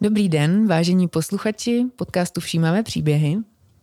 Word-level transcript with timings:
Dobrý 0.00 0.28
den, 0.28 0.66
vážení 0.66 1.08
posluchači 1.08 1.86
podcastu 1.96 2.40
Všímáme 2.40 2.82
příběhy. 2.82 3.36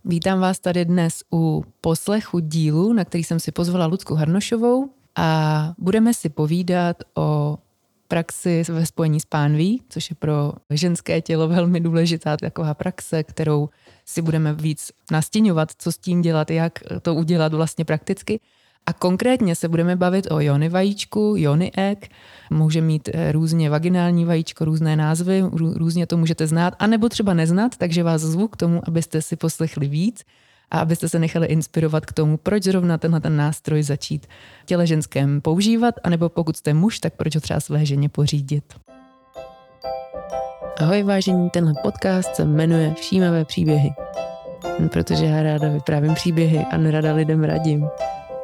Vítám 0.05 0.39
vás 0.39 0.59
tady 0.59 0.85
dnes 0.85 1.23
u 1.33 1.63
poslechu 1.81 2.39
dílu, 2.39 2.93
na 2.93 3.05
který 3.05 3.23
jsem 3.23 3.39
si 3.39 3.51
pozvala 3.51 3.85
Lucku 3.85 4.15
Harnošovou 4.15 4.89
a 5.15 5.73
budeme 5.77 6.13
si 6.13 6.29
povídat 6.29 6.97
o 7.15 7.57
praxi 8.07 8.63
ve 8.69 8.85
spojení 8.85 9.19
s 9.19 9.25
pánví, 9.25 9.81
což 9.89 10.09
je 10.09 10.15
pro 10.15 10.53
ženské 10.69 11.21
tělo 11.21 11.47
velmi 11.47 11.79
důležitá 11.79 12.37
taková 12.37 12.73
praxe, 12.73 13.23
kterou 13.23 13.69
si 14.05 14.21
budeme 14.21 14.53
víc 14.53 14.91
nastěňovat, 15.11 15.71
co 15.77 15.91
s 15.91 15.97
tím 15.97 16.21
dělat, 16.21 16.51
jak 16.51 16.79
to 17.01 17.15
udělat 17.15 17.53
vlastně 17.53 17.85
prakticky. 17.85 18.39
A 18.85 18.93
konkrétně 18.93 19.55
se 19.55 19.69
budeme 19.69 19.95
bavit 19.95 20.31
o 20.31 20.39
jony 20.39 20.69
vajíčku, 20.69 21.33
jony 21.37 21.71
egg. 21.77 22.07
Může 22.49 22.81
mít 22.81 23.09
eh, 23.13 23.31
různě 23.31 23.69
vaginální 23.69 24.25
vajíčko, 24.25 24.65
různé 24.65 24.95
názvy, 24.95 25.43
různě 25.75 26.07
to 26.07 26.17
můžete 26.17 26.47
znát, 26.47 26.73
anebo 26.79 27.09
třeba 27.09 27.33
neznat, 27.33 27.77
takže 27.77 28.03
vás 28.03 28.21
zvu 28.21 28.47
k 28.47 28.57
tomu, 28.57 28.81
abyste 28.87 29.21
si 29.21 29.35
poslechli 29.35 29.87
víc 29.87 30.23
a 30.71 30.79
abyste 30.79 31.09
se 31.09 31.19
nechali 31.19 31.47
inspirovat 31.47 32.05
k 32.05 32.13
tomu, 32.13 32.37
proč 32.37 32.63
zrovna 32.63 32.97
tenhle 32.97 33.21
ten 33.21 33.37
nástroj 33.37 33.83
začít 33.83 34.27
v 34.63 34.65
těle 34.65 34.87
ženském 34.87 35.41
používat, 35.41 35.95
anebo 36.03 36.29
pokud 36.29 36.57
jste 36.57 36.73
muž, 36.73 36.99
tak 36.99 37.13
proč 37.13 37.35
ho 37.35 37.41
třeba 37.41 37.59
své 37.59 37.85
ženě 37.85 38.09
pořídit. 38.09 38.63
Ahoj 40.79 41.03
vážení, 41.03 41.49
tenhle 41.49 41.73
podcast 41.81 42.35
se 42.35 42.45
jmenuje 42.45 42.93
Všímavé 42.93 43.45
příběhy, 43.45 43.93
protože 44.91 45.25
já 45.25 45.43
ráda 45.43 45.69
vyprávím 45.69 46.13
příběhy 46.13 46.65
a 46.71 46.77
nerada 46.77 47.13
lidem 47.13 47.43
radím 47.43 47.87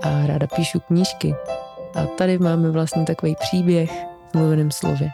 a 0.04 0.26
ráda 0.26 0.48
píšu 0.56 0.80
knížky. 0.80 1.36
A 1.96 2.06
tady 2.06 2.38
máme 2.38 2.72
vlastně 2.72 3.06
takový 3.06 3.36
příběh 3.40 3.92
v 4.32 4.38
mluveném 4.38 4.72
slově. 4.72 5.12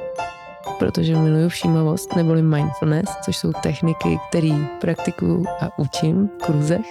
Protože 0.80 1.16
miluju 1.16 1.50
všímavost 1.50 2.16
neboli 2.16 2.42
mindfulness, 2.42 3.10
což 3.22 3.38
jsou 3.38 3.52
techniky, 3.64 4.20
které 4.30 4.68
praktikuju 4.82 5.46
a 5.62 5.80
učím 5.80 6.28
v 6.28 6.46
kruzech. 6.46 6.86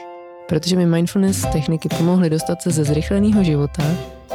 Protože 0.48 0.76
mi 0.76 0.86
mindfulness 0.86 1.42
techniky 1.52 1.88
pomohly 1.88 2.30
dostat 2.30 2.62
se 2.62 2.70
ze 2.70 2.84
zrychleného 2.84 3.44
života 3.44 3.82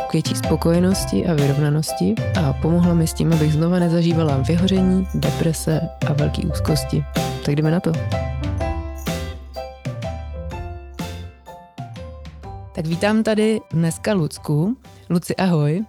k 0.10 0.14
větší 0.14 0.36
spokojenosti 0.36 1.28
a 1.28 1.34
vyrovnanosti 1.34 2.16
a 2.42 2.54
pomohla 2.54 2.94
mi 2.94 3.08
s 3.08 3.14
tím, 3.14 3.34
abych 3.34 3.54
znova 3.54 3.80
nezažívala 3.80 4.38
vyhoření, 4.38 5.08
deprese 5.16 5.82
a 6.08 6.14
velké 6.14 6.42
úzkosti. 6.42 7.04
Tak 7.46 7.56
jdeme 7.56 7.72
na 7.72 7.80
to. 7.80 7.92
Tak 12.80 12.86
vítám 12.86 13.24
tady 13.24 13.62
dneska 13.74 14.14
Lucku. 14.14 14.78
Luci, 15.10 15.36
ahoj. 15.36 15.86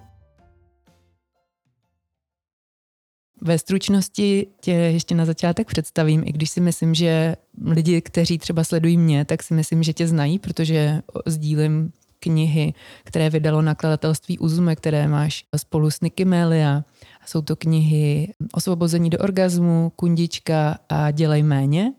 Ve 3.41 3.59
stručnosti 3.59 4.47
tě 4.61 4.73
ještě 4.73 5.15
na 5.15 5.25
začátek 5.25 5.67
představím, 5.67 6.23
i 6.27 6.33
když 6.33 6.51
si 6.51 6.61
myslím, 6.61 6.95
že 6.95 7.37
lidi, 7.65 8.01
kteří 8.01 8.39
třeba 8.39 8.65
sledují 8.65 8.97
mě, 8.97 9.25
tak 9.25 9.43
si 9.43 9.55
myslím, 9.55 9.83
že 9.83 9.93
tě 9.93 10.07
znají, 10.07 10.39
protože 10.39 11.03
sdílím 11.27 11.93
knihy, 12.21 12.75
které 13.05 13.31
vydalo 13.31 13.63
nakladatelství 13.63 14.39
Uzume, 14.39 14.77
které 14.77 15.09
máš 15.09 15.45
spolu 15.57 15.91
s 15.91 16.01
Niky 16.01 16.25
Melia. 16.25 16.85
Jsou 17.27 17.43
to 17.43 17.57
knihy 17.57 18.35
Osvobození 18.53 19.11
do 19.11 19.19
orgazmu, 19.19 19.93
Kundička 19.97 20.79
a 20.89 21.11
Dělej 21.11 21.43
méně. 21.43 21.93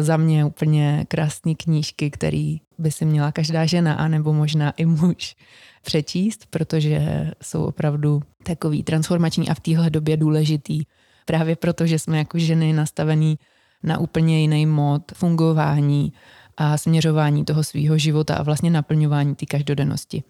Za 0.00 0.16
mě 0.16 0.44
úplně 0.44 1.04
krásné 1.08 1.54
knížky, 1.54 2.10
které 2.10 2.56
by 2.78 2.90
si 2.90 3.04
měla 3.04 3.32
každá 3.32 3.66
žena, 3.66 3.94
anebo 3.94 4.32
možná 4.32 4.70
i 4.70 4.86
muž 4.86 5.36
přečíst, 5.82 6.46
protože 6.50 7.30
jsou 7.42 7.64
opravdu 7.64 8.22
takový 8.42 8.82
transformační 8.82 9.48
a 9.48 9.54
v 9.54 9.60
téhle 9.60 9.90
době 9.90 10.16
důležitý. 10.16 10.82
Právě 11.24 11.56
proto, 11.56 11.86
že 11.86 11.98
jsme 11.98 12.18
jako 12.18 12.38
ženy 12.38 12.72
nastavený 12.72 13.38
na 13.82 13.98
úplně 13.98 14.40
jiný 14.40 14.66
mod 14.66 15.02
fungování 15.14 16.12
a 16.56 16.78
směřování 16.78 17.44
toho 17.44 17.64
svého 17.64 17.98
života 17.98 18.34
a 18.34 18.42
vlastně 18.42 18.70
naplňování 18.70 19.34
té 19.34 19.46
každodennosti. 19.46 20.22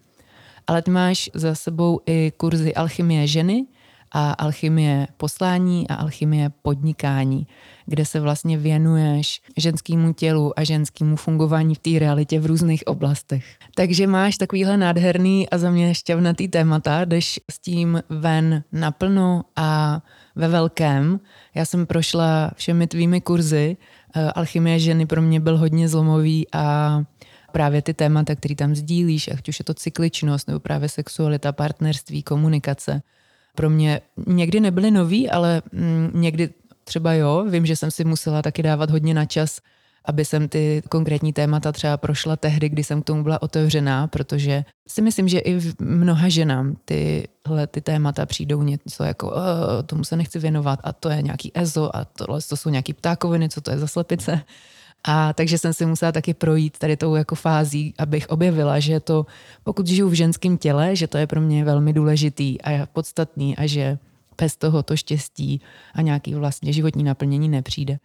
Ale 0.67 0.81
ty 0.81 0.91
máš 0.91 1.29
za 1.33 1.55
sebou 1.55 1.99
i 2.05 2.31
kurzy 2.37 2.75
alchymie 2.75 3.27
ženy, 3.27 3.65
a 4.11 4.31
alchymie 4.31 5.07
poslání 5.17 5.87
a 5.87 5.95
alchymie 5.95 6.49
podnikání, 6.61 7.47
kde 7.85 8.05
se 8.05 8.19
vlastně 8.19 8.57
věnuješ 8.57 9.41
ženskému 9.57 10.13
tělu 10.13 10.59
a 10.59 10.63
ženskému 10.63 11.15
fungování 11.15 11.75
v 11.75 11.79
té 11.79 11.99
realitě 11.99 12.39
v 12.39 12.45
různých 12.45 12.87
oblastech. 12.87 13.45
Takže 13.75 14.07
máš 14.07 14.37
takovýhle 14.37 14.77
nádherný 14.77 15.49
a 15.49 15.57
za 15.57 15.71
mě 15.71 15.95
šťavnatý 15.95 16.47
témata, 16.47 17.05
jdeš 17.05 17.39
s 17.51 17.59
tím 17.59 18.03
ven 18.09 18.63
naplno 18.71 19.43
a 19.55 20.01
ve 20.35 20.47
velkém. 20.47 21.19
Já 21.55 21.65
jsem 21.65 21.85
prošla 21.85 22.51
všemi 22.55 22.87
tvými 22.87 23.21
kurzy. 23.21 23.77
Eh, 24.15 24.31
alchymie 24.31 24.79
ženy 24.79 25.05
pro 25.05 25.21
mě 25.21 25.39
byl 25.39 25.57
hodně 25.57 25.89
zlomový 25.89 26.47
a 26.53 27.01
právě 27.51 27.81
ty 27.81 27.93
témata, 27.93 28.35
které 28.35 28.55
tam 28.55 28.75
sdílíš, 28.75 29.27
ať 29.27 29.49
už 29.49 29.59
je 29.59 29.65
to 29.65 29.73
cykličnost 29.73 30.47
nebo 30.47 30.59
právě 30.59 30.89
sexualita, 30.89 31.51
partnerství, 31.51 32.23
komunikace, 32.23 33.01
pro 33.57 33.69
mě 33.69 34.01
někdy 34.27 34.59
nebyly 34.59 34.91
nový, 34.91 35.29
ale 35.29 35.61
mm, 35.71 36.11
někdy 36.13 36.49
třeba 36.83 37.13
jo, 37.13 37.45
vím, 37.49 37.65
že 37.65 37.75
jsem 37.75 37.91
si 37.91 38.03
musela 38.03 38.41
taky 38.41 38.63
dávat 38.63 38.89
hodně 38.89 39.13
na 39.13 39.25
čas, 39.25 39.59
aby 40.05 40.25
jsem 40.25 40.47
ty 40.47 40.81
konkrétní 40.89 41.33
témata 41.33 41.71
třeba 41.71 41.97
prošla 41.97 42.35
tehdy, 42.35 42.69
kdy 42.69 42.83
jsem 42.83 43.01
k 43.01 43.05
tomu 43.05 43.23
byla 43.23 43.41
otevřená, 43.41 44.07
protože 44.07 44.65
si 44.87 45.01
myslím, 45.01 45.27
že 45.27 45.39
i 45.39 45.59
v 45.59 45.75
mnoha 45.79 46.29
ženám 46.29 46.77
tyhle 46.85 47.67
ty 47.67 47.81
témata 47.81 48.25
přijdou 48.25 48.63
něco 48.63 49.03
jako 49.03 49.33
tomu 49.85 50.03
se 50.03 50.15
nechci 50.15 50.39
věnovat 50.39 50.79
a 50.83 50.93
to 50.93 51.09
je 51.09 51.21
nějaký 51.21 51.51
EZO 51.53 51.95
a 51.95 52.05
tohle 52.05 52.39
to 52.49 52.57
jsou 52.57 52.69
nějaký 52.69 52.93
ptákoviny, 52.93 53.49
co 53.49 53.61
to 53.61 53.71
je 53.71 53.77
za 53.77 53.87
slepice. 53.87 54.41
A 55.07 55.33
takže 55.33 55.57
jsem 55.57 55.73
si 55.73 55.85
musela 55.85 56.11
taky 56.11 56.33
projít 56.33 56.77
tady 56.77 56.97
tou 56.97 57.15
jako 57.15 57.35
fází, 57.35 57.93
abych 57.97 58.29
objevila, 58.29 58.79
že 58.79 58.99
to, 58.99 59.25
pokud 59.63 59.87
žiju 59.87 60.09
v 60.09 60.13
ženském 60.13 60.57
těle, 60.57 60.95
že 60.95 61.07
to 61.07 61.17
je 61.17 61.27
pro 61.27 61.41
mě 61.41 61.65
velmi 61.65 61.93
důležitý 61.93 62.61
a 62.61 62.85
podstatný 62.85 63.57
a 63.57 63.67
že 63.67 63.97
bez 64.37 64.55
toho 64.55 64.83
to 64.83 64.97
štěstí 64.97 65.61
a 65.93 66.01
nějaký 66.01 66.35
vlastně 66.35 66.73
životní 66.73 67.03
naplnění 67.03 67.49
nepřijde. 67.49 67.99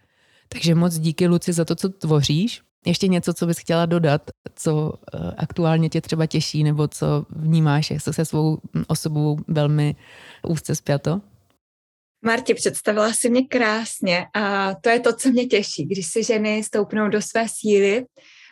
Takže 0.49 0.75
moc 0.75 0.99
díky 0.99 1.27
Luci 1.27 1.53
za 1.53 1.65
to, 1.65 1.75
co 1.75 1.89
tvoříš. 1.89 2.61
Ještě 2.85 3.07
něco, 3.07 3.33
co 3.33 3.45
bys 3.45 3.57
chtěla 3.57 3.85
dodat, 3.85 4.21
co 4.55 4.93
eh, 4.93 5.31
aktuálně 5.37 5.89
tě 5.89 6.01
třeba 6.01 6.25
těší, 6.25 6.63
nebo 6.63 6.87
co 6.87 7.25
vnímáš, 7.29 7.91
jak 7.91 8.01
se 8.01 8.25
svou 8.25 8.57
osobou 8.87 9.37
velmi 9.47 9.95
úzce 10.47 10.75
zpěto? 10.75 11.21
Marti, 12.25 12.53
představila 12.53 13.13
si 13.13 13.29
mě 13.29 13.47
krásně 13.47 14.25
a 14.33 14.75
to 14.75 14.89
je 14.89 14.99
to, 14.99 15.15
co 15.15 15.29
mě 15.29 15.45
těší, 15.45 15.85
když 15.85 16.07
si 16.07 16.23
ženy 16.23 16.63
stoupnou 16.63 17.09
do 17.09 17.21
své 17.21 17.45
síly, 17.49 18.05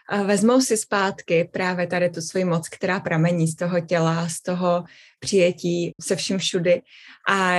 a 0.10 0.24
vezmou 0.24 0.62
si 0.62 0.78
zpátky 0.78 1.50
právě 1.54 1.88
tady 1.88 2.10
tu 2.10 2.22
svoji 2.22 2.46
moc, 2.46 2.70
která 2.70 3.00
pramení 3.00 3.48
z 3.48 3.56
toho 3.56 3.80
těla, 3.80 4.30
z 4.30 4.42
toho 4.42 4.84
přijetí 5.20 5.92
se 6.02 6.16
vším 6.16 6.38
všudy 6.38 6.82
a 7.30 7.56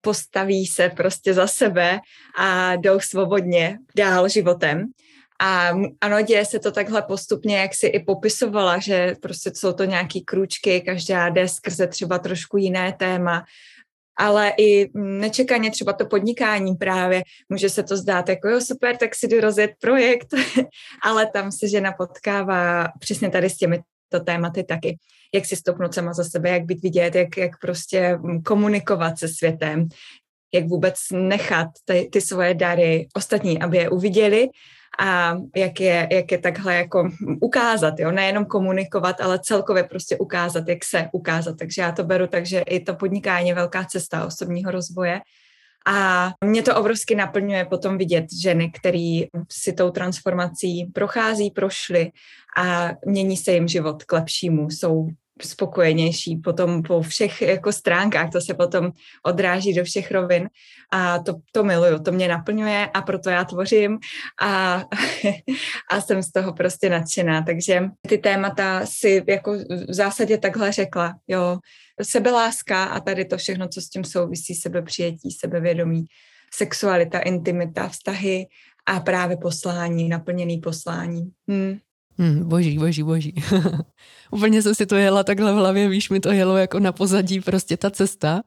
postaví 0.00 0.66
se 0.66 0.88
prostě 0.88 1.34
za 1.34 1.46
sebe 1.46 2.00
a 2.38 2.76
jdou 2.76 3.00
svobodně 3.00 3.78
dál 3.96 4.28
životem. 4.28 4.84
A 5.40 5.70
ano, 6.00 6.22
děje 6.22 6.44
se 6.44 6.58
to 6.58 6.72
takhle 6.72 7.02
postupně, 7.02 7.58
jak 7.58 7.74
si 7.74 7.86
i 7.86 8.04
popisovala, 8.04 8.78
že 8.78 9.14
prostě 9.22 9.50
jsou 9.54 9.72
to 9.72 9.84
nějaký 9.84 10.24
krůčky, 10.24 10.80
každá 10.80 11.28
jde 11.28 11.48
skrze 11.48 11.86
třeba 11.86 12.18
trošku 12.18 12.56
jiné 12.56 12.92
téma, 12.92 13.44
ale 14.18 14.52
i 14.58 14.90
nečekaně 14.94 15.70
třeba 15.70 15.92
to 15.92 16.06
podnikání 16.06 16.74
právě, 16.74 17.22
může 17.48 17.68
se 17.70 17.82
to 17.82 17.96
zdát 17.96 18.28
jako 18.28 18.48
jo 18.48 18.60
super, 18.60 18.96
tak 18.96 19.14
si 19.14 19.28
jdu 19.28 19.40
rozjet 19.40 19.70
projekt, 19.80 20.28
ale 21.02 21.26
tam 21.26 21.52
se 21.52 21.68
žena 21.68 21.92
potkává 21.92 22.88
přesně 23.00 23.30
tady 23.30 23.50
s 23.50 23.56
těmi 23.56 23.80
to 24.08 24.20
tématy 24.20 24.64
taky, 24.64 24.98
jak 25.34 25.46
si 25.46 25.56
stopnout 25.56 25.94
sama 25.94 26.12
za 26.12 26.24
sebe, 26.24 26.50
jak 26.50 26.64
být 26.64 26.82
vidět, 26.82 27.14
jak, 27.14 27.36
jak 27.36 27.50
prostě 27.60 28.18
komunikovat 28.44 29.18
se 29.18 29.28
světem, 29.28 29.88
jak 30.54 30.64
vůbec 30.64 30.94
nechat 31.12 31.68
ty, 31.84 32.08
ty 32.12 32.20
svoje 32.20 32.54
dary 32.54 33.08
ostatní, 33.14 33.62
aby 33.62 33.76
je 33.76 33.90
uviděli 33.90 34.48
a 34.98 35.36
jak 35.56 35.80
je, 35.80 36.08
jak 36.12 36.32
je 36.32 36.38
takhle 36.38 36.74
jako 36.74 37.10
ukázat, 37.40 37.94
jo, 37.98 38.10
nejenom 38.10 38.44
komunikovat, 38.44 39.20
ale 39.20 39.38
celkově 39.42 39.84
prostě 39.84 40.18
ukázat, 40.18 40.68
jak 40.68 40.84
se 40.84 41.08
ukázat. 41.12 41.56
Takže 41.58 41.82
já 41.82 41.92
to 41.92 42.04
beru 42.04 42.26
tak, 42.26 42.46
že 42.46 42.60
i 42.60 42.80
to 42.80 42.94
podnikání 42.94 43.48
je 43.48 43.54
velká 43.54 43.84
cesta 43.84 44.26
osobního 44.26 44.70
rozvoje. 44.70 45.20
A 45.86 46.30
mě 46.44 46.62
to 46.62 46.76
obrovsky 46.76 47.14
naplňuje 47.14 47.64
potom 47.64 47.98
vidět 47.98 48.24
ženy, 48.42 48.70
které 48.70 49.20
si 49.52 49.72
tou 49.72 49.90
transformací 49.90 50.84
prochází, 50.94 51.50
prošly 51.50 52.10
a 52.56 52.90
mění 53.06 53.36
se 53.36 53.52
jim 53.52 53.68
život 53.68 54.04
k 54.04 54.12
lepšímu, 54.12 54.70
jsou 54.70 55.08
spokojenější 55.42 56.36
potom 56.36 56.82
po 56.82 57.02
všech 57.02 57.42
jako 57.42 57.72
stránkách, 57.72 58.30
to 58.30 58.40
se 58.40 58.54
potom 58.54 58.90
odráží 59.22 59.74
do 59.74 59.84
všech 59.84 60.10
rovin. 60.10 60.48
A 60.90 61.18
to, 61.18 61.34
to 61.52 61.64
miluju, 61.64 61.98
to 61.98 62.12
mě 62.12 62.28
naplňuje 62.28 62.86
a 62.94 63.02
proto 63.02 63.30
já 63.30 63.44
tvořím. 63.44 63.98
A, 64.42 64.74
a 65.90 66.00
jsem 66.00 66.22
z 66.22 66.32
toho 66.32 66.52
prostě 66.52 66.90
nadšená, 66.90 67.42
takže 67.42 67.82
ty 68.08 68.18
témata 68.18 68.86
si 68.86 69.22
jako 69.28 69.52
v 69.88 69.94
zásadě 69.94 70.38
takhle 70.38 70.72
řekla, 70.72 71.14
jo, 71.28 71.58
sebeláska 72.02 72.84
a 72.84 73.00
tady 73.00 73.24
to 73.24 73.36
všechno, 73.36 73.68
co 73.68 73.80
s 73.80 73.88
tím 73.88 74.04
souvisí, 74.04 74.54
sebepřijetí, 74.54 75.30
sebevědomí, 75.30 76.04
sexualita, 76.54 77.18
intimita, 77.18 77.88
vztahy 77.88 78.46
a 78.86 79.00
právě 79.00 79.36
poslání, 79.36 80.08
naplněný 80.08 80.58
poslání. 80.58 81.30
Hmm. 81.48 81.78
Hmm, 82.18 82.48
boží, 82.48 82.78
boží, 82.78 83.02
boží. 83.02 83.34
Úplně 84.30 84.62
jsem 84.62 84.74
si 84.74 84.86
to 84.86 84.94
jela 84.94 85.24
takhle 85.24 85.52
v 85.52 85.56
hlavě, 85.56 85.88
víš, 85.88 86.10
mi 86.10 86.20
to 86.20 86.32
jelo 86.32 86.56
jako 86.56 86.80
na 86.80 86.92
pozadí 86.92 87.40
prostě 87.40 87.76
ta 87.76 87.90
cesta. 87.90 88.42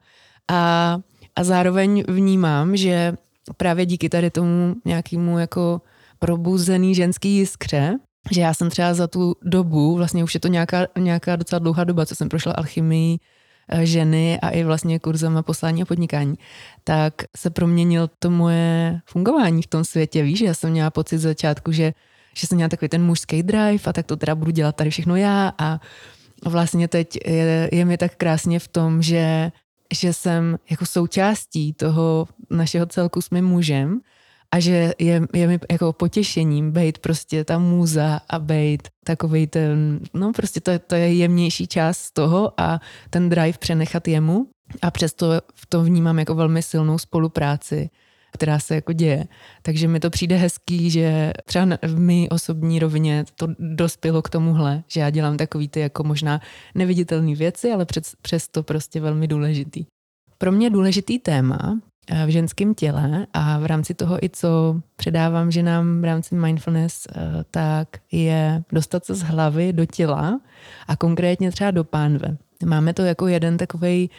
A, 0.48 0.98
a 1.36 1.44
zároveň 1.44 2.04
vnímám, 2.08 2.76
že 2.76 3.12
právě 3.56 3.86
díky 3.86 4.08
tady 4.08 4.30
tomu 4.30 4.74
nějakému 4.84 5.38
jako 5.38 5.80
probuzený 6.18 6.94
ženský 6.94 7.36
jiskře, 7.36 7.98
že 8.30 8.40
já 8.40 8.54
jsem 8.54 8.70
třeba 8.70 8.94
za 8.94 9.06
tu 9.06 9.34
dobu, 9.42 9.96
vlastně 9.96 10.24
už 10.24 10.34
je 10.34 10.40
to 10.40 10.48
nějaká, 10.48 10.86
nějaká 10.98 11.36
docela 11.36 11.58
dlouhá 11.58 11.84
doba, 11.84 12.06
co 12.06 12.14
jsem 12.14 12.28
prošla 12.28 12.52
alchymii, 12.52 13.18
eh, 13.68 13.86
ženy 13.86 14.40
a 14.40 14.48
i 14.48 14.64
vlastně 14.64 14.98
kurzama 14.98 15.42
poslání 15.42 15.82
a 15.82 15.84
podnikání, 15.84 16.34
tak 16.84 17.14
se 17.36 17.50
proměnil 17.50 18.10
to 18.18 18.30
moje 18.30 19.00
fungování 19.06 19.62
v 19.62 19.66
tom 19.66 19.84
světě. 19.84 20.22
Víš, 20.22 20.40
já 20.40 20.54
jsem 20.54 20.70
měla 20.70 20.90
pocit 20.90 21.18
začátku, 21.18 21.72
že, 21.72 21.92
že 22.38 22.46
jsem 22.46 22.56
měla 22.56 22.68
takový 22.68 22.88
ten 22.88 23.04
mužský 23.04 23.42
drive 23.42 23.84
a 23.84 23.92
tak 23.92 24.06
to 24.06 24.16
teda 24.16 24.34
budu 24.34 24.50
dělat 24.50 24.76
tady 24.76 24.90
všechno 24.90 25.16
já. 25.16 25.52
A 25.58 25.80
vlastně 26.44 26.88
teď 26.88 27.18
je, 27.26 27.68
je 27.72 27.84
mi 27.84 27.98
tak 27.98 28.16
krásně 28.16 28.58
v 28.58 28.68
tom, 28.68 29.02
že, 29.02 29.52
že 29.94 30.12
jsem 30.12 30.58
jako 30.70 30.86
součástí 30.86 31.72
toho 31.72 32.28
našeho 32.50 32.86
celku 32.86 33.20
s 33.20 33.30
mým 33.30 33.44
mužem 33.44 34.00
a 34.52 34.60
že 34.60 34.94
je, 34.98 35.22
je 35.34 35.46
mi 35.48 35.58
jako 35.70 35.92
potěšením 35.92 36.72
být 36.72 36.98
prostě 36.98 37.44
ta 37.44 37.58
můza 37.58 38.20
a 38.28 38.38
být 38.38 38.88
takový 39.04 39.46
ten, 39.46 40.00
no 40.14 40.32
prostě 40.32 40.60
to, 40.60 40.78
to 40.78 40.94
je 40.94 41.14
jemnější 41.14 41.66
část 41.66 42.10
toho 42.10 42.52
a 42.56 42.80
ten 43.10 43.28
drive 43.28 43.58
přenechat 43.58 44.08
jemu. 44.08 44.46
A 44.82 44.90
přesto 44.90 45.26
v 45.54 45.66
tom 45.66 45.84
vnímám 45.84 46.18
jako 46.18 46.34
velmi 46.34 46.62
silnou 46.62 46.98
spolupráci 46.98 47.90
která 48.32 48.58
se 48.58 48.74
jako 48.74 48.92
děje. 48.92 49.24
Takže 49.62 49.88
mi 49.88 50.00
to 50.00 50.10
přijde 50.10 50.36
hezký, 50.36 50.90
že 50.90 51.32
třeba 51.44 51.66
v 51.82 51.98
mý 51.98 52.28
osobní 52.28 52.78
rovině 52.78 53.24
to 53.34 53.48
dospělo 53.58 54.22
k 54.22 54.30
tomuhle, 54.30 54.82
že 54.88 55.00
já 55.00 55.10
dělám 55.10 55.36
takový 55.36 55.68
ty 55.68 55.80
jako 55.80 56.04
možná 56.04 56.40
neviditelné 56.74 57.34
věci, 57.34 57.72
ale 57.72 57.84
přes, 57.84 58.14
přesto 58.22 58.62
prostě 58.62 59.00
velmi 59.00 59.28
důležitý. 59.28 59.84
Pro 60.38 60.52
mě 60.52 60.70
důležitý 60.70 61.18
téma 61.18 61.78
Eh, 62.10 62.26
v 62.26 62.28
ženském 62.28 62.74
těle 62.74 63.26
a 63.32 63.58
v 63.58 63.66
rámci 63.66 63.94
toho 63.94 64.24
i 64.24 64.30
co 64.30 64.80
předávám 64.96 65.50
ženám 65.50 66.00
v 66.00 66.04
rámci 66.04 66.34
mindfulness, 66.34 67.06
eh, 67.06 67.44
tak 67.50 67.88
je 68.12 68.62
dostat 68.72 69.04
se 69.04 69.14
z 69.14 69.22
hlavy 69.22 69.72
do 69.72 69.86
těla 69.86 70.40
a 70.88 70.96
konkrétně 70.96 71.50
třeba 71.50 71.70
do 71.70 71.84
pánve. 71.84 72.36
Máme 72.64 72.94
to 72.94 73.02
jako 73.02 73.26
jeden 73.26 73.56
takový 73.56 74.10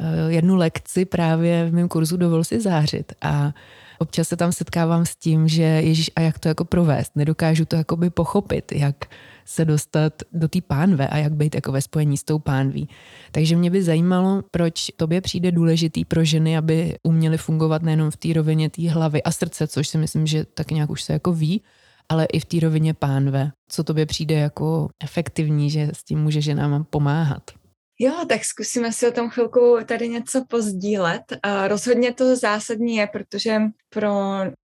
eh, 0.00 0.32
jednu 0.32 0.56
lekci 0.56 1.04
právě 1.04 1.70
v 1.70 1.74
mém 1.74 1.88
kurzu 1.88 2.16
Dovol 2.16 2.44
si 2.44 2.60
zářit 2.60 3.12
a 3.22 3.52
občas 3.98 4.28
se 4.28 4.36
tam 4.36 4.52
setkávám 4.52 5.06
s 5.06 5.16
tím, 5.16 5.48
že 5.48 5.62
Ježíš 5.62 6.10
a 6.16 6.20
jak 6.20 6.38
to 6.38 6.48
jako 6.48 6.64
provést, 6.64 7.16
nedokážu 7.16 7.64
to 7.64 7.76
jakoby 7.76 8.10
pochopit, 8.10 8.72
jak 8.72 8.96
se 9.44 9.64
dostat 9.64 10.12
do 10.32 10.48
té 10.48 10.60
pánve 10.60 11.08
a 11.08 11.16
jak 11.16 11.32
být 11.32 11.54
jako 11.54 11.72
ve 11.72 11.82
spojení 11.82 12.16
s 12.16 12.24
tou 12.24 12.38
pánví. 12.38 12.88
Takže 13.32 13.56
mě 13.56 13.70
by 13.70 13.82
zajímalo, 13.82 14.42
proč 14.50 14.86
tobě 14.96 15.20
přijde 15.20 15.52
důležitý 15.52 16.04
pro 16.04 16.24
ženy, 16.24 16.56
aby 16.56 16.96
uměly 17.02 17.38
fungovat 17.38 17.82
nejenom 17.82 18.10
v 18.10 18.16
té 18.16 18.32
rovině 18.32 18.70
té 18.70 18.90
hlavy 18.90 19.22
a 19.22 19.30
srdce, 19.30 19.66
což 19.66 19.88
si 19.88 19.98
myslím, 19.98 20.26
že 20.26 20.44
tak 20.44 20.70
nějak 20.70 20.90
už 20.90 21.02
se 21.02 21.12
jako 21.12 21.32
ví, 21.32 21.62
ale 22.08 22.24
i 22.24 22.40
v 22.40 22.44
té 22.44 22.60
rovině 22.60 22.94
pánve. 22.94 23.50
Co 23.68 23.84
tobě 23.84 24.06
přijde 24.06 24.34
jako 24.34 24.88
efektivní, 25.04 25.70
že 25.70 25.90
s 25.92 26.04
tím 26.04 26.18
může 26.18 26.40
ženám 26.40 26.84
pomáhat? 26.90 27.57
Jo, 28.00 28.12
tak 28.28 28.44
zkusíme 28.44 28.92
si 28.92 29.08
o 29.08 29.12
tom 29.12 29.30
chvilku 29.30 29.78
tady 29.86 30.08
něco 30.08 30.44
pozdílet. 30.48 31.22
Rozhodně 31.66 32.14
to 32.14 32.36
zásadní 32.36 32.96
je, 32.96 33.06
protože 33.06 33.60
pro 33.88 34.12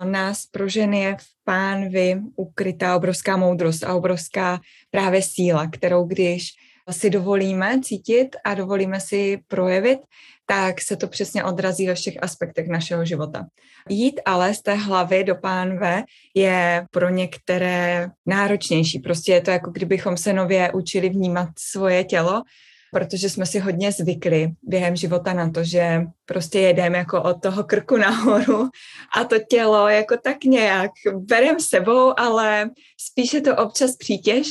nás, 0.04 0.46
pro 0.46 0.68
ženy 0.68 1.00
je 1.00 1.16
v 1.20 1.24
pánvi 1.44 2.20
ukrytá 2.36 2.96
obrovská 2.96 3.36
moudrost 3.36 3.84
a 3.84 3.94
obrovská 3.94 4.60
právě 4.90 5.22
síla, 5.22 5.66
kterou 5.66 6.04
když 6.04 6.48
si 6.90 7.10
dovolíme 7.10 7.80
cítit 7.82 8.36
a 8.44 8.54
dovolíme 8.54 9.00
si 9.00 9.38
projevit, 9.48 9.98
tak 10.46 10.80
se 10.80 10.96
to 10.96 11.08
přesně 11.08 11.44
odrazí 11.44 11.86
ve 11.86 11.94
všech 11.94 12.22
aspektech 12.22 12.68
našeho 12.68 13.04
života. 13.04 13.46
Jít 13.88 14.20
ale 14.24 14.54
z 14.54 14.62
té 14.62 14.74
hlavy 14.74 15.24
do 15.24 15.34
pánve 15.34 16.02
je 16.34 16.86
pro 16.90 17.08
některé 17.08 18.08
náročnější. 18.26 18.98
Prostě 18.98 19.32
je 19.32 19.40
to 19.40 19.50
jako 19.50 19.70
kdybychom 19.70 20.16
se 20.16 20.32
nově 20.32 20.72
učili 20.72 21.08
vnímat 21.08 21.48
svoje 21.58 22.04
tělo 22.04 22.42
protože 22.92 23.30
jsme 23.30 23.46
si 23.46 23.58
hodně 23.58 23.92
zvykli 23.92 24.52
během 24.62 24.96
života 24.96 25.32
na 25.32 25.50
to, 25.50 25.64
že 25.64 26.02
prostě 26.26 26.60
jedeme 26.60 26.98
jako 26.98 27.22
od 27.22 27.42
toho 27.42 27.64
krku 27.64 27.96
nahoru 27.96 28.68
a 29.16 29.24
to 29.24 29.36
tělo 29.50 29.88
jako 29.88 30.16
tak 30.24 30.44
nějak 30.44 30.90
berem 31.14 31.60
sebou, 31.60 32.20
ale 32.20 32.70
spíše 33.00 33.40
to 33.40 33.56
občas 33.56 33.96
přítěž. 33.96 34.46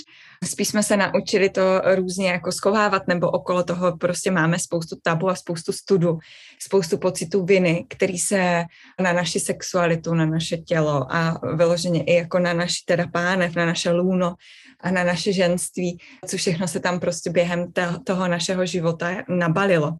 Spíš 0.45 0.67
jsme 0.67 0.83
se 0.83 0.97
naučili 0.97 1.49
to 1.49 1.81
různě 1.95 2.29
jako 2.29 2.51
schovávat, 2.51 3.07
nebo 3.07 3.31
okolo 3.31 3.63
toho 3.63 3.97
prostě 3.97 4.31
máme 4.31 4.59
spoustu 4.59 4.95
tabu 5.03 5.29
a 5.29 5.35
spoustu 5.35 5.71
studu, 5.71 6.19
spoustu 6.59 6.97
pocitů 6.97 7.45
viny, 7.45 7.85
který 7.89 8.17
se 8.17 8.63
na 9.01 9.13
naši 9.13 9.39
sexualitu, 9.39 10.13
na 10.13 10.25
naše 10.25 10.57
tělo 10.57 11.15
a 11.15 11.41
vyloženě 11.55 12.03
i 12.03 12.13
jako 12.13 12.39
na 12.39 12.53
naši 12.53 12.85
teda 12.85 13.07
pánev, 13.07 13.55
na 13.55 13.65
naše 13.65 13.91
lůno 13.91 14.35
a 14.79 14.91
na 14.91 15.03
naše 15.03 15.33
ženství, 15.33 15.99
co 16.27 16.37
všechno 16.37 16.67
se 16.67 16.79
tam 16.79 16.99
prostě 16.99 17.29
během 17.29 17.71
toho 18.03 18.27
našeho 18.27 18.65
života 18.65 19.09
nabalilo. 19.29 19.91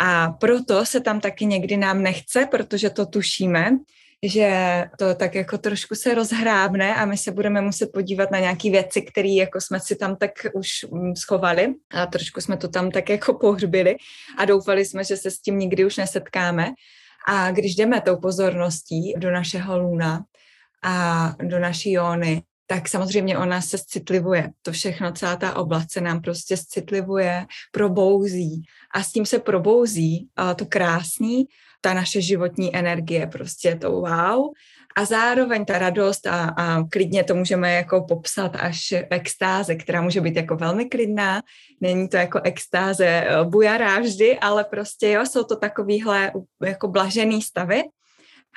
A 0.00 0.28
proto 0.28 0.86
se 0.86 1.00
tam 1.00 1.20
taky 1.20 1.46
někdy 1.46 1.76
nám 1.76 2.02
nechce, 2.02 2.46
protože 2.50 2.90
to 2.90 3.06
tušíme, 3.06 3.70
že 4.24 4.84
to 4.98 5.14
tak 5.14 5.34
jako 5.34 5.58
trošku 5.58 5.94
se 5.94 6.14
rozhrábne 6.14 6.94
a 6.94 7.04
my 7.04 7.16
se 7.16 7.32
budeme 7.32 7.60
muset 7.60 7.92
podívat 7.92 8.30
na 8.30 8.38
nějaké 8.38 8.70
věci, 8.70 9.02
které 9.02 9.28
jako 9.28 9.60
jsme 9.60 9.80
si 9.80 9.96
tam 9.96 10.16
tak 10.16 10.30
už 10.54 10.68
mm, 10.90 11.16
schovali 11.16 11.74
a 11.90 12.06
trošku 12.06 12.40
jsme 12.40 12.56
to 12.56 12.68
tam 12.68 12.90
tak 12.90 13.08
jako 13.08 13.34
pohřbili 13.34 13.96
a 14.38 14.44
doufali 14.44 14.84
jsme, 14.84 15.04
že 15.04 15.16
se 15.16 15.30
s 15.30 15.40
tím 15.40 15.58
nikdy 15.58 15.84
už 15.84 15.96
nesetkáme. 15.96 16.72
A 17.28 17.50
když 17.50 17.74
jdeme 17.74 18.00
tou 18.00 18.16
pozorností 18.16 19.14
do 19.16 19.30
našeho 19.30 19.78
luna 19.78 20.24
a 20.84 21.28
do 21.42 21.58
naší 21.58 21.92
jóny, 21.92 22.42
tak 22.66 22.88
samozřejmě 22.88 23.38
ona 23.38 23.60
se 23.60 23.78
citlivuje. 23.86 24.50
To 24.62 24.72
všechno, 24.72 25.12
celá 25.12 25.36
ta 25.36 25.56
oblast 25.56 25.92
se 25.92 26.00
nám 26.00 26.20
prostě 26.20 26.56
citlivuje, 26.68 27.46
probouzí. 27.72 28.62
A 28.94 29.02
s 29.02 29.12
tím 29.12 29.26
se 29.26 29.38
probouzí 29.38 30.28
to 30.56 30.66
krásný, 30.66 31.44
ta 31.84 31.94
naše 31.94 32.20
životní 32.20 32.76
energie, 32.76 33.26
prostě 33.26 33.74
to 33.76 33.90
wow. 33.90 34.52
A 34.96 35.04
zároveň 35.04 35.64
ta 35.64 35.78
radost 35.78 36.26
a, 36.26 36.44
a 36.56 36.84
klidně 36.88 37.24
to 37.24 37.34
můžeme 37.34 37.72
jako 37.74 38.02
popsat 38.08 38.56
až 38.56 38.94
extáze, 39.10 39.74
která 39.74 40.00
může 40.00 40.20
být 40.20 40.36
jako 40.36 40.56
velmi 40.56 40.84
klidná. 40.84 41.42
Není 41.80 42.08
to 42.08 42.16
jako 42.16 42.40
extáze 42.44 43.06
eh, 43.06 43.44
bujará 43.44 43.98
vždy, 43.98 44.38
ale 44.38 44.64
prostě 44.64 45.10
jo, 45.10 45.26
jsou 45.26 45.44
to 45.44 45.56
takovýhle 45.56 46.32
jako 46.64 46.88
blažený 46.88 47.42
stavy. 47.42 47.82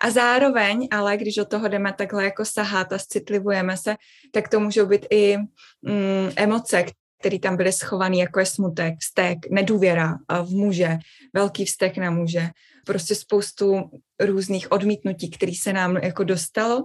A 0.01 0.10
zároveň, 0.10 0.88
ale 0.91 1.17
když 1.17 1.36
do 1.36 1.46
toho 1.46 1.67
jdeme 1.67 1.93
takhle 1.93 2.24
jako 2.24 2.46
sahat 2.46 2.93
a 2.93 3.00
citlivujeme 3.00 3.77
se, 3.77 3.96
tak 4.31 4.48
to 4.48 4.60
můžou 4.60 4.86
být 4.86 5.05
i 5.10 5.38
mm, 5.81 6.31
emoce, 6.36 6.86
které 7.19 7.39
tam 7.39 7.57
byly 7.57 7.74
schované, 7.74 8.17
jako 8.17 8.39
je 8.39 8.46
smutek, 8.46 8.93
vztek, 9.00 9.38
nedůvěra 9.51 10.17
v 10.43 10.50
muže, 10.50 10.98
velký 11.34 11.65
vztek 11.65 11.98
na 11.98 12.12
muže, 12.12 12.50
prostě 12.88 13.15
spoustu 13.15 13.89
různých 14.20 14.72
odmítnutí, 14.72 15.29
které 15.29 15.51
se 15.62 15.74
nám 15.74 15.98
jako 15.98 16.24
dostalo. 16.24 16.84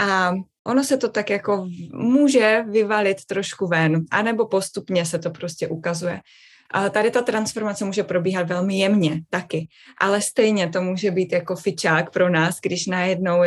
A 0.00 0.32
ono 0.66 0.84
se 0.84 0.96
to 0.96 1.08
tak 1.08 1.30
jako 1.30 1.68
může 1.92 2.64
vyvalit 2.70 3.24
trošku 3.24 3.66
ven, 3.66 4.04
anebo 4.10 4.46
postupně 4.46 5.06
se 5.06 5.18
to 5.18 5.30
prostě 5.30 5.68
ukazuje. 5.68 6.20
A 6.70 6.88
tady 6.88 7.10
ta 7.10 7.22
transformace 7.22 7.84
může 7.84 8.02
probíhat 8.02 8.48
velmi 8.48 8.78
jemně 8.78 9.20
taky, 9.30 9.68
ale 10.00 10.20
stejně 10.20 10.68
to 10.68 10.82
může 10.82 11.10
být 11.10 11.32
jako 11.32 11.56
fičák 11.56 12.10
pro 12.10 12.28
nás, 12.28 12.58
když 12.62 12.86
najednou 12.86 13.38
uh, 13.38 13.44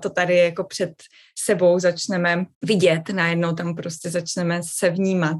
to 0.00 0.10
tady 0.10 0.36
jako 0.36 0.64
před 0.64 0.92
sebou 1.38 1.78
začneme 1.78 2.46
vidět, 2.64 3.02
najednou 3.12 3.52
tam 3.52 3.74
prostě 3.74 4.10
začneme 4.10 4.60
se 4.62 4.90
vnímat 4.90 5.36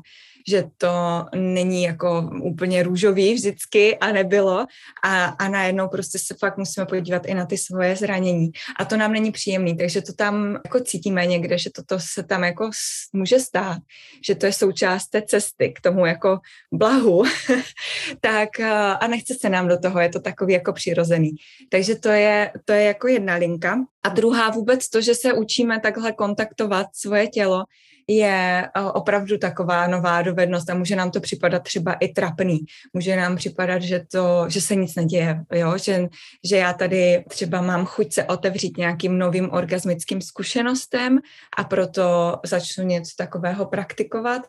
že 0.48 0.64
to 0.78 1.24
není 1.34 1.82
jako 1.82 2.30
úplně 2.42 2.82
růžový 2.82 3.34
vždycky 3.34 3.96
a 3.96 4.12
nebylo 4.12 4.66
a, 5.04 5.24
a 5.24 5.48
najednou 5.48 5.88
prostě 5.88 6.18
se 6.18 6.34
fakt 6.34 6.58
musíme 6.58 6.86
podívat 6.86 7.26
i 7.26 7.34
na 7.34 7.46
ty 7.46 7.58
svoje 7.58 7.96
zranění 7.96 8.50
a 8.78 8.84
to 8.84 8.96
nám 8.96 9.12
není 9.12 9.32
příjemný, 9.32 9.76
takže 9.76 10.02
to 10.02 10.12
tam 10.12 10.52
jako 10.64 10.80
cítíme 10.80 11.26
někde, 11.26 11.58
že 11.58 11.70
toto 11.70 11.98
se 12.00 12.22
tam 12.22 12.44
jako 12.44 12.70
může 13.12 13.38
stát, 13.40 13.78
že 14.26 14.34
to 14.34 14.46
je 14.46 14.52
součást 14.52 15.06
té 15.06 15.22
cesty 15.22 15.72
k 15.76 15.80
tomu 15.80 16.06
jako 16.06 16.38
blahu, 16.72 17.24
tak 18.20 18.60
a 19.00 19.06
nechce 19.06 19.34
se 19.40 19.48
nám 19.48 19.68
do 19.68 19.78
toho, 19.78 20.00
je 20.00 20.08
to 20.08 20.20
takový 20.20 20.52
jako 20.52 20.72
přirozený. 20.72 21.30
Takže 21.70 21.94
to 21.94 22.08
je, 22.08 22.52
to 22.64 22.72
je 22.72 22.82
jako 22.82 23.08
jedna 23.08 23.34
linka. 23.34 23.78
A 24.02 24.08
druhá 24.08 24.50
vůbec 24.50 24.88
to, 24.88 25.00
že 25.00 25.14
se 25.14 25.32
učíme 25.32 25.80
takhle 25.80 26.12
kontaktovat 26.12 26.86
svoje 26.92 27.26
tělo, 27.26 27.64
je 28.08 28.68
opravdu 28.92 29.38
taková 29.38 29.86
nová 29.86 30.22
dovednost 30.22 30.70
a 30.70 30.74
může 30.74 30.96
nám 30.96 31.10
to 31.10 31.20
připadat 31.20 31.62
třeba 31.62 31.92
i 31.92 32.08
trapný. 32.08 32.58
Může 32.92 33.16
nám 33.16 33.36
připadat, 33.36 33.82
že, 33.82 34.04
to, 34.12 34.44
že 34.48 34.60
se 34.60 34.74
nic 34.74 34.94
neděje, 34.94 35.44
jo? 35.52 35.78
Že, 35.78 36.08
že 36.44 36.56
já 36.56 36.72
tady 36.72 37.24
třeba 37.28 37.60
mám 37.60 37.86
chuť 37.86 38.12
se 38.12 38.24
otevřít 38.24 38.76
nějakým 38.76 39.18
novým 39.18 39.52
orgasmickým 39.52 40.20
zkušenostem 40.20 41.18
a 41.56 41.64
proto 41.64 42.36
začnu 42.44 42.84
něco 42.84 43.12
takového 43.18 43.66
praktikovat 43.66 44.42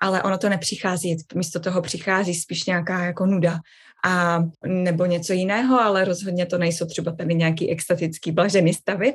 ale 0.00 0.22
ono 0.22 0.38
to 0.38 0.48
nepřichází, 0.48 1.16
místo 1.34 1.60
toho 1.60 1.82
přichází 1.82 2.34
spíš 2.34 2.64
nějaká 2.64 3.04
jako 3.04 3.26
nuda 3.26 3.58
a 4.04 4.44
nebo 4.66 5.06
něco 5.06 5.32
jiného, 5.32 5.80
ale 5.80 6.04
rozhodně 6.04 6.46
to 6.46 6.58
nejsou 6.58 6.86
třeba 6.86 7.12
tady 7.12 7.34
nějaký 7.34 7.70
extatický 7.70 8.32
blažený 8.32 8.74
stavy 8.74 9.14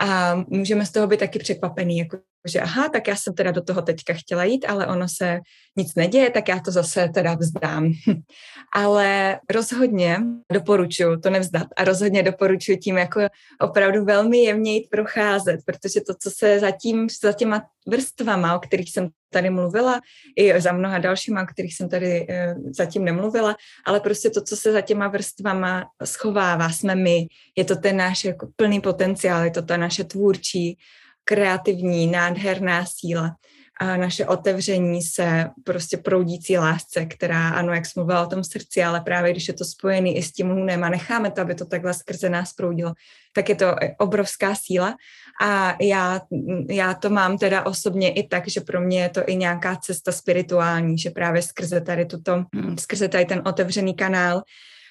a 0.00 0.34
můžeme 0.34 0.86
z 0.86 0.92
toho 0.92 1.06
být 1.06 1.20
taky 1.20 1.38
překvapený, 1.38 1.98
jako 1.98 2.18
že 2.48 2.60
aha, 2.60 2.88
tak 2.88 3.08
já 3.08 3.16
jsem 3.16 3.34
teda 3.34 3.50
do 3.50 3.62
toho 3.62 3.82
teďka 3.82 4.14
chtěla 4.14 4.44
jít, 4.44 4.64
ale 4.68 4.86
ono 4.86 5.08
se 5.08 5.40
nic 5.76 5.94
neděje, 5.94 6.30
tak 6.30 6.48
já 6.48 6.60
to 6.60 6.70
zase 6.70 7.08
teda 7.14 7.34
vzdám. 7.34 7.92
ale 8.74 9.40
rozhodně 9.50 10.18
doporučuji 10.52 11.16
to 11.16 11.30
nevzdat 11.30 11.66
a 11.76 11.84
rozhodně 11.84 12.22
doporučuji 12.22 12.78
tím 12.78 12.96
jako 12.96 13.20
opravdu 13.60 14.04
velmi 14.04 14.38
jemně 14.38 14.74
jít 14.74 14.88
procházet, 14.90 15.60
protože 15.66 16.00
to, 16.00 16.14
co 16.22 16.30
se 16.30 16.60
zatím, 16.60 17.06
za 17.22 17.32
těma 17.32 17.62
vrstvama, 17.86 18.56
o 18.56 18.58
kterých 18.58 18.92
jsem 18.92 19.08
tady 19.30 19.50
mluvila, 19.50 20.00
i 20.36 20.60
za 20.60 20.72
mnoha 20.72 20.98
dalšíma, 20.98 21.42
o 21.42 21.46
kterých 21.46 21.74
jsem 21.74 21.88
tady 21.88 22.26
e, 22.28 22.54
zatím 22.70 23.04
nemluvila, 23.04 23.56
ale 23.86 24.00
prostě 24.00 24.30
to, 24.30 24.42
co 24.42 24.56
se 24.56 24.72
za 24.72 24.80
těma 24.80 25.08
vrstvama 25.08 25.84
schovává, 26.04 26.70
jsme 26.70 26.94
my. 26.94 27.26
Je 27.56 27.64
to 27.64 27.76
ten 27.76 27.96
náš 27.96 28.24
jako 28.24 28.48
plný 28.56 28.80
potenciál, 28.80 29.44
je 29.44 29.50
to 29.50 29.62
ta 29.62 29.76
naše 29.76 30.04
tvůrčí 30.04 30.78
kreativní, 31.24 32.06
nádherná 32.06 32.84
síla 32.86 33.36
a 33.80 33.96
naše 33.96 34.26
otevření 34.26 35.02
se 35.02 35.50
prostě 35.64 35.96
proudící 35.96 36.58
lásce, 36.58 37.06
která, 37.06 37.48
ano, 37.48 37.72
jak 37.72 37.86
jsem 37.86 38.00
mluvila 38.00 38.22
o 38.22 38.26
tom 38.26 38.44
srdci, 38.44 38.84
ale 38.84 39.00
právě 39.00 39.32
když 39.32 39.48
je 39.48 39.54
to 39.54 39.64
spojený 39.64 40.16
i 40.16 40.22
s 40.22 40.32
tím 40.32 40.48
hůnem 40.48 40.84
a 40.84 40.88
necháme 40.88 41.30
to, 41.30 41.40
aby 41.40 41.54
to 41.54 41.64
takhle 41.64 41.94
skrze 41.94 42.28
nás 42.28 42.52
proudilo, 42.52 42.92
tak 43.32 43.48
je 43.48 43.54
to 43.54 43.76
obrovská 43.98 44.54
síla 44.54 44.96
a 45.40 45.76
já, 45.80 46.20
já 46.68 46.94
to 46.94 47.10
mám 47.10 47.38
teda 47.38 47.66
osobně 47.66 48.12
i 48.12 48.28
tak, 48.28 48.48
že 48.48 48.60
pro 48.60 48.80
mě 48.80 49.02
je 49.02 49.08
to 49.08 49.20
i 49.26 49.36
nějaká 49.36 49.76
cesta 49.76 50.12
spirituální, 50.12 50.98
že 50.98 51.10
právě 51.10 51.42
skrze 51.42 51.80
tady 51.80 52.06
tuto, 52.06 52.44
skrze 52.80 53.08
tady 53.08 53.24
ten 53.24 53.42
otevřený 53.46 53.94
kanál 53.94 54.42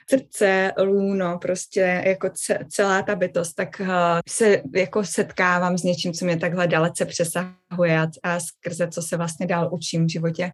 srdce, 0.09 0.71
lůno, 0.83 1.37
prostě 1.41 2.03
jako 2.05 2.29
celá 2.69 3.01
ta 3.01 3.15
bytost, 3.15 3.55
tak 3.55 3.81
uh, 3.81 3.87
se 4.29 4.61
jako 4.75 5.03
setkávám 5.03 5.77
s 5.77 5.83
něčím, 5.83 6.13
co 6.13 6.25
mě 6.25 6.37
takhle 6.37 6.67
dalece 6.67 7.05
přesahuje 7.05 7.99
a, 7.99 8.07
a 8.23 8.39
skrze 8.39 8.87
co 8.87 9.01
se 9.01 9.17
vlastně 9.17 9.47
dál 9.47 9.69
učím 9.73 10.05
v 10.05 10.11
životě. 10.11 10.51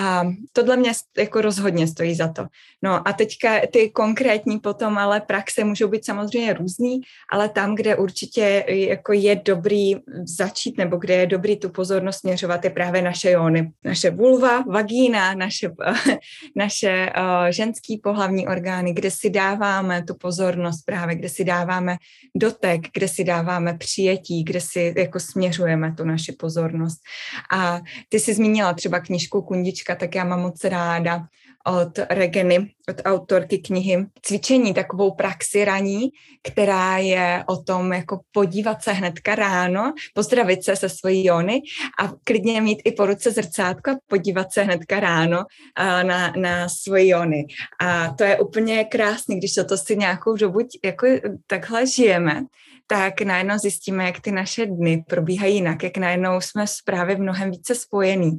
A 0.00 0.24
tohle 0.52 0.76
mě 0.76 0.92
jako 1.18 1.40
rozhodně 1.40 1.86
stojí 1.86 2.14
za 2.14 2.32
to. 2.32 2.46
No 2.82 3.08
a 3.08 3.12
teďka 3.12 3.60
ty 3.72 3.90
konkrétní 3.90 4.58
potom, 4.58 4.98
ale 4.98 5.20
praxe 5.20 5.64
můžou 5.64 5.88
být 5.88 6.04
samozřejmě 6.04 6.52
různý, 6.52 7.00
ale 7.32 7.48
tam, 7.48 7.74
kde 7.74 7.96
určitě 7.96 8.64
jako 8.68 9.12
je 9.12 9.36
dobrý 9.36 9.94
začít 10.24 10.78
nebo 10.78 10.96
kde 10.96 11.14
je 11.14 11.26
dobrý 11.26 11.56
tu 11.56 11.68
pozornost 11.68 12.16
směřovat, 12.16 12.64
je 12.64 12.70
právě 12.70 13.02
naše 13.02 13.30
jóny. 13.30 13.72
Naše 13.84 14.10
vulva, 14.10 14.60
vagína, 14.60 15.34
naše, 15.34 15.70
naše 16.56 17.12
uh, 17.16 17.50
ženský 17.50 17.98
pohlavní 17.98 18.48
orgány, 18.48 18.92
kde 18.92 19.10
si 19.10 19.30
dáváme 19.30 20.04
tu 20.04 20.14
pozornost 20.14 20.82
právě, 20.84 21.16
kde 21.16 21.28
si 21.28 21.44
dáváme 21.44 21.96
dotek, 22.34 22.80
kde 22.94 23.08
si 23.08 23.24
dáváme 23.24 23.74
přijetí, 23.78 24.44
kde 24.44 24.60
si 24.60 24.94
jako 24.96 25.20
směřujeme 25.20 25.92
tu 25.92 26.04
naši 26.04 26.32
pozornost. 26.32 26.98
A 27.52 27.80
ty 28.08 28.20
jsi 28.20 28.34
zmínila 28.34 28.72
třeba 28.74 29.00
knižku 29.00 29.42
Kundička 29.42 29.89
knížka, 29.90 29.94
tak 29.94 30.14
já 30.14 30.24
mám 30.24 30.40
moc 30.40 30.64
ráda 30.64 31.26
od 31.66 31.98
Regeny, 32.10 32.72
od 32.88 32.96
autorky 33.04 33.58
knihy 33.58 34.06
Cvičení, 34.22 34.74
takovou 34.74 35.10
praxi 35.14 35.64
raní, 35.64 36.10
která 36.42 36.98
je 36.98 37.44
o 37.46 37.56
tom 37.56 37.92
jako 37.92 38.20
podívat 38.32 38.82
se 38.82 38.92
hnedka 38.92 39.34
ráno, 39.34 39.92
pozdravit 40.14 40.64
se 40.64 40.76
se 40.76 40.88
svojí 40.88 41.26
jony 41.26 41.60
a 41.98 42.12
klidně 42.24 42.60
mít 42.60 42.82
i 42.84 42.92
po 42.92 43.06
ruce 43.06 43.30
zrcátko 43.30 43.90
a 43.90 43.98
podívat 44.06 44.52
se 44.52 44.62
hnedka 44.62 45.00
ráno 45.00 45.44
na, 46.02 46.32
na 46.36 46.68
svoji 46.68 47.08
jony. 47.08 47.46
A 47.80 48.14
to 48.14 48.24
je 48.24 48.38
úplně 48.38 48.84
krásný, 48.84 49.38
když 49.38 49.54
to 49.68 49.76
si 49.76 49.96
nějakou 49.96 50.36
dobu 50.36 50.60
jako 50.84 51.06
takhle 51.46 51.86
žijeme, 51.86 52.42
tak 52.86 53.20
najednou 53.20 53.58
zjistíme, 53.58 54.04
jak 54.04 54.20
ty 54.20 54.32
naše 54.32 54.66
dny 54.66 55.04
probíhají 55.08 55.54
jinak, 55.54 55.82
jak 55.82 55.96
najednou 55.96 56.40
jsme 56.40 56.64
právě 56.84 57.16
mnohem 57.16 57.50
více 57.50 57.74
spojení 57.74 58.38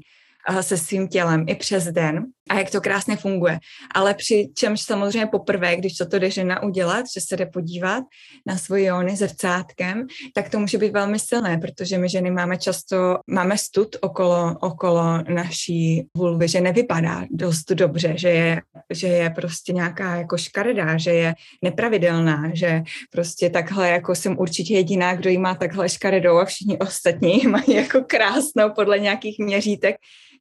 se 0.64 0.78
svým 0.78 1.08
tělem 1.08 1.46
i 1.48 1.56
přes 1.56 1.84
den 1.84 2.26
a 2.52 2.58
jak 2.58 2.72
to 2.72 2.82
krásně 2.82 3.16
funguje. 3.16 3.60
Ale 3.96 4.14
při 4.14 4.50
čemž 4.56 4.82
samozřejmě 4.82 5.28
poprvé, 5.28 5.76
když 5.76 5.94
to 5.98 6.20
jde 6.20 6.32
žena 6.32 6.64
udělat, 6.64 7.06
že 7.14 7.22
se 7.22 7.38
jde 7.38 7.46
podívat 7.46 8.04
na 8.46 8.58
svoje 8.58 8.86
jóny 8.86 9.16
zrcátkem, 9.16 10.08
tak 10.34 10.50
to 10.50 10.60
může 10.60 10.78
být 10.78 10.92
velmi 10.92 11.20
silné, 11.20 11.58
protože 11.58 11.98
my 11.98 12.10
ženy 12.10 12.32
máme 12.32 12.58
často, 12.58 13.18
máme 13.28 13.58
stud 13.58 13.96
okolo, 14.02 14.56
okolo 14.62 15.04
naší 15.30 16.08
vulvy, 16.18 16.48
že 16.48 16.62
nevypadá 16.62 17.26
dost 17.32 17.72
dobře, 17.72 18.14
že 18.18 18.30
je, 18.30 18.62
že 18.90 19.08
je 19.08 19.30
prostě 19.30 19.74
nějaká 19.74 20.16
jako 20.16 20.38
škaredá, 20.38 20.98
že 20.98 21.12
je 21.12 21.36
nepravidelná, 21.62 22.52
že 22.54 22.82
prostě 23.12 23.50
takhle 23.50 23.90
jako 23.90 24.16
jsem 24.16 24.40
určitě 24.40 24.74
jediná, 24.74 25.16
kdo 25.16 25.30
jí 25.30 25.38
má 25.38 25.56
takhle 25.56 25.90
škaredou 25.90 26.38
a 26.38 26.46
všichni 26.46 26.78
ostatní 26.78 27.42
mají 27.48 27.76
jako 27.76 28.02
krásnou 28.08 28.70
podle 28.76 29.00
nějakých 29.00 29.40
měřítek, 29.40 29.96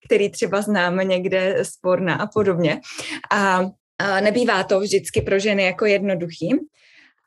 který 0.06 0.30
třeba 0.30 0.62
známe 0.62 1.04
někde 1.04 1.56
sporná 1.62 2.14
a 2.14 2.26
podobně. 2.26 2.80
A, 3.32 3.60
a 3.98 4.20
nebývá 4.20 4.64
to 4.64 4.80
vždycky 4.80 5.22
pro 5.22 5.38
ženy 5.38 5.62
jako 5.62 5.86
jednoduchý. 5.86 6.50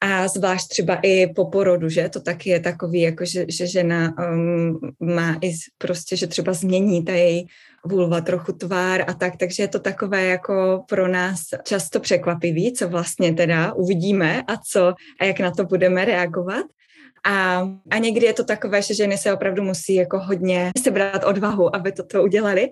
A 0.01 0.27
zvlášť 0.27 0.67
třeba 0.67 0.99
i 1.01 1.27
po 1.27 1.45
porodu, 1.45 1.89
že 1.89 2.09
to 2.09 2.19
taky 2.19 2.49
je 2.49 2.59
takový, 2.59 3.01
jako 3.01 3.25
že, 3.25 3.45
že 3.49 3.67
žena 3.67 4.13
um, 4.17 4.79
má 4.99 5.37
i 5.41 5.53
prostě, 5.77 6.17
že 6.17 6.27
třeba 6.27 6.53
změní 6.53 7.03
ta 7.03 7.11
její 7.11 7.47
vulva 7.85 8.21
trochu 8.21 8.51
tvár 8.51 9.03
a 9.07 9.13
tak, 9.13 9.37
takže 9.37 9.63
je 9.63 9.67
to 9.67 9.79
takové 9.79 10.25
jako 10.25 10.83
pro 10.89 11.07
nás 11.07 11.39
často 11.63 11.99
překvapivý, 11.99 12.73
co 12.73 12.89
vlastně 12.89 13.33
teda 13.33 13.73
uvidíme 13.73 14.41
a 14.41 14.57
co 14.57 14.93
a 15.19 15.25
jak 15.25 15.39
na 15.39 15.51
to 15.51 15.63
budeme 15.63 16.05
reagovat. 16.05 16.65
A, 17.25 17.67
a 17.91 17.97
někdy 17.97 18.25
je 18.25 18.33
to 18.33 18.43
takové, 18.43 18.81
že 18.81 18.93
ženy 18.93 19.17
se 19.17 19.33
opravdu 19.33 19.63
musí 19.63 19.95
jako 19.95 20.19
hodně 20.19 20.71
sebrat 20.83 21.23
odvahu, 21.23 21.75
aby 21.75 21.91
toto 21.91 22.23
udělali. 22.23 22.69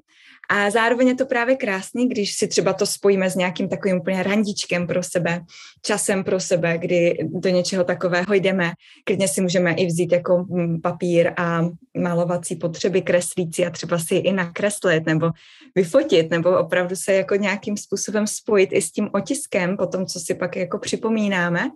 A 0.49 0.69
zároveň 0.69 1.07
je 1.07 1.15
to 1.15 1.25
právě 1.25 1.55
krásný, 1.55 2.09
když 2.09 2.33
si 2.33 2.47
třeba 2.47 2.73
to 2.73 2.85
spojíme 2.85 3.29
s 3.29 3.35
nějakým 3.35 3.69
takovým 3.69 3.97
úplně 3.97 4.23
randičkem 4.23 4.87
pro 4.87 5.03
sebe, 5.03 5.41
časem 5.81 6.23
pro 6.23 6.39
sebe, 6.39 6.77
kdy 6.77 7.17
do 7.23 7.49
něčeho 7.49 7.83
takového 7.83 8.33
jdeme. 8.33 8.71
Klidně 9.05 9.27
si 9.27 9.41
můžeme 9.41 9.73
i 9.73 9.85
vzít 9.85 10.11
jako 10.11 10.45
mm, 10.49 10.81
papír 10.81 11.33
a 11.37 11.61
malovací 11.97 12.55
potřeby 12.55 13.01
kreslící 13.01 13.65
a 13.65 13.69
třeba 13.69 13.99
si 13.99 14.15
i 14.15 14.33
nakreslit 14.33 15.05
nebo 15.05 15.29
vyfotit, 15.75 16.29
nebo 16.29 16.59
opravdu 16.59 16.95
se 16.95 17.13
jako 17.13 17.35
nějakým 17.35 17.77
způsobem 17.77 18.27
spojit 18.27 18.69
i 18.73 18.81
s 18.81 18.91
tím 18.91 19.09
otiskem, 19.13 19.77
po 19.77 19.87
tom, 19.87 20.05
co 20.05 20.19
si 20.19 20.35
pak 20.35 20.55
jako 20.55 20.79
připomínáme. 20.79 21.69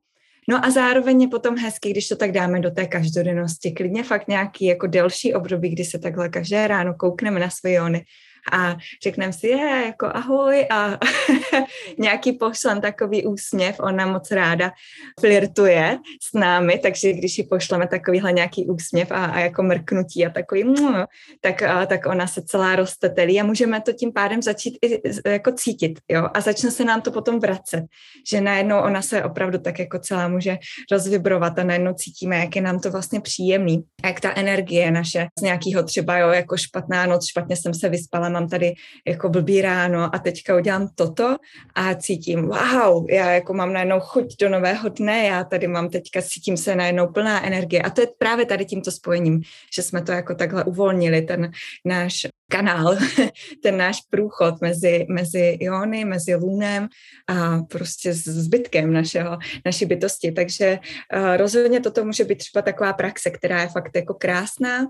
No 0.49 0.65
a 0.65 0.69
zároveň 0.69 1.21
je 1.21 1.27
potom 1.27 1.57
hezky, 1.57 1.89
když 1.89 2.07
to 2.07 2.15
tak 2.15 2.31
dáme 2.31 2.59
do 2.59 2.71
té 2.71 2.85
každodennosti. 2.85 3.71
Klidně 3.71 4.03
fakt 4.03 4.27
nějaký 4.27 4.65
jako 4.65 4.87
delší 4.87 5.33
období, 5.33 5.69
kdy 5.69 5.85
se 5.85 5.99
takhle 5.99 6.29
každé 6.29 6.67
ráno 6.67 6.93
koukneme 6.93 7.39
na 7.39 7.49
své 7.49 7.71
jony 7.71 8.05
a 8.51 8.77
řekneme 9.03 9.33
si, 9.33 9.47
je, 9.47 9.83
jako 9.85 10.05
ahoj. 10.13 10.67
A 10.69 10.99
nějaký 11.97 12.31
pošlem 12.31 12.81
takový 12.81 13.25
úsměv, 13.25 13.75
ona 13.79 14.05
moc 14.05 14.31
ráda 14.31 14.71
flirtuje 15.19 15.97
s 16.21 16.33
námi, 16.33 16.79
takže 16.79 17.13
když 17.13 17.37
ji 17.37 17.43
pošleme 17.43 17.87
takovýhle 17.87 18.31
nějaký 18.31 18.65
úsměv 18.65 19.11
a, 19.11 19.25
a 19.25 19.39
jako 19.39 19.63
mrknutí 19.63 20.25
a 20.25 20.29
takový 20.29 20.63
mm, 20.63 21.03
tak, 21.41 21.61
a, 21.61 21.85
tak 21.85 22.05
ona 22.05 22.27
se 22.27 22.41
celá 22.41 22.75
roztetelí 22.75 23.41
a 23.41 23.43
můžeme 23.43 23.81
to 23.81 23.93
tím 23.93 24.13
pádem 24.13 24.41
začít 24.41 24.77
i 24.81 25.01
jako 25.29 25.51
cítit, 25.51 25.99
jo, 26.09 26.27
a 26.33 26.41
začne 26.41 26.71
se 26.71 26.85
nám 26.85 27.01
to 27.01 27.11
potom 27.11 27.39
vracet, 27.39 27.83
že 28.29 28.41
najednou 28.41 28.79
ona 28.79 29.01
se 29.01 29.23
opravdu 29.23 29.57
tak 29.59 29.79
jako 29.79 29.99
celá 29.99 30.27
může 30.27 30.57
rozvibrovat 30.91 31.59
a 31.59 31.63
najednou 31.63 31.93
cítíme, 31.93 32.37
jak 32.37 32.55
je 32.55 32.61
nám 32.61 32.79
to 32.79 32.91
vlastně 32.91 33.21
příjemný, 33.21 33.83
jak 34.05 34.19
ta 34.19 34.33
energie 34.35 34.91
naše 34.91 35.27
z 35.39 35.41
nějakého 35.41 35.83
třeba, 35.83 36.17
jo, 36.17 36.29
jako 36.29 36.57
špatná 36.57 37.05
noc, 37.05 37.29
špatně 37.29 37.55
jsem 37.55 37.73
se 37.73 37.89
vyspala, 37.89 38.29
mám 38.35 38.49
tady 38.49 38.73
jako 39.07 39.29
blbý 39.29 39.61
ráno 39.61 40.15
a 40.15 40.19
teďka 40.19 40.55
udělám 40.55 40.89
toto 40.95 41.35
a 41.75 41.95
cítím, 41.95 42.41
wow, 42.47 43.09
já 43.09 43.31
jako 43.31 43.53
mám 43.53 43.73
najednou 43.73 43.99
chuť 43.99 44.35
do 44.41 44.49
nového 44.49 44.89
dne, 44.89 45.25
já 45.25 45.43
tady 45.43 45.67
mám 45.67 45.89
teďka, 45.89 46.21
cítím 46.21 46.57
se 46.57 46.75
najednou 46.75 47.07
plná 47.07 47.45
energie. 47.45 47.81
A 47.81 47.89
to 47.89 48.01
je 48.01 48.07
právě 48.17 48.45
tady 48.45 48.65
tímto 48.65 48.91
spojením, 48.91 49.41
že 49.75 49.81
jsme 49.81 50.01
to 50.01 50.11
jako 50.11 50.35
takhle 50.35 50.63
uvolnili, 50.63 51.21
ten 51.21 51.51
náš 51.85 52.27
kanál, 52.51 52.97
ten 53.63 53.77
náš 53.77 54.01
průchod 54.09 54.61
mezi, 54.61 55.05
mezi 55.09 55.57
iony, 55.59 56.05
mezi 56.05 56.35
lunem 56.35 56.87
a 57.27 57.57
prostě 57.69 58.13
zbytkem 58.13 58.93
našeho, 58.93 59.37
naší 59.65 59.85
bytosti. 59.85 60.31
Takže 60.31 60.79
uh, 61.15 61.37
rozhodně 61.37 61.79
toto 61.79 62.05
může 62.05 62.23
být 62.23 62.37
třeba 62.37 62.61
taková 62.61 62.93
praxe, 62.93 63.29
která 63.29 63.61
je 63.61 63.67
fakt 63.67 63.91
jako 63.95 64.13
krásná 64.13 64.87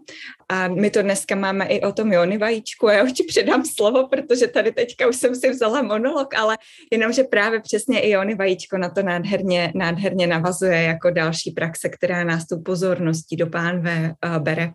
a 0.49 0.67
my 0.67 0.89
to 0.89 1.01
dneska 1.01 1.35
máme 1.35 1.65
i 1.65 1.81
o 1.81 1.91
tom 1.91 2.13
iony 2.13 2.37
vajíčku 2.37 2.87
a 2.87 2.93
já 2.93 3.03
už 3.03 3.13
ti 3.13 3.23
předám 3.23 3.65
slovo, 3.65 4.07
protože 4.07 4.47
tady 4.47 4.71
teďka 4.71 5.07
už 5.07 5.15
jsem 5.15 5.35
si 5.35 5.49
vzala 5.49 5.81
monolog, 5.81 6.33
ale 6.33 6.57
jenom, 6.91 7.13
že 7.13 7.23
právě 7.23 7.59
přesně 7.59 7.99
iony 7.99 8.35
vajíčko 8.35 8.77
na 8.77 8.89
to 8.89 9.03
nádherně, 9.03 9.71
nádherně 9.75 10.27
navazuje 10.27 10.83
jako 10.83 11.09
další 11.09 11.51
praxe, 11.51 11.89
která 11.89 12.23
nás 12.23 12.47
tu 12.47 12.61
pozorností 12.61 13.35
do 13.35 13.47
pánve 13.47 14.13
uh, 14.25 14.37
bere. 14.39 14.71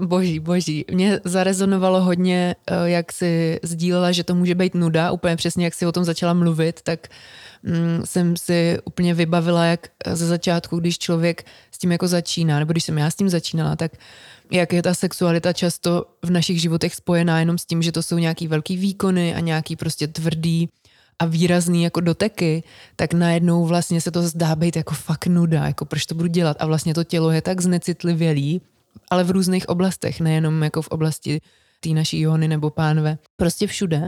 Boží, 0.00 0.40
boží. 0.40 0.84
Mě 0.92 1.20
zarezonovalo 1.24 2.00
hodně, 2.00 2.56
eh, 2.66 2.90
jak 2.90 3.12
si 3.12 3.60
sdílela, 3.62 4.12
že 4.12 4.24
to 4.24 4.34
může 4.34 4.54
být 4.54 4.74
nuda, 4.74 5.10
úplně 5.10 5.36
přesně 5.36 5.64
jak 5.64 5.74
si 5.74 5.86
o 5.86 5.92
tom 5.92 6.04
začala 6.04 6.32
mluvit, 6.32 6.82
tak 6.82 7.08
mm, 7.62 8.00
jsem 8.04 8.36
si 8.36 8.78
úplně 8.84 9.14
vybavila, 9.14 9.64
jak 9.64 9.88
ze 10.12 10.26
začátku, 10.26 10.80
když 10.80 10.98
člověk 10.98 11.44
s 11.70 11.78
tím 11.78 11.92
jako 11.92 12.08
začíná, 12.08 12.58
nebo 12.58 12.72
když 12.72 12.84
jsem 12.84 12.98
já 12.98 13.10
s 13.10 13.14
tím 13.14 13.28
začínala, 13.28 13.76
tak 13.76 13.92
jak 14.50 14.72
je 14.72 14.82
ta 14.82 14.94
sexualita 14.94 15.52
často 15.52 16.04
v 16.22 16.30
našich 16.30 16.60
životech 16.60 16.94
spojená 16.94 17.40
jenom 17.40 17.58
s 17.58 17.64
tím, 17.64 17.82
že 17.82 17.92
to 17.92 18.02
jsou 18.02 18.18
nějaký 18.18 18.48
velký 18.48 18.76
výkony 18.76 19.34
a 19.34 19.40
nějaký 19.40 19.76
prostě 19.76 20.06
tvrdý 20.06 20.68
a 21.18 21.26
výrazný 21.26 21.82
jako 21.82 22.00
doteky, 22.00 22.62
tak 22.96 23.14
najednou 23.14 23.66
vlastně 23.66 24.00
se 24.00 24.10
to 24.10 24.22
zdá 24.22 24.56
být 24.56 24.76
jako 24.76 24.94
fakt 24.94 25.26
nuda, 25.26 25.66
jako 25.66 25.84
proč 25.84 26.06
to 26.06 26.14
budu 26.14 26.28
dělat 26.28 26.56
a 26.60 26.66
vlastně 26.66 26.94
to 26.94 27.04
tělo 27.04 27.30
je 27.30 27.42
tak 27.42 27.60
znecitlivělý, 27.60 28.60
ale 29.10 29.24
v 29.24 29.30
různých 29.30 29.68
oblastech, 29.68 30.20
nejenom 30.20 30.62
jako 30.62 30.82
v 30.82 30.88
oblasti 30.88 31.40
té 31.80 31.88
naší 31.88 32.20
jony 32.20 32.48
nebo 32.48 32.70
pánve, 32.70 33.18
prostě 33.36 33.66
všude. 33.66 34.06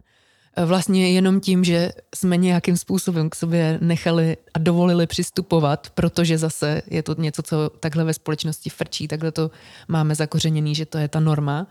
E, 0.56 0.64
vlastně 0.64 1.12
jenom 1.12 1.40
tím, 1.40 1.64
že 1.64 1.92
jsme 2.14 2.36
nějakým 2.36 2.76
způsobem 2.76 3.30
k 3.30 3.34
sobě 3.34 3.78
nechali 3.82 4.36
a 4.54 4.58
dovolili 4.58 5.06
přistupovat, 5.06 5.90
protože 5.90 6.38
zase 6.38 6.82
je 6.86 7.02
to 7.02 7.14
něco, 7.18 7.42
co 7.42 7.70
takhle 7.80 8.04
ve 8.04 8.14
společnosti 8.14 8.70
frčí, 8.70 9.08
takhle 9.08 9.32
to 9.32 9.50
máme 9.88 10.14
zakořeněný, 10.14 10.74
že 10.74 10.86
to 10.86 10.98
je 10.98 11.08
ta 11.08 11.20
norma, 11.20 11.66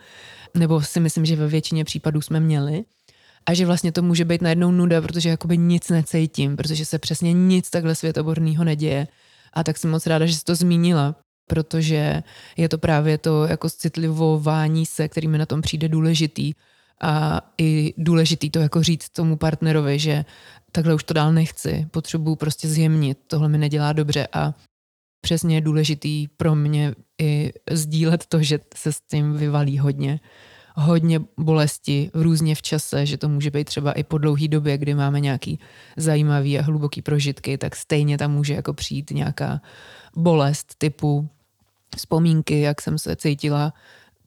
nebo 0.54 0.82
si 0.82 1.00
myslím, 1.00 1.26
že 1.26 1.36
ve 1.36 1.48
většině 1.48 1.84
případů 1.84 2.22
jsme 2.22 2.40
měli. 2.40 2.84
A 3.50 3.54
že 3.54 3.66
vlastně 3.66 3.92
to 3.92 4.02
může 4.02 4.26
být 4.26 4.42
najednou 4.42 4.72
nuda, 4.72 5.02
protože 5.02 5.30
jakoby 5.30 5.58
nic 5.58 5.90
necítím, 5.90 6.56
protože 6.58 6.86
se 6.86 7.00
přesně 7.00 7.34
nic 7.34 7.70
takhle 7.70 7.96
světoborného 7.96 8.64
neděje. 8.64 9.08
A 9.54 9.64
tak 9.64 9.78
jsem 9.78 9.92
moc 9.92 10.08
ráda, 10.08 10.26
že 10.26 10.36
jsi 10.36 10.44
to 10.44 10.56
zmínila, 10.56 11.16
protože 11.48 12.24
je 12.58 12.70
to 12.70 12.78
právě 12.78 13.18
to 13.18 13.46
jako 13.46 13.70
citlivování 13.70 14.86
se, 14.86 15.08
který 15.08 15.28
mi 15.28 15.38
na 15.38 15.46
tom 15.46 15.62
přijde 15.62 15.90
důležitý. 15.90 16.54
A 17.02 17.42
i 17.58 17.94
důležitý 17.98 18.50
to 18.50 18.60
jako 18.60 18.84
říct 18.84 19.10
tomu 19.10 19.36
partnerovi, 19.36 20.00
že 20.00 20.26
takhle 20.72 20.94
už 20.94 21.04
to 21.04 21.14
dál 21.14 21.34
nechci, 21.34 21.88
potřebuju 21.92 22.36
prostě 22.36 22.68
zjemnit, 22.68 23.18
tohle 23.28 23.50
mi 23.50 23.58
nedělá 23.58 23.94
dobře. 23.94 24.28
A 24.34 24.54
přesně 25.22 25.56
je 25.56 25.62
důležitý 25.62 26.28
pro 26.28 26.56
mě 26.56 26.96
i 27.22 27.54
sdílet 27.72 28.26
to, 28.26 28.44
že 28.44 28.60
se 28.76 28.94
s 28.94 29.02
tím 29.02 29.34
vyvalí 29.34 29.80
hodně. 29.80 30.20
Hodně 30.76 31.20
bolesti 31.38 32.12
různě 32.14 32.56
v 32.56 32.62
čase, 32.62 33.06
že 33.06 33.18
to 33.18 33.30
může 33.30 33.52
být 33.52 33.64
třeba 33.64 33.92
i 33.92 34.04
po 34.04 34.18
dlouhý 34.18 34.48
době, 34.48 34.78
kdy 34.78 34.94
máme 34.94 35.20
nějaký 35.20 35.60
zajímavý 35.98 36.60
a 36.60 36.62
hluboký 36.62 37.02
prožitky, 37.02 37.58
tak 37.58 37.76
stejně 37.76 38.18
tam 38.18 38.32
může 38.32 38.54
jako 38.54 38.74
přijít 38.74 39.12
nějaká 39.12 39.62
bolest 40.16 40.76
typu 40.78 41.30
vzpomínky, 41.96 42.62
jak 42.62 42.82
jsem 42.82 42.98
se 42.98 43.16
cítila 43.16 43.74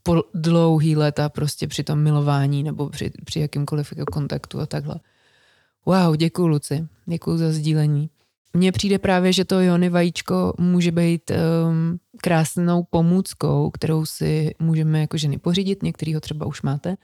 po 0.02 0.23
dlouhý 0.35 0.97
léta 0.97 1.29
prostě 1.29 1.67
při 1.69 1.85
tom 1.85 1.99
milování 1.99 2.62
nebo 2.62 2.88
při, 2.88 3.11
při 3.25 3.40
jakýmkoliv 3.40 3.93
jako 3.97 4.12
kontaktu 4.12 4.61
a 4.61 4.67
takhle. 4.67 4.95
Wow, 5.87 6.17
děkuji 6.17 6.47
Luci, 6.47 6.87
děkuji 7.07 7.38
za 7.38 7.52
sdílení. 7.52 8.11
Mně 8.52 8.73
přijde 8.73 8.99
právě, 8.99 9.33
že 9.33 9.45
to 9.45 9.61
Jony 9.61 9.88
vajíčko 9.88 10.55
může 10.59 10.93
být 10.93 11.31
um, 11.31 11.99
krásnou 12.23 12.87
pomůckou, 12.90 13.71
kterou 13.71 14.07
si 14.07 14.55
můžeme 14.59 15.00
jako 15.00 15.17
ženy 15.17 15.38
pořídit, 15.38 15.83
některý 15.83 16.14
ho 16.14 16.21
třeba 16.21 16.47
už 16.47 16.62
máte. 16.62 16.97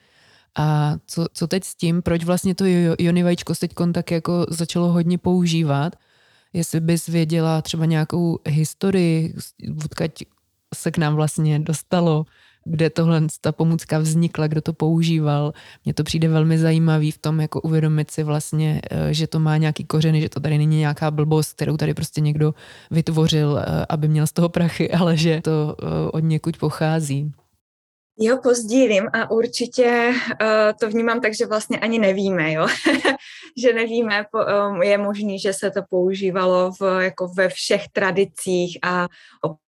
A 0.59 0.97
co, 1.07 1.27
co 1.33 1.47
teď 1.47 1.65
s 1.65 1.75
tím, 1.75 2.03
proč 2.03 2.25
vlastně 2.25 2.55
to 2.55 2.65
Jony 2.99 3.23
vajíčko 3.23 3.55
teď 3.55 3.73
tak 3.93 4.11
jako 4.11 4.47
začalo 4.49 4.93
hodně 4.93 5.19
používat, 5.19 5.97
jestli 6.53 6.81
bys 6.81 7.07
věděla 7.07 7.63
třeba 7.63 7.85
nějakou 7.85 8.39
historii, 8.47 9.35
odkud 9.85 10.11
se 10.75 10.91
k 10.91 10.99
nám 10.99 11.15
vlastně 11.15 11.59
dostalo, 11.59 12.25
kde 12.67 12.91
tohle 12.91 13.23
ta 13.41 13.53
pomůcka 13.53 13.99
vznikla, 13.99 14.47
kdo 14.47 14.61
to 14.61 14.73
používal. 14.73 15.53
Mně 15.85 15.95
to 15.95 16.05
přijde 16.05 16.29
velmi 16.29 16.59
zajímavý 16.59 17.11
v 17.11 17.19
tom, 17.19 17.41
jako 17.41 17.61
uvědomit 17.61 18.11
si 18.11 18.23
vlastně, 18.23 18.81
eh, 18.91 19.15
že 19.15 19.27
to 19.27 19.41
má 19.41 19.57
nějaký 19.57 19.85
kořeny, 19.85 20.21
že 20.21 20.29
to 20.29 20.41
tady 20.41 20.59
není 20.59 20.79
nějaká 20.79 21.11
blbost, 21.11 21.53
kterou 21.53 21.77
tady 21.77 21.95
prostě 21.95 22.21
někdo 22.21 22.55
vytvořil, 22.91 23.59
eh, 23.59 23.87
aby 23.89 24.09
měl 24.09 24.27
z 24.27 24.33
toho 24.33 24.49
prachy, 24.49 24.91
ale 25.01 25.17
že 25.17 25.41
to 25.45 25.77
eh, 25.83 26.11
od 26.13 26.21
někud 26.21 26.57
pochází. 26.57 27.33
Jo, 28.19 28.39
pozdílím 28.43 29.09
a 29.13 29.31
určitě 29.31 30.13
uh, 30.43 30.47
to 30.81 30.89
vnímám 30.89 31.21
tak, 31.21 31.35
že 31.35 31.47
vlastně 31.47 31.79
ani 31.79 31.99
nevíme, 31.99 32.53
jo. 32.53 32.67
že 33.63 33.73
nevíme, 33.73 34.25
po, 34.33 34.39
um, 34.39 34.83
je 34.83 34.99
možný, 34.99 35.39
že 35.39 35.53
se 35.53 35.71
to 35.71 35.81
používalo 35.91 36.73
v, 36.81 37.03
jako 37.03 37.29
ve 37.29 37.49
všech 37.49 37.89
tradicích 37.93 38.79
a 38.83 39.07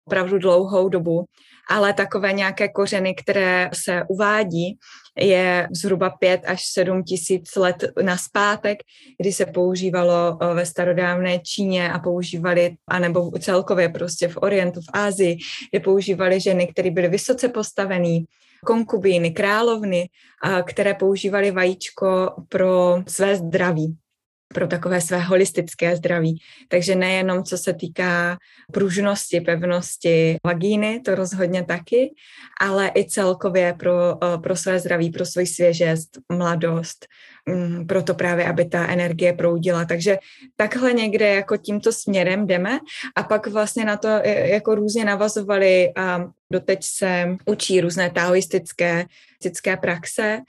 opravdu 0.06 0.38
dlouhou 0.38 0.88
dobu, 0.88 1.24
ale 1.70 1.92
takové 1.92 2.32
nějaké 2.32 2.68
kořeny, 2.68 3.14
které 3.14 3.70
se 3.72 4.02
uvádí, 4.08 4.78
je 5.18 5.68
zhruba 5.72 6.10
5 6.10 6.40
až 6.46 6.66
7 6.66 7.02
tisíc 7.02 7.56
let 7.56 7.84
naspátek, 8.02 8.78
kdy 9.20 9.32
se 9.32 9.46
používalo 9.46 10.38
eh, 10.40 10.54
ve 10.54 10.66
starodávné 10.66 11.38
Číně 11.38 11.92
a 11.92 11.98
používali, 11.98 12.76
anebo 12.88 13.30
celkově 13.30 13.88
prostě 13.88 14.28
v 14.28 14.36
Orientu, 14.36 14.80
v 14.80 14.90
Ázii, 14.92 15.36
kde 15.70 15.80
používali 15.80 16.40
ženy, 16.40 16.66
které 16.66 16.90
byly 16.90 17.08
vysoce 17.08 17.48
postavený, 17.48 18.24
konkubíny, 18.66 19.30
královny, 19.30 20.08
které 20.66 20.94
používali 20.94 21.50
vajíčko 21.50 22.34
pro 22.48 23.02
své 23.08 23.36
zdraví 23.36 23.96
pro 24.54 24.66
takové 24.66 25.00
své 25.00 25.18
holistické 25.18 25.96
zdraví. 25.96 26.38
Takže 26.68 26.94
nejenom 26.94 27.44
co 27.44 27.58
se 27.58 27.72
týká 27.72 28.38
pružnosti, 28.72 29.40
pevnosti 29.40 30.36
vagíny, 30.46 31.00
to 31.00 31.14
rozhodně 31.14 31.64
taky, 31.64 32.14
ale 32.60 32.90
i 32.94 33.04
celkově 33.04 33.74
pro, 33.78 34.24
eh, 34.24 34.38
pro 34.38 34.56
své 34.56 34.78
zdraví, 34.78 35.10
pro 35.10 35.26
svou 35.26 35.46
svěžest, 35.46 36.18
mladost, 36.32 37.06
mm, 37.48 37.86
proto 37.86 38.14
právě, 38.14 38.44
aby 38.46 38.64
ta 38.64 38.86
energie 38.86 39.32
proudila. 39.32 39.84
Takže 39.84 40.18
takhle 40.56 40.92
někde 40.92 41.28
jako 41.34 41.56
tímto 41.56 41.92
směrem 41.92 42.46
jdeme 42.46 42.78
a 43.16 43.22
pak 43.22 43.46
vlastně 43.46 43.84
na 43.84 43.96
to 43.96 44.08
eh, 44.08 44.48
jako 44.48 44.74
různě 44.74 45.04
navazovali 45.04 45.92
a 45.96 46.24
doteď 46.52 46.78
se 46.82 47.36
učí 47.46 47.80
různé 47.80 48.10
taoistické 48.10 49.06
praxe, 49.80 50.40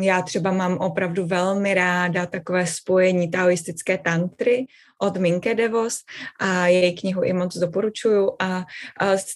já 0.00 0.22
třeba 0.22 0.52
mám 0.52 0.76
opravdu 0.76 1.26
velmi 1.26 1.74
ráda 1.74 2.26
takové 2.26 2.66
spojení 2.66 3.30
taoistické 3.30 3.98
tantry 3.98 4.66
od 5.00 5.16
Minke 5.16 5.54
Devos 5.54 5.98
a 6.38 6.66
její 6.66 6.96
knihu 6.96 7.22
i 7.22 7.32
moc 7.32 7.56
doporučuju. 7.56 8.30
A, 8.38 8.66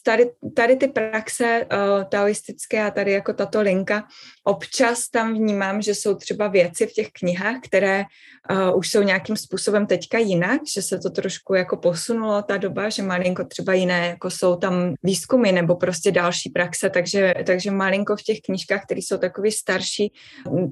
tady, 0.02 0.30
tady 0.56 0.76
ty 0.76 0.88
praxe 0.88 1.66
uh, 1.72 2.04
taoistické 2.04 2.84
a 2.84 2.90
tady 2.90 3.12
jako 3.12 3.32
tato 3.32 3.60
linka, 3.60 4.04
občas 4.44 5.08
tam 5.08 5.34
vnímám, 5.34 5.82
že 5.82 5.94
jsou 5.94 6.14
třeba 6.14 6.48
věci 6.48 6.86
v 6.86 6.92
těch 6.92 7.08
knihách, 7.12 7.56
které 7.62 8.04
uh, 8.50 8.78
už 8.78 8.90
jsou 8.90 9.02
nějakým 9.02 9.36
způsobem 9.36 9.86
teďka 9.86 10.18
jinak, 10.18 10.60
že 10.74 10.82
se 10.82 10.98
to 10.98 11.10
trošku 11.10 11.54
jako 11.54 11.76
posunulo 11.76 12.42
ta 12.42 12.56
doba, 12.56 12.88
že 12.88 13.02
malinko 13.02 13.44
třeba 13.44 13.74
jiné, 13.74 14.06
jako 14.06 14.30
jsou 14.30 14.56
tam 14.56 14.94
výzkumy 15.02 15.52
nebo 15.52 15.76
prostě 15.76 16.12
další 16.12 16.50
praxe, 16.50 16.90
takže, 16.90 17.34
takže 17.46 17.70
malinko 17.70 18.16
v 18.16 18.22
těch 18.22 18.38
knížkách, 18.40 18.84
které 18.84 19.00
jsou 19.00 19.18
takový 19.18 19.52
starší, 19.52 20.12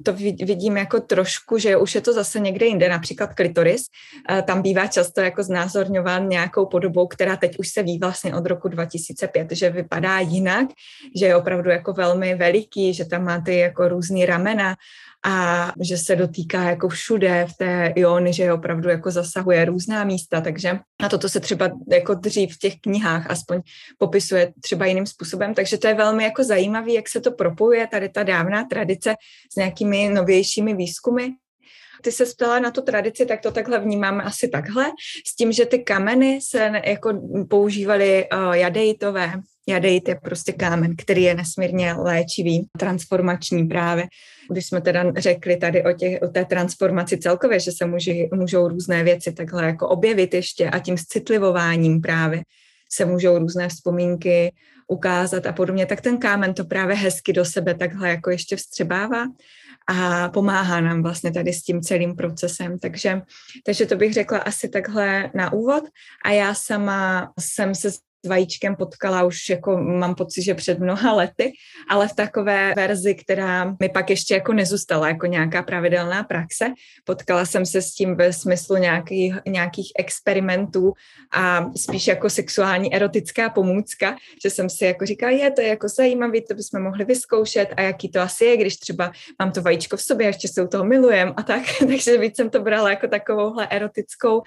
to 0.03 0.13
vidím 0.13 0.77
jako 0.77 0.99
trošku, 0.99 1.57
že 1.57 1.77
už 1.77 1.95
je 1.95 2.01
to 2.01 2.13
zase 2.13 2.39
někde 2.39 2.65
jinde, 2.65 2.89
například 2.89 3.33
klitoris, 3.33 3.81
uh, 4.31 4.41
tam 4.41 4.61
bývá 4.61 4.82
často 4.87 5.21
jako 5.21 5.43
znázorňován 5.43 6.29
nějakou 6.29 6.65
podobou, 6.65 7.07
která 7.07 7.35
teď 7.35 7.59
už 7.59 7.69
se 7.69 7.83
ví 7.83 7.99
vlastně 7.99 8.35
od 8.35 8.45
roku 8.45 8.67
2005, 8.67 9.51
že 9.51 9.69
vypadá 9.69 10.19
jinak, 10.19 10.67
že 11.15 11.25
je 11.25 11.35
opravdu 11.35 11.69
jako 11.69 11.93
velmi 11.93 12.35
veliký, 12.35 12.93
že 12.93 13.05
tam 13.05 13.23
má 13.23 13.41
ty 13.41 13.57
jako 13.57 13.87
různý 13.87 14.25
ramena 14.25 14.75
a 15.25 15.71
že 15.81 15.97
se 15.97 16.15
dotýká 16.15 16.63
jako 16.63 16.89
všude 16.89 17.47
v 17.49 17.57
té 17.57 17.93
iony, 17.95 18.33
že 18.33 18.53
opravdu 18.53 18.89
jako 18.89 19.11
zasahuje 19.11 19.65
různá 19.65 20.03
místa, 20.03 20.41
takže 20.41 20.79
na 21.01 21.09
toto 21.09 21.29
se 21.29 21.39
třeba 21.39 21.69
jako 21.91 22.13
dřív 22.13 22.55
v 22.55 22.59
těch 22.59 22.73
knihách 22.81 23.29
aspoň 23.29 23.61
popisuje 23.97 24.53
třeba 24.61 24.85
jiným 24.85 25.05
způsobem, 25.05 25.53
takže 25.53 25.77
to 25.77 25.87
je 25.87 25.93
velmi 25.93 26.23
jako 26.23 26.43
zajímavé, 26.43 26.91
jak 26.91 27.09
se 27.09 27.21
to 27.21 27.31
propojuje, 27.31 27.87
tady 27.87 28.09
ta 28.09 28.23
dávná 28.23 28.63
tradice 28.63 29.15
s 29.53 29.55
nějakými 29.55 30.09
novějšími 30.09 30.73
výzkumy 30.73 31.29
Ty 32.03 32.11
se 32.11 32.25
ptala 32.25 32.59
na 32.59 32.71
tu 32.71 32.81
tradici, 32.81 33.25
tak 33.25 33.41
to 33.41 33.51
takhle 33.51 33.79
vnímáme 33.79 34.23
asi 34.23 34.47
takhle, 34.47 34.85
s 35.27 35.35
tím, 35.35 35.51
že 35.51 35.65
ty 35.65 35.79
kameny 35.79 36.39
se 36.41 36.71
jako 36.85 37.21
používaly 37.49 38.25
uh, 38.33 38.53
jadejtové. 38.53 39.33
Jadejt 39.67 40.07
je 40.07 40.15
prostě 40.23 40.51
kámen, 40.51 40.95
který 40.97 41.23
je 41.23 41.35
nesmírně 41.35 41.93
léčivý, 41.93 42.67
transformační 42.79 43.67
právě. 43.67 44.05
Když 44.51 44.65
jsme 44.67 44.81
teda 44.81 45.11
řekli 45.17 45.57
tady 45.57 45.83
o, 45.83 45.93
těch, 45.93 46.21
o 46.21 46.27
té 46.27 46.45
transformaci 46.45 47.17
celkově, 47.17 47.59
že 47.59 47.71
se 47.71 47.85
může, 47.85 48.13
můžou 48.33 48.67
různé 48.67 49.03
věci 49.03 49.31
takhle 49.33 49.65
jako 49.65 49.87
objevit 49.87 50.33
ještě 50.33 50.69
a 50.69 50.79
tím 50.79 50.97
citlivováním 50.97 52.01
právě 52.01 52.43
se 52.93 53.05
můžou 53.05 53.37
různé 53.37 53.69
vzpomínky 53.69 54.53
ukázat 54.87 55.45
a 55.45 55.53
podobně, 55.53 55.85
tak 55.85 56.01
ten 56.01 56.17
kámen 56.17 56.53
to 56.53 56.65
právě 56.65 56.95
hezky 56.95 57.33
do 57.33 57.45
sebe 57.45 57.73
takhle 57.73 58.09
jako 58.09 58.29
ještě 58.29 58.55
vstřebává 58.55 59.25
a 59.87 60.29
pomáhá 60.29 60.81
nám 60.81 61.03
vlastně 61.03 61.31
tady 61.31 61.53
s 61.53 61.63
tím 61.63 61.81
celým 61.81 62.15
procesem. 62.15 62.79
Takže, 62.79 63.21
takže 63.65 63.85
to 63.85 63.95
bych 63.95 64.13
řekla 64.13 64.37
asi 64.37 64.69
takhle 64.69 65.31
na 65.35 65.53
úvod. 65.53 65.83
A 66.25 66.29
já 66.31 66.53
sama 66.53 67.31
jsem 67.39 67.75
se 67.75 67.91
vajíčkem 68.27 68.75
potkala 68.75 69.23
už 69.23 69.49
jako 69.49 69.77
mám 69.77 70.15
pocit, 70.15 70.41
že 70.41 70.53
před 70.53 70.79
mnoha 70.79 71.13
lety, 71.13 71.53
ale 71.89 72.07
v 72.07 72.13
takové 72.13 72.73
verzi, 72.75 73.15
která 73.15 73.75
mi 73.79 73.89
pak 73.89 74.09
ještě 74.09 74.33
jako 74.33 74.53
nezůstala 74.53 75.07
jako 75.07 75.25
nějaká 75.25 75.63
pravidelná 75.63 76.23
praxe. 76.23 76.73
Potkala 77.03 77.45
jsem 77.45 77.65
se 77.65 77.81
s 77.81 77.93
tím 77.93 78.15
ve 78.15 78.33
smyslu 78.33 78.75
nějakých, 78.75 79.35
nějakých 79.47 79.91
experimentů 79.99 80.93
a 81.31 81.65
spíš 81.75 82.07
jako 82.07 82.29
sexuální 82.29 82.95
erotická 82.95 83.49
pomůcka, 83.49 84.15
že 84.43 84.49
jsem 84.49 84.69
si 84.69 84.85
jako 84.85 85.05
říkala, 85.05 85.31
je 85.31 85.51
to 85.51 85.61
je 85.61 85.67
jako 85.67 85.87
zajímavý, 85.87 86.41
to 86.41 86.53
bychom 86.53 86.81
mohli 86.83 87.05
vyzkoušet 87.05 87.69
a 87.77 87.81
jaký 87.81 88.09
to 88.09 88.21
asi 88.21 88.45
je, 88.45 88.57
když 88.57 88.77
třeba 88.77 89.11
mám 89.39 89.51
to 89.51 89.61
vajíčko 89.61 89.97
v 89.97 90.01
sobě, 90.01 90.27
ještě 90.27 90.47
se 90.47 90.63
u 90.63 90.67
toho 90.67 90.83
milujem 90.83 91.33
a 91.37 91.43
tak, 91.43 91.63
takže 91.87 92.17
víc 92.17 92.35
jsem 92.35 92.49
to 92.49 92.59
brala 92.59 92.89
jako 92.89 93.07
takovouhle 93.07 93.67
erotickou, 93.67 94.41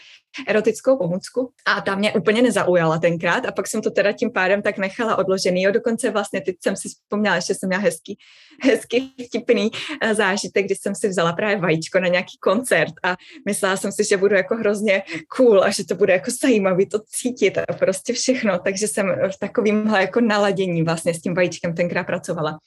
erotickou 0.46 0.98
pomůcku 0.98 1.50
a 1.66 1.80
ta 1.80 1.94
mě 1.94 2.12
úplně 2.12 2.42
nezaujala 2.42 2.98
tenkrát 2.98 3.46
a 3.46 3.52
pak 3.52 3.66
jsem 3.66 3.82
to 3.82 3.90
teda 3.90 4.12
tím 4.12 4.32
pádem 4.32 4.62
tak 4.62 4.78
nechala 4.78 5.16
odložený. 5.16 5.62
Jo, 5.62 5.72
dokonce 5.72 6.10
vlastně 6.10 6.40
teď 6.40 6.56
jsem 6.62 6.76
si 6.76 6.88
vzpomněla, 6.88 7.40
že 7.40 7.54
jsem 7.54 7.68
měla 7.68 7.82
hezký, 7.82 8.18
hezký 8.62 9.14
vtipný 9.26 9.70
eh, 10.00 10.14
zážitek, 10.14 10.64
když 10.64 10.78
jsem 10.78 10.94
si 10.94 11.08
vzala 11.08 11.32
právě 11.32 11.56
vajíčko 11.56 12.00
na 12.00 12.08
nějaký 12.08 12.38
koncert 12.40 12.94
a 13.02 13.16
myslela 13.46 13.76
jsem 13.76 13.92
si, 13.92 14.04
že 14.04 14.16
budu 14.16 14.34
jako 14.34 14.56
hrozně 14.56 15.02
cool 15.36 15.64
a 15.64 15.70
že 15.70 15.86
to 15.86 15.94
bude 15.94 16.12
jako 16.12 16.30
zajímavý 16.42 16.86
to 16.86 16.98
cítit 16.98 17.58
a 17.58 17.72
prostě 17.78 18.12
všechno. 18.12 18.58
Takže 18.58 18.88
jsem 18.88 19.06
v 19.06 19.38
takovýmhle 19.38 20.00
jako 20.00 20.20
naladění 20.20 20.82
vlastně 20.82 21.14
s 21.14 21.20
tím 21.20 21.34
vajíčkem 21.34 21.74
tenkrát 21.74 22.04
pracovala 22.04 22.58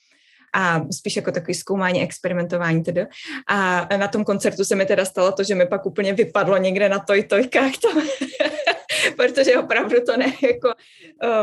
a 0.53 0.81
spíš 0.91 1.15
jako 1.15 1.31
takový 1.31 1.53
zkoumání, 1.53 2.01
experimentování 2.01 2.83
tedy. 2.83 3.05
A 3.47 3.87
na 3.97 4.07
tom 4.07 4.23
koncertu 4.23 4.63
se 4.63 4.75
mi 4.75 4.85
teda 4.85 5.05
stalo 5.05 5.31
to, 5.31 5.43
že 5.43 5.55
mi 5.55 5.65
pak 5.65 5.85
úplně 5.85 6.13
vypadlo 6.13 6.57
někde 6.57 6.89
na 6.89 6.99
toj 6.99 7.23
tojkách 7.23 7.71
to 7.81 7.89
protože 9.15 9.57
opravdu 9.57 9.95
to 10.05 10.17
ne, 10.17 10.25
jako, 10.25 10.73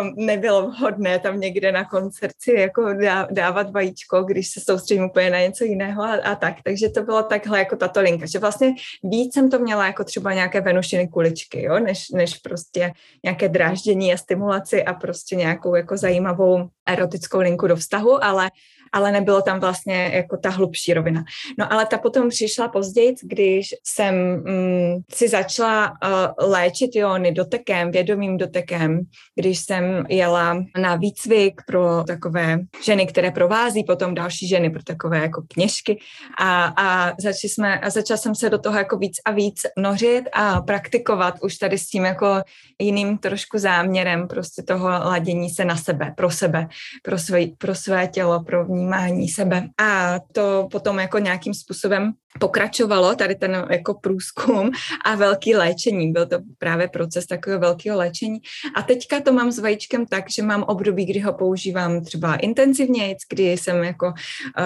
um, 0.01 0.27
nebylo 0.27 0.71
vhodné 0.71 1.19
tam 1.19 1.41
někde 1.41 1.73
na 1.73 1.85
koncerci 1.85 2.53
jako 2.53 2.93
dá, 2.93 3.29
dávat 3.31 3.71
vajíčko, 3.71 4.23
když 4.23 4.51
se 4.51 4.61
soustředím 4.61 5.05
úplně 5.05 5.31
na 5.31 5.41
něco 5.41 5.65
jiného 5.65 6.03
a, 6.03 6.15
a 6.15 6.35
tak. 6.35 6.55
Takže 6.65 6.89
to 6.89 7.03
bylo 7.03 7.23
takhle 7.23 7.59
jako 7.59 7.77
tato 7.77 8.01
linka, 8.01 8.27
že 8.27 8.39
vlastně 8.39 8.75
víc 9.03 9.35
jsem 9.35 9.51
to 9.51 9.59
měla 9.59 9.87
jako 9.87 10.05
třeba 10.05 10.33
nějaké 10.33 10.61
venušiny 10.61 11.09
kuličky, 11.09 11.63
jo, 11.63 11.79
než, 11.79 12.11
než 12.11 12.39
prostě 12.39 12.93
nějaké 13.25 13.49
dráždění 13.49 14.13
a 14.13 14.17
stimulaci 14.17 14.85
a 14.85 14.95
prostě 14.95 15.37
nějakou 15.37 15.75
jako 15.75 15.97
zajímavou 15.97 16.69
erotickou 16.87 17.39
linku 17.39 17.67
do 17.67 17.77
vztahu, 17.77 18.25
ale 18.25 18.51
ale 18.93 19.13
nebylo 19.13 19.43
tam 19.43 19.61
vlastně 19.61 20.11
jako 20.15 20.37
ta 20.37 20.51
hlubší 20.51 20.95
rovina. 20.95 21.25
No 21.59 21.73
ale 21.73 21.87
ta 21.87 21.99
potom 21.99 22.29
přišla 22.29 22.69
později, 22.69 23.15
když 23.23 23.69
jsem 23.85 24.15
mm, 24.35 24.97
si 25.15 25.29
začala 25.29 25.89
uh, 25.89 26.51
léčit 26.51 26.97
jony 26.97 27.33
dotekem, 27.33 27.91
vědomým 27.91 28.37
dotekem, 28.37 29.01
když 29.35 29.59
jsem 29.59 30.05
jela 30.09 30.65
na 30.81 30.97
výcvik 30.97 31.63
pro 31.67 32.05
takové 32.05 32.59
ženy, 32.85 33.07
které 33.07 33.31
provází 33.31 33.85
potom 33.85 34.15
další 34.15 34.49
ženy, 34.49 34.71
pro 34.71 34.83
takové 34.83 35.19
jako 35.19 35.43
kněžky 35.49 35.99
a, 36.39 36.65
a, 36.65 37.13
začali 37.21 37.51
jsme, 37.51 37.81
a 37.81 37.91
začala 37.91 38.19
jsem 38.19 38.35
se 38.35 38.51
do 38.51 38.59
toho 38.59 38.79
jako 38.79 38.99
víc 38.99 39.17
a 39.25 39.31
víc 39.31 39.63
nořit 39.79 40.23
a 40.33 40.61
praktikovat 40.61 41.35
už 41.43 41.57
tady 41.57 41.79
s 41.79 41.87
tím 41.87 42.05
jako 42.05 42.43
jiným 42.81 43.19
trošku 43.19 43.59
záměrem 43.59 44.29
prostě 44.29 44.63
toho 44.63 44.89
ladění 44.89 45.51
se 45.51 45.65
na 45.65 45.77
sebe, 45.77 46.13
pro 46.17 46.31
sebe, 46.31 46.69
pro 47.03 47.19
své, 47.19 47.41
pro 47.59 47.75
své 47.75 48.09
tělo, 48.09 48.45
pro 48.45 48.65
vnímání 48.77 49.29
sebe. 49.29 49.69
A 49.81 50.21
to 50.33 50.69
potom 50.71 50.99
jako 50.99 51.19
nějakým 51.19 51.55
způsobem 51.55 52.13
pokračovalo, 52.41 53.15
tady 53.15 53.35
ten 53.35 53.67
jako 53.71 53.95
průzkum 53.95 54.71
a 55.05 55.15
velký 55.15 55.55
léčení. 55.55 56.13
Byl 56.13 56.27
to 56.27 56.39
právě 56.59 56.89
proces 56.89 57.27
takového 57.27 57.61
velkého 57.61 57.99
léčení. 57.99 58.39
A 58.77 58.83
teďka 58.83 59.21
to 59.21 59.33
mám 59.33 59.53
s 59.53 59.59
vajíčkem 59.59 60.07
tak, 60.07 60.31
že 60.31 60.43
mám 60.43 60.63
období, 60.63 61.05
kdy 61.05 61.21
ho 61.21 61.33
používám 61.33 62.05
třeba 62.05 62.37
intenzivně, 62.37 63.17
kdy 63.33 63.53
jsem 63.53 63.85
jako, 63.85 64.13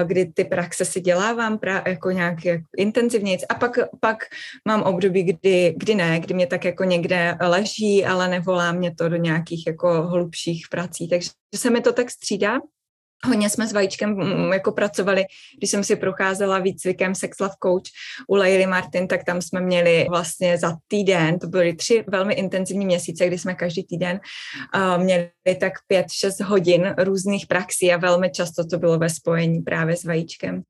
kdy 0.05 0.27
ty 0.35 0.45
praxe 0.45 0.85
si 0.85 1.01
dělávám 1.01 1.59
pra, 1.59 1.83
jako 1.87 2.11
nějak 2.11 2.39
intenzivně 2.77 3.39
a 3.49 3.55
pak, 3.55 3.79
pak 4.01 4.25
mám 4.69 4.83
období, 4.83 5.23
kdy, 5.23 5.75
kdy 5.77 5.95
ne, 5.95 6.21
kdy 6.21 6.35
mě 6.35 6.47
tak 6.47 6.65
jako 6.65 6.85
někde 6.85 7.37
leží, 7.41 8.05
ale 8.05 8.29
nevolá 8.29 8.73
mě 8.73 8.95
to 8.95 9.09
do 9.09 9.17
nějakých 9.17 9.67
jako 9.67 10.03
hlubších 10.03 10.67
prací. 10.71 11.09
Takže 11.09 11.31
se 11.55 11.71
mi 11.71 11.81
to 11.81 11.93
tak 11.93 12.11
střídá. 12.11 12.59
Hodně 13.27 13.51
jsme 13.51 13.67
s 13.67 13.73
Vajíčkem 13.73 14.11
mm, 14.11 14.53
jako 14.53 14.73
pracovali, 14.73 15.25
když 15.59 15.71
jsem 15.71 15.85
si 15.85 15.97
procházela 15.97 16.59
výcvikem 16.59 17.15
Sex 17.15 17.41
Love 17.41 17.55
Coach 17.63 17.85
u 18.29 18.35
Leily 18.35 18.67
Martin, 18.67 19.09
tak 19.09 19.25
tam 19.25 19.43
jsme 19.43 19.61
měli 19.61 20.07
vlastně 20.09 20.59
za 20.59 20.77
týden, 20.89 21.39
to 21.39 21.47
byly 21.47 21.75
tři 21.75 22.05
velmi 22.09 22.35
intenzivní 22.35 22.87
měsíce, 22.87 23.27
kdy 23.27 23.39
jsme 23.39 23.55
každý 23.55 23.85
týden 23.85 24.21
uh, 24.75 25.03
měli 25.03 25.31
tak 25.61 25.73
pět, 25.87 26.07
šest 26.13 26.41
hodin 26.41 26.95
různých 26.99 27.47
praxí 27.47 27.93
a 27.93 27.97
velmi 27.97 28.31
často 28.31 28.65
to 28.65 28.79
bylo 28.79 28.99
ve 28.99 29.11
spojení 29.11 29.63
právě 29.63 29.97
s 29.97 30.05
Vajíčkem. 30.05 30.63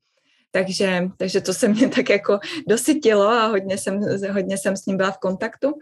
Takže, 0.51 1.03
takže 1.17 1.41
to 1.41 1.53
se 1.53 1.67
mě 1.67 1.89
tak 1.89 2.09
jako 2.09 2.39
dosytilo 2.67 3.27
a 3.27 3.47
hodně 3.47 3.77
jsem, 3.77 3.99
hodně 4.31 4.57
jsem 4.57 4.77
s 4.77 4.85
ním 4.85 4.97
byla 4.97 5.11
v 5.11 5.17
kontaktu. 5.17 5.73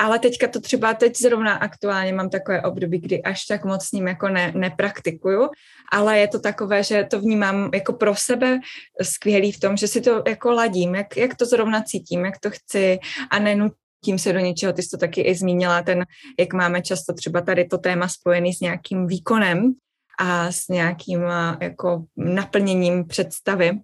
Ale 0.00 0.18
teďka 0.18 0.48
to 0.48 0.60
třeba 0.60 0.94
teď 0.94 1.16
zrovna 1.16 1.54
aktuálně 1.54 2.12
mám 2.12 2.30
takové 2.30 2.62
období, 2.62 2.98
kdy 2.98 3.22
až 3.22 3.44
tak 3.44 3.64
moc 3.64 3.84
s 3.84 3.92
ním 3.92 4.08
jako 4.08 4.28
ne, 4.28 4.52
nepraktikuju, 4.56 5.48
ale 5.92 6.18
je 6.18 6.28
to 6.28 6.40
takové, 6.40 6.82
že 6.82 7.04
to 7.04 7.20
vnímám 7.20 7.70
jako 7.74 7.92
pro 7.92 8.14
sebe 8.14 8.60
skvělý 9.02 9.52
v 9.52 9.60
tom, 9.60 9.76
že 9.76 9.88
si 9.88 10.00
to 10.00 10.22
jako 10.28 10.50
ladím, 10.50 10.94
jak, 10.94 11.16
jak 11.16 11.34
to 11.34 11.46
zrovna 11.46 11.82
cítím, 11.82 12.24
jak 12.24 12.38
to 12.38 12.50
chci 12.50 12.98
a 13.30 13.38
nenutím 13.38 14.18
se 14.18 14.32
do 14.32 14.38
něčeho, 14.38 14.72
ty 14.72 14.82
jsi 14.82 14.88
to 14.88 14.96
taky 14.96 15.20
i 15.20 15.34
zmínila, 15.34 15.82
ten, 15.82 16.04
jak 16.38 16.52
máme 16.52 16.82
často 16.82 17.12
třeba 17.12 17.40
tady 17.40 17.64
to 17.64 17.78
téma 17.78 18.08
spojený 18.08 18.54
s 18.54 18.60
nějakým 18.60 19.06
výkonem 19.06 19.72
a 20.18 20.52
s 20.52 20.68
nějakým 20.68 21.22
jako 21.60 22.04
naplněním 22.16 23.06
představy, 23.06 23.80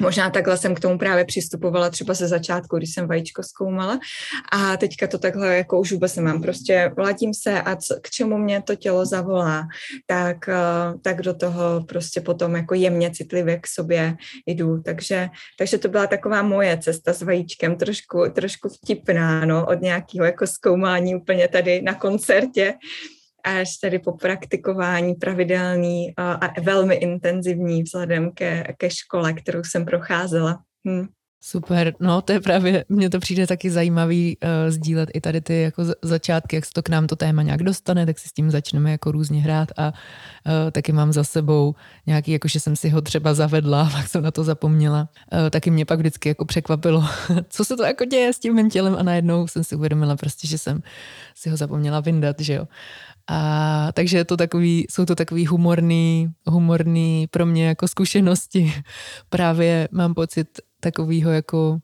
Možná 0.00 0.30
takhle 0.30 0.56
jsem 0.56 0.74
k 0.74 0.80
tomu 0.80 0.98
právě 0.98 1.24
přistupovala 1.24 1.90
třeba 1.90 2.14
ze 2.14 2.28
začátku, 2.28 2.76
když 2.76 2.94
jsem 2.94 3.06
vajíčko 3.06 3.42
zkoumala 3.42 4.00
a 4.52 4.76
teďka 4.76 5.06
to 5.06 5.18
takhle 5.18 5.56
jako 5.56 5.80
už 5.80 5.92
vůbec 5.92 6.16
nemám. 6.16 6.42
Prostě 6.42 6.92
vladím 6.96 7.34
se 7.34 7.62
a 7.62 7.76
co, 7.76 7.96
k 8.02 8.10
čemu 8.10 8.38
mě 8.38 8.62
to 8.62 8.76
tělo 8.76 9.06
zavolá, 9.06 9.68
tak, 10.06 10.48
eh, 10.48 10.54
tak 11.02 11.22
do 11.22 11.34
toho 11.34 11.84
prostě 11.88 12.20
potom 12.20 12.54
jako 12.54 12.74
jemně 12.74 13.10
citlivě 13.10 13.58
k 13.58 13.66
sobě 13.66 14.16
jdu. 14.46 14.82
Takže, 14.82 15.28
takže 15.58 15.78
to 15.78 15.88
byla 15.88 16.06
taková 16.06 16.42
moje 16.42 16.78
cesta 16.78 17.12
s 17.12 17.22
vajíčkem, 17.22 17.76
trošku, 17.76 18.24
trošku 18.34 18.68
vtipná, 18.68 19.44
no, 19.44 19.66
od 19.66 19.80
nějakého 19.80 20.24
jako 20.24 20.46
zkoumání 20.46 21.14
úplně 21.14 21.48
tady 21.48 21.82
na 21.82 21.94
koncertě 21.94 22.74
až 23.44 23.76
tady 23.76 23.98
po 23.98 24.12
praktikování 24.12 25.14
pravidelný 25.14 26.12
a, 26.16 26.60
velmi 26.60 26.94
intenzivní 26.94 27.82
vzhledem 27.82 28.30
ke, 28.30 28.74
ke 28.76 28.90
škole, 28.90 29.32
kterou 29.32 29.64
jsem 29.64 29.84
procházela. 29.84 30.62
Hm. 30.88 31.06
Super, 31.44 31.94
no 32.00 32.22
to 32.22 32.32
je 32.32 32.40
právě, 32.40 32.84
mně 32.88 33.10
to 33.10 33.18
přijde 33.18 33.46
taky 33.46 33.70
zajímavý 33.70 34.36
uh, 34.36 34.70
sdílet 34.70 35.10
i 35.14 35.20
tady 35.20 35.40
ty 35.40 35.62
jako 35.62 35.82
začátky, 36.02 36.56
jak 36.56 36.64
se 36.64 36.72
to 36.72 36.82
k 36.82 36.88
nám 36.88 37.06
to 37.06 37.16
téma 37.16 37.42
nějak 37.42 37.62
dostane, 37.62 38.06
tak 38.06 38.18
si 38.18 38.28
s 38.28 38.32
tím 38.32 38.50
začneme 38.50 38.90
jako 38.90 39.12
různě 39.12 39.40
hrát 39.40 39.68
a 39.76 39.86
uh, 39.86 40.70
taky 40.72 40.92
mám 40.92 41.12
za 41.12 41.24
sebou 41.24 41.74
nějaký, 42.06 42.32
jako 42.32 42.48
že 42.48 42.60
jsem 42.60 42.76
si 42.76 42.88
ho 42.88 43.00
třeba 43.00 43.34
zavedla, 43.34 43.90
pak 43.92 44.08
jsem 44.08 44.22
na 44.22 44.30
to 44.30 44.44
zapomněla. 44.44 45.08
Uh, 45.32 45.50
taky 45.50 45.70
mě 45.70 45.84
pak 45.84 45.98
vždycky 45.98 46.28
jako 46.28 46.44
překvapilo, 46.44 47.04
co 47.48 47.64
se 47.64 47.76
to 47.76 47.82
jako 47.82 48.04
děje 48.04 48.32
s 48.32 48.38
tím 48.38 48.54
mým 48.54 48.70
tělem 48.70 48.96
a 48.98 49.02
najednou 49.02 49.46
jsem 49.46 49.64
si 49.64 49.76
uvědomila 49.76 50.16
prostě, 50.16 50.48
že 50.48 50.58
jsem 50.58 50.82
si 51.34 51.50
ho 51.50 51.56
zapomněla 51.56 52.00
vyndat, 52.00 52.40
že 52.40 52.54
jo. 52.54 52.68
A 53.28 53.88
takže 53.92 54.16
je 54.18 54.24
to 54.24 54.36
takový, 54.36 54.86
jsou 54.90 55.04
to 55.04 55.14
takový 55.14 55.46
humorný, 55.46 56.28
humorný 56.46 57.26
pro 57.30 57.46
mě 57.46 57.66
jako 57.66 57.88
zkušenosti. 57.88 58.72
Právě 59.28 59.88
mám 59.92 60.14
pocit 60.14 60.48
takového 60.80 61.30
jako 61.30 61.78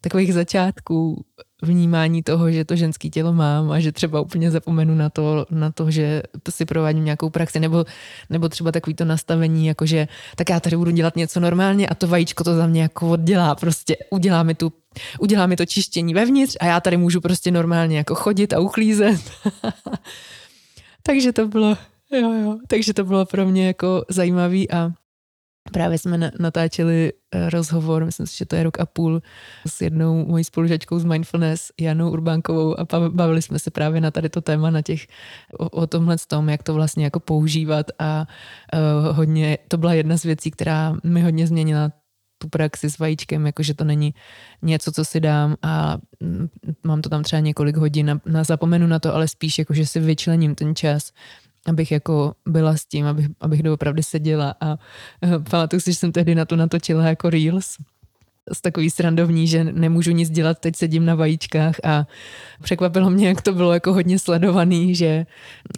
takových 0.00 0.34
začátků 0.34 1.24
vnímání 1.62 2.22
toho, 2.22 2.50
že 2.50 2.64
to 2.64 2.76
ženský 2.76 3.10
tělo 3.10 3.32
mám 3.32 3.70
a 3.70 3.80
že 3.80 3.92
třeba 3.92 4.20
úplně 4.20 4.50
zapomenu 4.50 4.94
na 4.94 5.10
to, 5.10 5.46
na 5.50 5.70
to 5.70 5.90
že 5.90 6.22
si 6.50 6.64
provádím 6.64 7.04
nějakou 7.04 7.30
praxi, 7.30 7.60
nebo, 7.60 7.84
nebo 8.30 8.48
třeba 8.48 8.72
takový 8.72 8.94
to 8.94 9.04
nastavení, 9.04 9.66
jako 9.66 9.86
že 9.86 10.08
tak 10.36 10.50
já 10.50 10.60
tady 10.60 10.76
budu 10.76 10.90
dělat 10.90 11.16
něco 11.16 11.40
normálně 11.40 11.88
a 11.88 11.94
to 11.94 12.08
vajíčko 12.08 12.44
to 12.44 12.54
za 12.54 12.66
mě 12.66 12.82
jako 12.82 13.10
oddělá, 13.10 13.54
prostě 13.54 13.96
udělá 14.10 14.42
mi 14.42 14.54
tu 14.54 14.72
udělá 15.18 15.46
mi 15.46 15.56
to 15.56 15.66
čištění 15.66 16.14
vevnitř 16.14 16.56
a 16.60 16.66
já 16.66 16.80
tady 16.80 16.96
můžu 16.96 17.20
prostě 17.20 17.50
normálně 17.50 17.96
jako 17.96 18.14
chodit 18.14 18.52
a 18.52 18.60
uchlízet. 18.60 19.20
takže 21.06 21.32
to 21.32 21.48
bylo, 21.48 21.76
jo, 22.12 22.32
jo, 22.32 22.58
takže 22.68 22.94
to 22.94 23.04
bylo 23.04 23.26
pro 23.26 23.46
mě 23.46 23.66
jako 23.66 24.04
zajímavý 24.08 24.70
a 24.70 24.92
Právě 25.72 25.98
jsme 25.98 26.30
natáčeli 26.38 27.12
eh, 27.34 27.50
rozhovor, 27.50 28.04
myslím 28.04 28.26
si, 28.26 28.36
že 28.36 28.46
to 28.46 28.56
je 28.56 28.62
rok 28.62 28.80
a 28.80 28.86
půl, 28.86 29.22
s 29.68 29.80
jednou 29.80 30.26
mojí 30.26 30.44
spolužačkou 30.44 30.98
z 30.98 31.04
Mindfulness, 31.04 31.72
Janou 31.80 32.10
Urbánkovou 32.10 32.80
a 32.80 33.08
bavili 33.08 33.42
jsme 33.42 33.58
se 33.58 33.70
právě 33.70 34.00
na 34.00 34.10
tady 34.10 34.28
to 34.28 34.40
téma, 34.40 34.70
na 34.70 34.82
těch, 34.82 35.06
o, 35.58 35.68
o 35.68 35.86
tomhle 35.86 36.16
tom, 36.28 36.48
jak 36.48 36.62
to 36.62 36.74
vlastně 36.74 37.04
jako 37.04 37.20
používat 37.20 37.86
a 37.98 38.26
uh, 38.74 39.16
hodně, 39.16 39.58
to 39.68 39.78
byla 39.78 39.94
jedna 39.94 40.18
z 40.18 40.22
věcí, 40.22 40.50
která 40.50 40.96
mi 41.04 41.22
hodně 41.22 41.46
změnila 41.46 41.92
tu 42.38 42.48
praxi 42.48 42.90
s 42.90 42.98
vajíčkem, 42.98 43.46
jakože 43.46 43.74
to 43.74 43.84
není 43.84 44.14
něco, 44.62 44.92
co 44.92 45.04
si 45.04 45.20
dám 45.20 45.56
a 45.62 45.98
mm, 46.20 46.48
mám 46.84 47.02
to 47.02 47.08
tam 47.08 47.22
třeba 47.22 47.40
několik 47.40 47.76
hodin 47.76 48.06
na, 48.06 48.20
na 48.26 48.44
zapomenu 48.44 48.86
na 48.86 48.98
to, 48.98 49.14
ale 49.14 49.28
spíš 49.28 49.58
jakože 49.58 49.86
si 49.86 50.00
vyčlením 50.00 50.54
ten 50.54 50.74
čas 50.74 51.12
abych 51.66 51.92
jako 51.92 52.34
byla 52.46 52.76
s 52.76 52.86
tím, 52.86 53.06
abych, 53.06 53.26
abych 53.40 53.62
doopravdy 53.62 54.02
seděla 54.02 54.54
a 54.60 54.72
uh, 54.72 55.44
pamatuju 55.50 55.80
si, 55.80 55.92
že 55.92 55.98
jsem 55.98 56.12
tehdy 56.12 56.34
na 56.34 56.44
to 56.44 56.56
natočila 56.56 57.04
jako 57.04 57.30
Reels 57.30 57.76
z 58.52 58.60
takový 58.60 58.90
srandovní, 58.90 59.46
že 59.46 59.64
nemůžu 59.64 60.12
nic 60.12 60.30
dělat, 60.30 60.58
teď 60.58 60.76
sedím 60.76 61.04
na 61.04 61.14
vajíčkách 61.14 61.76
a 61.84 62.06
překvapilo 62.62 63.10
mě, 63.10 63.28
jak 63.28 63.42
to 63.42 63.52
bylo 63.52 63.72
jako 63.72 63.92
hodně 63.92 64.18
sledovaný, 64.18 64.94
že, 64.94 65.26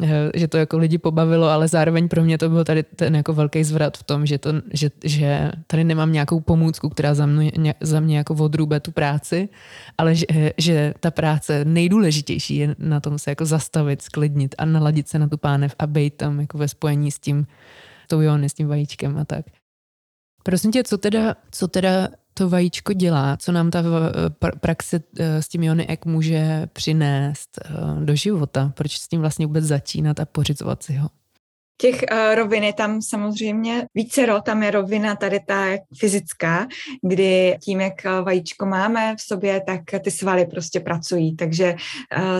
eh, 0.02 0.30
že 0.34 0.48
to 0.48 0.56
jako 0.56 0.78
lidi 0.78 0.98
pobavilo, 0.98 1.48
ale 1.48 1.68
zároveň 1.68 2.08
pro 2.08 2.24
mě 2.24 2.38
to 2.38 2.48
byl 2.48 2.64
tady 2.64 2.82
ten 2.82 3.16
jako 3.16 3.32
velký 3.32 3.64
zvrat 3.64 3.96
v 3.96 4.02
tom, 4.02 4.26
že, 4.26 4.38
to, 4.38 4.52
že, 4.72 4.90
že 5.04 5.52
tady 5.66 5.84
nemám 5.84 6.12
nějakou 6.12 6.40
pomůcku, 6.40 6.88
která 6.88 7.14
za 7.14 7.26
mě, 7.26 7.74
za 7.80 8.00
mě 8.00 8.16
jako 8.16 8.34
odrůbe 8.34 8.80
tu 8.80 8.90
práci, 8.90 9.48
ale 9.98 10.14
že, 10.14 10.26
že 10.58 10.94
ta 11.00 11.10
práce 11.10 11.64
nejdůležitější 11.64 12.56
je 12.56 12.74
na 12.78 13.00
tom 13.00 13.18
se 13.18 13.30
jako 13.30 13.46
zastavit, 13.46 14.02
sklidnit 14.02 14.54
a 14.58 14.64
naladit 14.64 15.08
se 15.08 15.18
na 15.18 15.28
tu 15.28 15.36
pánev 15.36 15.74
a 15.78 15.86
být 15.86 16.16
tam 16.16 16.40
jako 16.40 16.58
ve 16.58 16.68
spojení 16.68 17.10
s 17.10 17.18
tím, 17.18 17.46
tou 18.08 18.20
jony, 18.20 18.48
s 18.48 18.54
tím 18.54 18.68
vajíčkem 18.68 19.18
a 19.18 19.24
tak. 19.24 19.46
Prosím 20.42 20.72
tě, 20.72 20.84
co 20.84 20.98
teda, 20.98 21.34
co 21.50 21.68
teda 21.68 22.08
to 22.38 22.48
vajíčko 22.48 22.92
dělá, 22.92 23.36
co 23.36 23.52
nám 23.52 23.70
ta 23.70 23.82
praxe 24.60 25.00
eh, 25.18 25.42
s 25.42 25.48
tím 25.48 25.62
Jony 25.62 25.86
Ek 25.86 26.04
může 26.04 26.68
přinést 26.72 27.50
eh, 27.64 28.04
do 28.04 28.16
života, 28.16 28.72
proč 28.76 28.98
s 28.98 29.08
tím 29.08 29.20
vlastně 29.20 29.46
vůbec 29.46 29.64
začínat 29.64 30.20
a 30.20 30.24
pořizovat 30.24 30.82
si 30.82 30.94
ho. 30.94 31.08
Těch 31.80 32.04
rovin 32.34 32.64
je 32.64 32.72
tam 32.72 33.02
samozřejmě 33.02 33.86
více 33.94 34.26
tam 34.44 34.62
je 34.62 34.70
rovina 34.70 35.16
tady 35.16 35.40
ta 35.46 35.64
fyzická, 35.98 36.66
kdy 37.02 37.56
tím, 37.64 37.80
jak 37.80 38.04
vajíčko 38.04 38.66
máme 38.66 39.16
v 39.16 39.20
sobě, 39.20 39.62
tak 39.66 39.80
ty 40.04 40.10
svaly 40.10 40.46
prostě 40.46 40.80
pracují, 40.80 41.36
takže 41.36 41.76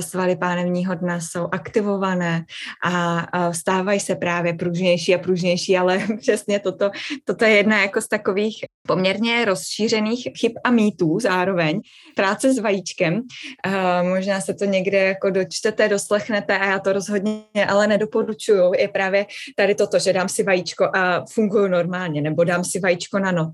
svaly 0.01 0.37
pánevního 0.37 0.95
dna 0.95 1.21
jsou 1.21 1.49
aktivované 1.53 2.45
a 2.85 3.53
stávají 3.53 4.01
se 4.01 4.15
právě 4.15 4.55
pružnější 4.55 5.15
a 5.15 5.19
pružnější, 5.19 5.77
ale 5.77 6.07
přesně 6.21 6.61
toto, 6.61 6.91
toto 7.25 7.45
je 7.45 7.51
jedna 7.51 7.81
jako 7.83 8.01
z 8.01 8.09
takových 8.09 8.65
poměrně 8.87 9.45
rozšířených 9.45 10.29
chyb 10.39 10.53
a 10.65 10.71
mýtů 10.71 11.21
zároveň. 11.21 11.81
Práce 12.15 12.55
s 12.55 12.59
vajíčkem, 12.59 13.15
uh, 13.15 14.09
možná 14.09 14.41
se 14.41 14.55
to 14.55 14.65
někde 14.65 14.99
jako 14.99 15.31
dočtete, 15.31 15.89
doslechnete 15.89 16.59
a 16.59 16.67
já 16.67 16.79
to 16.79 16.93
rozhodně 16.93 17.67
ale 17.69 17.87
nedoporučuju, 17.87 18.73
je 18.79 18.89
právě 18.89 19.27
tady 19.57 19.75
toto, 19.75 19.99
že 19.99 20.13
dám 20.13 20.29
si 20.29 20.43
vajíčko 20.43 20.85
a 20.85 21.25
funguju 21.33 21.69
normálně, 21.69 22.21
nebo 22.21 22.45
dám 22.45 22.65
si 22.65 22.81
vajíčko 22.81 23.19
na 23.19 23.33
noc, 23.33 23.53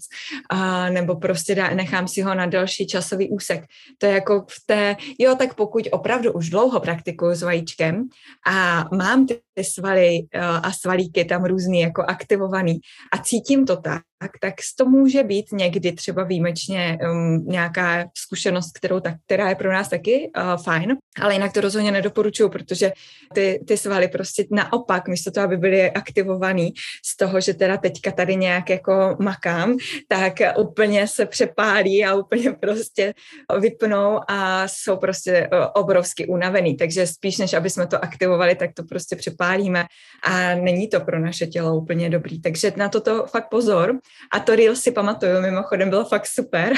a, 0.51 0.91
nebo 0.91 1.17
prostě 1.17 1.55
dá, 1.55 1.75
nechám 1.75 2.09
si 2.09 2.23
ho 2.23 2.35
na 2.35 2.47
další 2.47 2.87
časový 2.87 3.31
úsek. 3.31 3.65
To 3.99 4.07
je 4.07 4.13
jako 4.13 4.45
v 4.51 4.67
té, 4.67 4.97
jo, 5.19 5.35
tak 5.35 5.55
pokud 5.55 5.89
opravdu 5.91 6.33
už 6.33 6.51
dlouho 6.51 6.81
praktikuju 6.81 7.35
s 7.35 7.43
vajíčkem 7.43 8.09
a 8.47 8.85
mám 8.97 9.27
ty 9.27 9.65
svaly 9.65 10.19
a 10.41 10.73
svalíky 10.73 11.25
tam 11.25 11.45
různý 11.45 11.81
jako 11.81 12.03
aktivovaný 12.03 12.81
a 13.13 13.19
cítím 13.19 13.67
to 13.67 13.77
tak, 13.77 14.03
tak, 14.23 14.31
tak 14.41 14.55
to 14.79 14.85
může 14.85 15.23
být 15.23 15.53
někdy 15.53 15.93
třeba 15.93 16.25
výjimečně 16.25 16.99
um, 17.11 17.45
nějaká 17.47 18.05
zkušenost, 18.15 18.79
kterou 18.79 19.01
tak, 19.01 19.15
která 19.27 19.49
je 19.49 19.55
pro 19.55 19.73
nás 19.73 19.89
taky 19.89 20.31
uh, 20.37 20.63
fajn, 20.63 20.97
ale 21.21 21.33
jinak 21.33 21.53
to 21.53 21.61
rozhodně 21.61 21.93
nedoporučuju, 21.93 22.49
protože 22.49 22.93
ty, 23.35 23.65
ty 23.67 23.77
svaly 23.77 24.09
prostě 24.09 24.45
naopak, 24.51 25.09
místo 25.09 25.31
toho, 25.31 25.45
aby 25.45 25.57
byly 25.57 25.91
aktivovaný 25.91 26.73
z 27.05 27.17
toho, 27.17 27.41
že 27.41 27.55
teda 27.55 27.77
teďka 27.77 28.11
tady 28.11 28.37
nějak 28.37 28.71
jako 28.71 29.17
makám, 29.21 29.77
tak 30.09 30.33
úplně 30.59 31.09
se 31.09 31.27
přepálí 31.27 32.05
a 32.05 32.15
úplně 32.15 32.53
prostě 32.53 33.15
vypnou 33.59 34.21
a 34.29 34.69
jsou 34.69 34.97
prostě 34.97 35.49
uh, 35.53 35.67
obrovsky 35.75 36.27
unavený, 36.27 36.77
takže 36.77 37.07
spíš 37.07 37.39
než 37.39 37.53
aby 37.53 37.71
jsme 37.71 37.87
to 37.87 38.05
aktivovali, 38.05 38.55
tak 38.55 38.71
to 38.75 38.85
prostě 38.85 39.17
přepálíme 39.17 39.85
a 40.23 40.55
není 40.55 40.89
to 40.89 41.01
pro 41.01 41.19
naše 41.19 41.47
tělo 41.47 41.77
úplně 41.77 42.11
dobrý, 42.11 42.41
takže 42.41 42.73
na 42.77 42.89
toto 42.89 43.27
fakt 43.27 43.49
pozor 43.51 43.99
a 44.33 44.41
to 44.41 44.57
Reel 44.57 44.77
si 44.77 44.93
pamatuju, 44.93 45.41
mimochodem 45.41 45.91
bylo 45.91 46.05
fakt 46.05 46.27
super. 46.27 46.73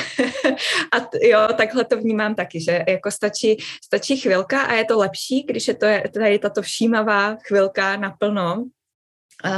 a 0.92 1.00
t- 1.00 1.28
jo, 1.28 1.48
takhle 1.56 1.84
to 1.84 1.96
vnímám 1.96 2.34
taky, 2.34 2.60
že 2.60 2.84
jako 2.88 3.10
stačí, 3.10 3.56
stačí 3.84 4.16
chvilka 4.16 4.62
a 4.62 4.72
je 4.72 4.84
to 4.84 4.98
lepší, 4.98 5.42
když 5.42 5.68
je 5.68 5.74
to 5.74 5.86
tady 6.14 6.38
tato 6.38 6.62
všímavá 6.62 7.36
chvilka 7.46 7.96
naplno, 7.96 8.64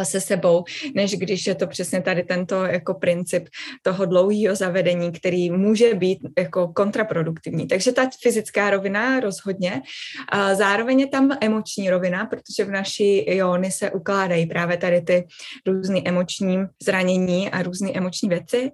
se 0.02 0.20
sebou, 0.20 0.64
než 0.94 1.16
když 1.16 1.46
je 1.46 1.54
to 1.54 1.66
přesně 1.66 2.02
tady 2.02 2.22
tento 2.22 2.64
jako 2.64 2.94
princip 2.94 3.48
toho 3.82 4.04
dlouhého 4.06 4.56
zavedení, 4.56 5.12
který 5.12 5.50
může 5.50 5.94
být 5.94 6.18
jako 6.38 6.68
kontraproduktivní. 6.68 7.66
Takže 7.66 7.92
ta 7.92 8.08
fyzická 8.22 8.70
rovina 8.70 9.20
rozhodně. 9.20 9.82
A 10.28 10.54
zároveň 10.54 11.00
je 11.00 11.06
tam 11.06 11.30
emoční 11.40 11.90
rovina, 11.90 12.26
protože 12.26 12.64
v 12.64 12.70
naší 12.70 13.36
jóny 13.36 13.70
se 13.70 13.90
ukládají 13.90 14.46
právě 14.46 14.76
tady 14.76 15.00
ty 15.00 15.26
různé 15.66 16.00
emoční 16.04 16.58
zranění 16.82 17.50
a 17.50 17.62
různé 17.62 17.90
emoční 17.94 18.28
věci 18.28 18.70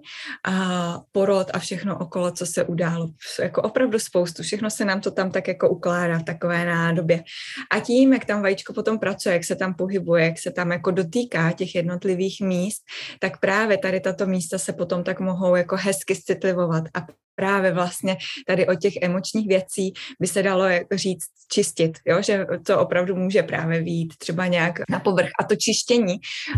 a 0.47 0.99
porod 1.11 1.47
a 1.53 1.59
všechno 1.59 1.97
okolo, 1.97 2.31
co 2.31 2.45
se 2.45 2.63
událo. 2.63 3.09
Jako 3.41 3.61
opravdu 3.61 3.99
spoustu. 3.99 4.43
Všechno 4.43 4.69
se 4.69 4.85
nám 4.85 5.01
to 5.01 5.11
tam 5.11 5.31
tak 5.31 5.47
jako 5.47 5.69
ukládá 5.69 6.17
v 6.17 6.23
takové 6.23 6.65
nádobě. 6.65 7.23
A 7.71 7.79
tím, 7.79 8.13
jak 8.13 8.25
tam 8.25 8.41
vajíčko 8.41 8.73
potom 8.73 8.99
pracuje, 8.99 9.33
jak 9.33 9.43
se 9.43 9.55
tam 9.55 9.73
pohybuje, 9.73 10.25
jak 10.25 10.39
se 10.39 10.51
tam 10.51 10.71
jako 10.71 10.91
dotýká 11.03 11.51
těch 11.51 11.75
jednotlivých 11.75 12.41
míst, 12.41 12.81
tak 13.19 13.39
právě 13.39 13.77
tady 13.77 13.99
tato 13.99 14.25
místa 14.25 14.57
se 14.57 14.73
potom 14.73 15.03
tak 15.03 15.19
mohou 15.19 15.55
jako 15.55 15.75
hezky 15.75 16.15
citlivovat 16.15 16.83
a 16.93 17.05
právě 17.35 17.71
vlastně 17.71 18.17
tady 18.47 18.67
o 18.67 18.75
těch 18.75 18.93
emočních 19.01 19.47
věcí 19.47 19.93
by 20.19 20.27
se 20.27 20.43
dalo 20.43 20.65
říct 20.91 21.25
čistit, 21.51 21.91
jo? 22.05 22.21
že 22.21 22.45
to 22.65 22.79
opravdu 22.79 23.15
může 23.15 23.43
právě 23.43 23.81
výjít 23.81 24.17
třeba 24.17 24.47
nějak 24.47 24.79
na 24.89 24.99
povrch. 24.99 25.29
A 25.39 25.43
to 25.43 25.55
čištění, 25.55 26.15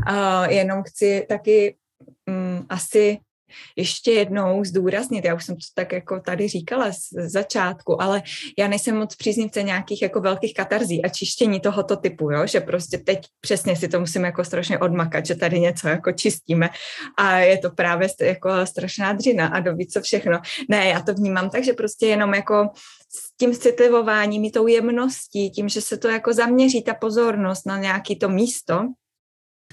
uh, 0.10 0.46
jenom 0.50 0.84
chci 0.84 1.26
taky 1.30 1.76
um, 2.28 2.66
asi 2.70 3.18
ještě 3.76 4.12
jednou 4.12 4.64
zdůraznit, 4.64 5.26
já 5.26 5.36
už 5.36 5.46
jsem 5.46 5.56
to 5.56 5.62
tak 5.74 5.92
jako 5.92 6.20
tady 6.20 6.48
říkala 6.48 6.92
z 6.92 7.30
začátku, 7.32 8.02
ale 8.02 8.22
já 8.58 8.68
nejsem 8.68 8.98
moc 8.98 9.16
příznivce 9.16 9.64
nějakých 9.64 10.02
jako 10.02 10.22
velkých 10.22 10.54
katarzí 10.54 11.06
a 11.06 11.10
čištění 11.10 11.60
tohoto 11.60 11.96
typu, 11.96 12.32
jo? 12.32 12.48
že 12.48 12.60
prostě 12.60 12.98
teď 12.98 13.28
přesně 13.42 13.76
si 13.76 13.88
to 13.88 14.00
musíme 14.00 14.28
jako 14.28 14.44
strašně 14.44 14.80
odmakat, 14.80 15.26
že 15.26 15.36
tady 15.36 15.60
něco 15.60 15.88
jako 15.88 16.12
čistíme 16.12 16.70
a 17.18 17.38
je 17.38 17.58
to 17.58 17.70
právě 17.70 18.10
jako 18.22 18.66
strašná 18.66 19.14
dřina 19.14 19.48
a 19.48 19.60
doví 19.60 19.88
co 19.88 20.02
všechno. 20.02 20.40
Ne, 20.70 20.88
já 20.88 21.02
to 21.02 21.14
vnímám 21.14 21.50
tak, 21.50 21.64
že 21.64 21.74
prostě 21.74 22.08
jenom 22.08 22.34
jako 22.34 22.70
s 23.10 23.38
tím 23.38 23.54
citlivováním, 23.54 24.52
tou 24.52 24.68
jemností, 24.68 25.52
tím, 25.52 25.70
že 25.70 25.82
se 25.82 25.98
to 25.98 26.08
jako 26.08 26.34
zaměří 26.34 26.84
ta 26.84 26.94
pozornost 26.94 27.66
na 27.66 27.78
nějaký 27.78 28.16
to 28.16 28.30
místo, 28.30 28.82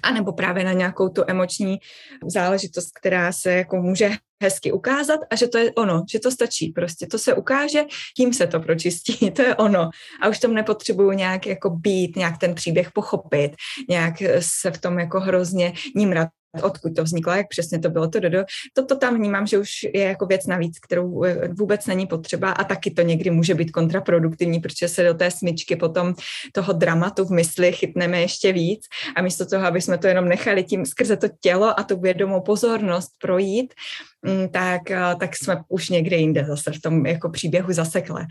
anebo 0.03 0.33
právě 0.33 0.65
na 0.65 0.73
nějakou 0.73 1.09
tu 1.09 1.23
emoční 1.27 1.79
záležitost, 2.27 2.91
která 2.99 3.33
se 3.33 3.53
jako 3.53 3.77
může 3.77 4.11
hezky 4.43 4.73
ukázat 4.73 5.21
a 5.31 5.37
že 5.37 5.49
to 5.49 5.59
je 5.59 5.73
ono, 5.73 6.05
že 6.13 6.21
to 6.21 6.31
stačí. 6.31 6.69
Prostě, 6.69 7.07
to 7.07 7.19
se 7.19 7.35
ukáže, 7.35 7.85
tím 8.17 8.33
se 8.33 8.47
to 8.47 8.61
pročistí, 8.61 9.31
to 9.37 9.43
je 9.43 9.57
ono. 9.57 9.91
A 10.23 10.29
už 10.29 10.39
tam 10.39 10.55
nepotřebuju 10.55 11.13
nějak 11.13 11.47
jako 11.47 11.71
být, 11.71 12.17
nějak 12.17 12.39
ten 12.39 12.55
příběh 12.55 12.93
pochopit, 12.93 13.53
nějak 13.89 14.15
se 14.39 14.71
v 14.71 14.79
tom 14.79 14.99
jako 14.99 15.21
hrozně 15.21 15.73
nímrat, 15.97 16.29
odkud 16.63 16.97
to 16.97 17.05
vzniklo, 17.05 17.33
jak 17.33 17.49
přesně 17.49 17.79
to 17.79 17.91
bylo, 17.91 18.09
to 18.09 18.21
do, 18.21 18.29
do. 18.31 18.45
To, 18.89 18.97
tam 18.97 19.17
vnímám, 19.17 19.47
že 19.47 19.59
už 19.59 19.71
je 19.95 20.03
jako 20.03 20.27
věc 20.27 20.47
navíc, 20.47 20.79
kterou 20.79 21.25
eh, 21.25 21.49
vůbec 21.49 21.87
není 21.87 22.07
potřeba 22.07 22.51
a 22.51 22.65
taky 22.65 22.91
to 22.91 23.03
někdy 23.03 23.31
může 23.31 23.55
být 23.55 23.71
kontraproduktivní, 23.71 24.61
protože 24.61 24.89
se 24.89 25.05
do 25.05 25.15
té 25.15 25.31
smyčky 25.31 25.77
potom 25.77 26.15
toho 26.53 26.73
dramatu 26.73 27.25
v 27.25 27.31
mysli 27.31 27.73
chytneme 27.73 28.21
ještě 28.21 28.53
víc 28.53 28.87
a 29.17 29.23
místo 29.23 29.47
toho, 29.47 29.67
aby 29.67 29.81
jsme 29.81 29.99
to 29.99 30.07
jenom 30.07 30.29
nechali 30.29 30.65
tím 30.65 30.87
skrze 30.87 31.17
to 31.17 31.27
tělo 31.41 31.81
a 31.81 31.83
tu 31.83 32.01
vědomou 32.01 32.41
pozornost 32.41 33.11
projít, 33.21 33.75
mm, 34.23 34.49
tak, 34.49 34.91
eh, 34.91 35.01
tak 35.21 35.37
jsme 35.37 35.57
už 35.69 35.89
někde 35.89 36.17
jinde 36.17 36.45
zase 36.45 36.73
v 36.73 36.81
tom 36.81 37.07
jako 37.07 37.29
příběhu 37.31 37.73
zasekle. 37.73 38.27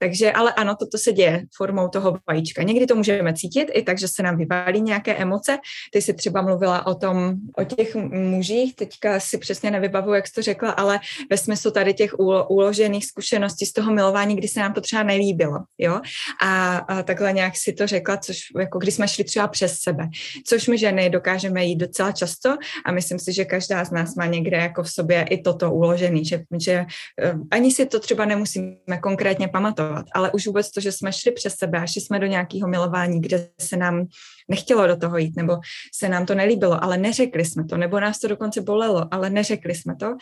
Takže, 0.00 0.32
ale 0.32 0.52
ano, 0.52 0.76
toto 0.78 0.98
se 0.98 1.12
děje 1.12 1.44
formou 1.56 1.88
toho 1.88 2.18
vajíčka. 2.28 2.62
Někdy 2.62 2.86
to 2.86 2.94
můžeme 2.94 3.34
cítit 3.34 3.70
i 3.72 3.82
tak, 3.82 3.98
že 3.98 4.08
se 4.08 4.22
nám 4.22 4.36
vyvalí 4.36 4.80
nějaké 4.80 5.14
emoce. 5.14 5.58
Ty 5.92 6.02
jsi 6.02 6.14
třeba 6.14 6.42
mluvila 6.42 6.86
o 6.86 6.94
tom, 6.94 7.34
o 7.58 7.64
těch 7.64 7.94
mužích, 7.94 8.76
teďka 8.76 9.20
si 9.20 9.38
přesně 9.38 9.70
nevybavuju, 9.70 10.14
jak 10.14 10.26
jsi 10.26 10.32
to 10.32 10.42
řekla, 10.42 10.70
ale 10.70 11.00
ve 11.30 11.36
smyslu 11.36 11.70
tady 11.70 11.94
těch 11.94 12.14
uložených 12.48 13.06
zkušeností 13.06 13.66
z 13.66 13.72
toho 13.72 13.92
milování, 13.92 14.36
kdy 14.36 14.48
se 14.48 14.60
nám 14.60 14.72
to 14.72 14.80
třeba 14.80 15.02
nelíbilo, 15.02 15.58
jo? 15.78 16.00
A, 16.42 16.76
a 16.76 17.02
takhle 17.02 17.32
nějak 17.32 17.56
si 17.56 17.72
to 17.72 17.86
řekla, 17.86 18.16
což 18.16 18.38
jako 18.58 18.78
když 18.78 18.94
jsme 18.94 19.08
šli 19.08 19.24
třeba 19.24 19.48
přes 19.48 19.78
sebe, 19.78 20.08
což 20.46 20.68
my 20.68 20.78
ženy 20.78 21.10
dokážeme 21.10 21.64
jít 21.64 21.76
docela 21.76 22.12
často 22.12 22.56
a 22.84 22.92
myslím 22.92 23.18
si, 23.18 23.32
že 23.32 23.44
každá 23.44 23.84
z 23.84 23.90
nás 23.90 24.14
má 24.14 24.26
někde 24.26 24.56
jako 24.56 24.82
v 24.82 24.90
sobě 24.90 25.26
i 25.30 25.42
toto 25.42 25.72
uložený, 25.72 26.24
že, 26.24 26.42
že 26.58 26.84
eh, 27.22 27.34
ani 27.50 27.70
si 27.70 27.86
to 27.86 28.00
třeba 28.00 28.24
nemusíme 28.24 28.98
konkrétně 29.02 29.48
pamatovat, 29.48 29.83
reflektovat, 29.84 30.06
ale 30.14 30.32
už 30.32 30.46
vůbec 30.46 30.70
to, 30.70 30.80
že 30.80 30.92
jsme 30.92 31.12
šli 31.12 31.32
přes 31.32 31.54
sebe 31.54 31.78
a 31.78 31.86
šli 31.86 32.00
jsme 32.00 32.18
do 32.18 32.26
nějakého 32.26 32.68
milování, 32.68 33.20
kde 33.20 33.48
se 33.60 33.76
nám 33.76 34.06
nechtělo 34.48 34.86
do 34.86 34.96
toho 34.96 35.18
jít, 35.18 35.36
nebo 35.36 35.56
se 35.94 36.08
nám 36.08 36.26
to 36.26 36.34
nelíbilo, 36.34 36.84
ale 36.84 36.96
neřekli 36.98 37.44
jsme 37.44 37.64
to, 37.64 37.76
nebo 37.76 38.00
nás 38.00 38.18
to 38.18 38.28
dokonce 38.28 38.60
bolelo, 38.60 39.08
ale 39.10 39.30
neřekli 39.30 39.74
jsme 39.74 39.96
to, 39.96 40.16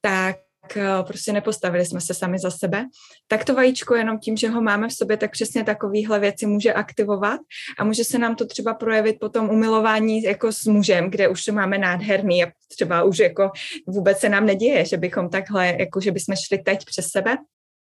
tak 0.00 0.36
eh, 0.76 1.02
prostě 1.06 1.32
nepostavili 1.32 1.86
jsme 1.86 2.00
se 2.00 2.14
sami 2.14 2.38
za 2.38 2.50
sebe, 2.50 2.84
tak 3.28 3.44
to 3.44 3.54
vajíčko 3.54 3.94
jenom 3.94 4.18
tím, 4.18 4.36
že 4.36 4.48
ho 4.48 4.62
máme 4.62 4.88
v 4.88 4.92
sobě, 4.92 5.16
tak 5.16 5.30
přesně 5.30 5.64
takovýhle 5.64 6.20
věci 6.20 6.46
může 6.46 6.72
aktivovat 6.72 7.40
a 7.78 7.84
může 7.84 8.04
se 8.04 8.18
nám 8.18 8.34
to 8.34 8.46
třeba 8.46 8.74
projevit 8.74 9.16
potom 9.20 9.50
umilování 9.50 10.22
jako 10.22 10.52
s 10.52 10.64
mužem, 10.64 11.10
kde 11.10 11.28
už 11.28 11.44
to 11.44 11.52
máme 11.52 11.78
nádherný 11.78 12.44
a 12.44 12.50
třeba 12.68 13.02
už 13.02 13.18
jako 13.18 13.50
vůbec 13.86 14.18
se 14.18 14.28
nám 14.28 14.46
neděje, 14.46 14.84
že 14.84 14.96
bychom 14.96 15.28
takhle, 15.28 15.76
jako 15.78 16.00
že 16.00 16.12
bychom 16.12 16.34
šli 16.36 16.58
teď 16.58 16.84
přes 16.84 17.06
sebe, 17.08 17.36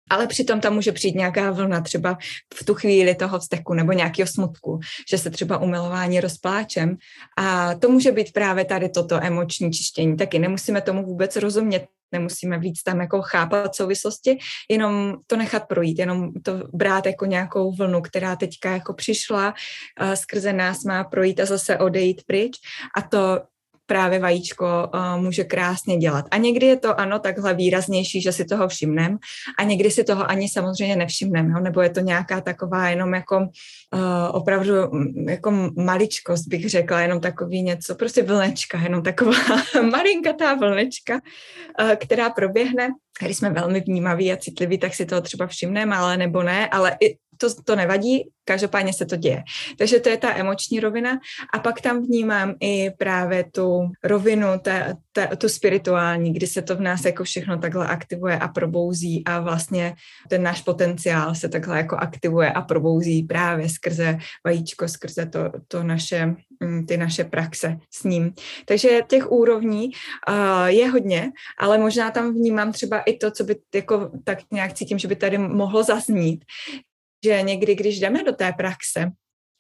ale 0.09 0.27
přitom 0.27 0.61
tam 0.61 0.73
může 0.73 0.91
přijít 0.91 1.15
nějaká 1.15 1.51
vlna 1.51 1.81
třeba 1.81 2.17
v 2.53 2.65
tu 2.65 2.73
chvíli 2.73 3.15
toho 3.15 3.39
vzteku 3.39 3.73
nebo 3.73 3.91
nějakého 3.93 4.27
smutku, 4.27 4.79
že 5.09 5.17
se 5.17 5.29
třeba 5.29 5.57
umilování 5.57 6.19
rozpláčem 6.19 6.97
a 7.37 7.75
to 7.75 7.89
může 7.89 8.11
být 8.11 8.33
právě 8.33 8.65
tady 8.65 8.89
toto 8.89 9.23
emoční 9.23 9.71
čištění. 9.71 10.17
Taky 10.17 10.39
nemusíme 10.39 10.81
tomu 10.81 11.05
vůbec 11.05 11.35
rozumět, 11.35 11.85
nemusíme 12.11 12.59
víc 12.59 12.83
tam 12.83 13.01
jako 13.01 13.21
chápat 13.21 13.75
souvislosti, 13.75 14.37
jenom 14.69 15.15
to 15.27 15.37
nechat 15.37 15.67
projít, 15.67 15.99
jenom 15.99 16.33
to 16.33 16.53
brát 16.73 17.05
jako 17.05 17.25
nějakou 17.25 17.71
vlnu, 17.71 18.01
která 18.01 18.35
teďka 18.35 18.71
jako 18.71 18.93
přišla, 18.93 19.53
skrze 20.15 20.53
nás 20.53 20.83
má 20.83 21.03
projít 21.03 21.39
a 21.39 21.45
zase 21.45 21.77
odejít 21.77 22.21
pryč 22.25 22.57
a 22.97 23.01
to 23.01 23.41
právě 23.89 24.19
vajíčko 24.19 24.65
uh, 24.93 25.21
může 25.21 25.43
krásně 25.43 25.97
dělat. 25.97 26.25
A 26.31 26.37
někdy 26.37 26.65
je 26.65 26.77
to 26.77 26.99
ano 26.99 27.19
takhle 27.19 27.53
výraznější, 27.53 28.21
že 28.21 28.31
si 28.31 28.45
toho 28.45 28.67
všimnem 28.67 29.17
a 29.59 29.63
někdy 29.63 29.91
si 29.91 30.03
toho 30.03 30.29
ani 30.29 30.49
samozřejmě 30.49 30.95
nevšimnem, 30.95 31.49
jo? 31.49 31.59
nebo 31.59 31.81
je 31.81 31.89
to 31.89 31.99
nějaká 31.99 32.41
taková 32.41 32.89
jenom 32.89 33.13
jako 33.13 33.37
uh, 33.37 33.99
opravdu 34.31 34.73
jako 35.29 35.71
maličkost 35.75 36.47
bych 36.47 36.69
řekla, 36.69 37.01
jenom 37.01 37.19
takový 37.19 37.61
něco, 37.61 37.95
prostě 37.95 38.23
vlnečka, 38.23 38.79
jenom 38.79 39.03
taková 39.03 39.37
malinkatá 39.91 40.53
vlnečka, 40.53 41.13
uh, 41.13 41.95
která 41.95 42.29
proběhne 42.29 42.89
když 43.21 43.37
jsme 43.37 43.49
velmi 43.49 43.79
vnímaví 43.79 44.31
a 44.31 44.37
citliví, 44.37 44.77
tak 44.77 44.93
si 44.93 45.05
toho 45.05 45.21
třeba 45.21 45.47
všimneme, 45.47 45.95
ale 45.95 46.17
nebo 46.17 46.43
ne, 46.43 46.69
ale 46.69 46.97
i 47.01 47.17
to, 47.41 47.63
to 47.63 47.75
nevadí, 47.75 48.29
každopádně 48.45 48.93
se 48.93 49.05
to 49.05 49.15
děje. 49.15 49.43
Takže 49.77 49.99
to 49.99 50.09
je 50.09 50.17
ta 50.17 50.35
emoční 50.35 50.79
rovina 50.79 51.19
a 51.53 51.59
pak 51.59 51.81
tam 51.81 52.01
vnímám 52.01 52.55
i 52.61 52.89
právě 52.97 53.43
tu 53.51 53.91
rovinu, 54.03 54.47
ta, 54.61 54.73
ta, 55.11 55.35
tu 55.35 55.49
spirituální, 55.49 56.33
kdy 56.33 56.47
se 56.47 56.61
to 56.61 56.75
v 56.75 56.81
nás 56.81 57.05
jako 57.05 57.23
všechno 57.23 57.57
takhle 57.57 57.87
aktivuje 57.87 58.39
a 58.39 58.47
probouzí 58.47 59.23
a 59.25 59.39
vlastně 59.39 59.95
ten 60.29 60.43
náš 60.43 60.61
potenciál 60.61 61.35
se 61.35 61.49
takhle 61.49 61.77
jako 61.77 61.95
aktivuje 61.95 62.51
a 62.51 62.61
probouzí 62.61 63.23
právě 63.23 63.69
skrze 63.69 64.17
vajíčko, 64.45 64.87
skrze 64.87 65.25
to, 65.25 65.39
to 65.67 65.83
naše, 65.83 66.35
mm, 66.59 66.85
ty 66.85 66.97
naše 66.97 67.23
praxe 67.23 67.77
s 67.93 68.03
ním. 68.03 68.33
Takže 68.65 69.01
těch 69.07 69.31
úrovní 69.31 69.89
uh, 69.89 70.65
je 70.65 70.89
hodně, 70.89 71.31
ale 71.57 71.77
možná 71.77 72.11
tam 72.11 72.33
vnímám 72.33 72.71
třeba 72.71 72.99
i 72.99 73.17
to, 73.17 73.31
co 73.31 73.43
by 73.43 73.55
jako 73.75 74.11
tak 74.23 74.39
nějak 74.51 74.73
cítím, 74.73 74.99
že 74.99 75.07
by 75.07 75.15
tady 75.15 75.37
mohlo 75.37 75.83
zaznít, 75.83 76.45
že 77.25 77.41
někdy, 77.41 77.75
když 77.75 77.99
jdeme 77.99 78.23
do 78.23 78.31
té 78.31 78.53
praxe, 78.53 79.11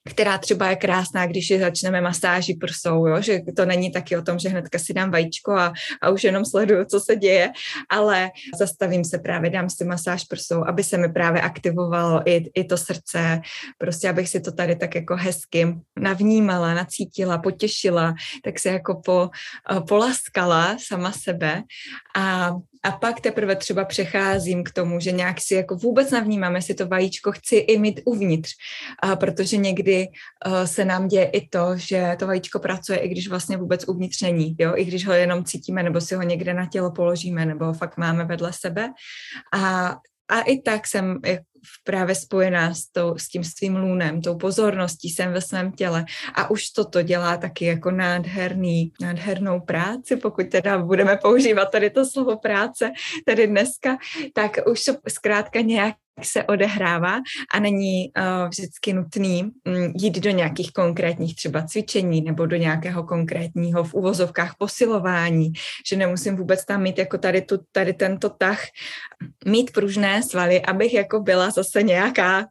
která 0.09 0.37
třeba 0.37 0.69
je 0.69 0.75
krásná, 0.75 1.25
když 1.25 1.49
je 1.49 1.59
začneme 1.59 2.01
masáži 2.01 2.53
prsou, 2.53 3.07
jo? 3.07 3.21
že 3.21 3.39
to 3.55 3.65
není 3.65 3.91
taky 3.91 4.17
o 4.17 4.21
tom, 4.21 4.39
že 4.39 4.49
hnedka 4.49 4.79
si 4.79 4.93
dám 4.93 5.11
vajíčko 5.11 5.51
a, 5.51 5.73
a 6.01 6.09
už 6.09 6.23
jenom 6.23 6.45
sleduju, 6.45 6.85
co 6.85 6.99
se 6.99 7.15
děje, 7.15 7.51
ale 7.89 8.29
zastavím 8.59 9.05
se 9.05 9.19
právě, 9.19 9.49
dám 9.49 9.69
si 9.69 9.83
masáž 9.85 10.23
prsou, 10.23 10.63
aby 10.67 10.83
se 10.83 10.97
mi 10.97 11.13
právě 11.13 11.41
aktivovalo 11.41 12.29
i, 12.29 12.51
i 12.55 12.63
to 12.63 12.77
srdce, 12.77 13.41
prostě 13.77 14.09
abych 14.09 14.29
si 14.29 14.41
to 14.41 14.51
tady 14.51 14.75
tak 14.75 14.95
jako 14.95 15.15
hezky 15.15 15.75
navnímala, 15.99 16.73
nacítila, 16.73 17.37
potěšila, 17.37 18.13
tak 18.43 18.59
se 18.59 18.69
jako 18.69 19.01
po, 19.05 19.29
polaskala 19.87 20.77
sama 20.87 21.11
sebe 21.11 21.63
a 22.15 22.51
a 22.83 22.91
pak 22.91 23.21
teprve 23.21 23.55
třeba 23.55 23.85
přecházím 23.85 24.63
k 24.63 24.71
tomu, 24.71 24.99
že 24.99 25.11
nějak 25.11 25.41
si 25.41 25.55
jako 25.55 25.75
vůbec 25.75 26.11
navnímám, 26.11 26.55
jestli 26.55 26.73
to 26.73 26.87
vajíčko 26.87 27.31
chci 27.31 27.55
i 27.55 27.79
mít 27.79 28.01
uvnitř, 28.05 28.51
a 29.03 29.15
protože 29.15 29.57
někdy 29.57 30.07
uh, 30.07 30.63
se 30.63 30.85
nám 30.85 31.07
děje 31.07 31.25
i 31.25 31.47
to, 31.47 31.71
že 31.75 32.15
to 32.19 32.27
vajíčko 32.27 32.59
pracuje, 32.59 32.99
i 32.99 33.09
když 33.09 33.27
vlastně 33.27 33.57
vůbec 33.57 33.87
uvnitř 33.87 34.21
není, 34.21 34.55
jo? 34.59 34.73
i 34.75 34.85
když 34.85 35.07
ho 35.07 35.13
jenom 35.13 35.43
cítíme, 35.43 35.83
nebo 35.83 36.01
si 36.01 36.15
ho 36.15 36.21
někde 36.21 36.53
na 36.53 36.65
tělo 36.65 36.91
položíme, 36.91 37.45
nebo 37.45 37.65
ho 37.65 37.73
fakt 37.73 37.97
máme 37.97 38.25
vedle 38.25 38.53
sebe. 38.53 38.89
A, 39.53 39.95
a 40.29 40.41
i 40.41 40.61
tak 40.61 40.87
jsem 40.87 41.19
právě 41.83 42.15
spojená 42.15 42.73
s, 42.73 42.91
tou, 42.91 43.17
s 43.17 43.27
tím 43.27 43.43
svým 43.43 43.75
lůnem, 43.75 44.21
tou 44.21 44.37
pozorností 44.37 45.09
jsem 45.09 45.33
ve 45.33 45.41
svém 45.41 45.71
těle. 45.71 46.05
A 46.35 46.49
už 46.49 46.69
toto 46.69 47.01
dělá 47.01 47.37
taky 47.37 47.65
jako 47.65 47.91
nádherný, 47.91 48.91
nádhernou 49.01 49.59
práci, 49.59 50.15
pokud 50.15 50.49
teda 50.49 50.77
budeme 50.77 51.17
používat 51.17 51.65
tady 51.65 51.89
to 51.89 52.05
slovo 52.05 52.37
práce 52.37 52.91
tady 53.25 53.47
dneska, 53.47 53.97
tak 54.33 54.57
už 54.71 54.83
to 54.83 54.93
zkrátka 55.07 55.61
nějak 55.61 55.95
se 56.25 56.43
odehrává 56.43 57.19
a 57.53 57.59
není 57.59 58.11
uh, 58.17 58.49
vždycky 58.49 58.93
nutný 58.93 59.43
um, 59.43 59.93
jít 59.97 60.19
do 60.19 60.29
nějakých 60.29 60.71
konkrétních 60.71 61.35
třeba 61.35 61.63
cvičení 61.63 62.21
nebo 62.21 62.45
do 62.45 62.55
nějakého 62.55 63.03
konkrétního 63.03 63.83
v 63.83 63.93
uvozovkách 63.93 64.55
posilování, 64.57 65.53
že 65.89 65.95
nemusím 65.95 66.35
vůbec 66.35 66.65
tam 66.65 66.81
mít 66.81 66.97
jako 66.97 67.17
tady, 67.17 67.41
tu, 67.41 67.59
tady 67.71 67.93
tento 67.93 68.29
tah, 68.29 68.59
mít 69.45 69.71
pružné 69.71 70.23
svaly, 70.23 70.61
abych 70.61 70.93
jako 70.93 71.19
byla 71.19 71.49
zase 71.51 71.83
nějaká 71.83 72.45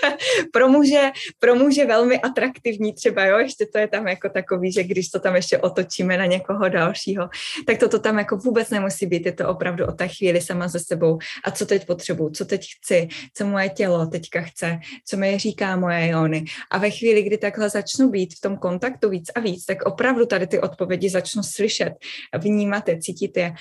pro, 0.52 0.68
muže, 0.68 1.10
pro 1.38 1.54
muže 1.54 1.86
velmi 1.86 2.20
atraktivní 2.20 2.94
třeba, 2.94 3.24
jo, 3.24 3.38
ještě 3.38 3.66
to 3.72 3.78
je 3.78 3.88
tam 3.88 4.08
jako 4.08 4.28
takový, 4.28 4.72
že 4.72 4.84
když 4.84 5.08
to 5.08 5.20
tam 5.20 5.36
ještě 5.36 5.58
otočíme 5.58 6.16
na 6.16 6.26
někoho 6.26 6.68
dalšího, 6.68 7.28
tak 7.66 7.78
toto 7.78 7.98
tam 7.98 8.18
jako 8.18 8.36
vůbec 8.36 8.70
nemusí 8.70 9.06
být, 9.06 9.26
je 9.26 9.32
to 9.32 9.48
opravdu 9.48 9.86
o 9.86 9.92
té 9.92 10.08
chvíli 10.08 10.40
sama 10.40 10.68
ze 10.68 10.78
sebou. 10.78 11.18
A 11.44 11.50
co 11.50 11.66
teď 11.66 11.86
potřebuju, 11.86 12.30
co 12.30 12.44
teď 12.44 12.66
chci, 12.76 13.08
co 13.34 13.46
moje 13.46 13.68
tělo 13.68 14.06
teďka 14.06 14.40
chce, 14.40 14.78
co 15.06 15.16
mi 15.16 15.38
říká 15.38 15.76
moje 15.76 16.08
jony. 16.08 16.44
A 16.70 16.78
ve 16.78 16.90
chvíli, 16.90 17.22
kdy 17.22 17.38
takhle 17.38 17.70
začnu 17.70 18.10
být 18.10 18.34
v 18.34 18.40
tom 18.40 18.56
kontaktu 18.56 19.10
víc 19.10 19.30
a 19.34 19.40
víc, 19.40 19.64
tak 19.64 19.82
opravdu 19.82 20.26
tady 20.26 20.46
ty 20.46 20.60
odpovědi 20.60 21.10
začnu 21.10 21.42
slyšet, 21.42 21.92
vnímat 22.38 22.88
je, 22.88 22.98
cítit 22.98 23.36
je, 23.36 23.54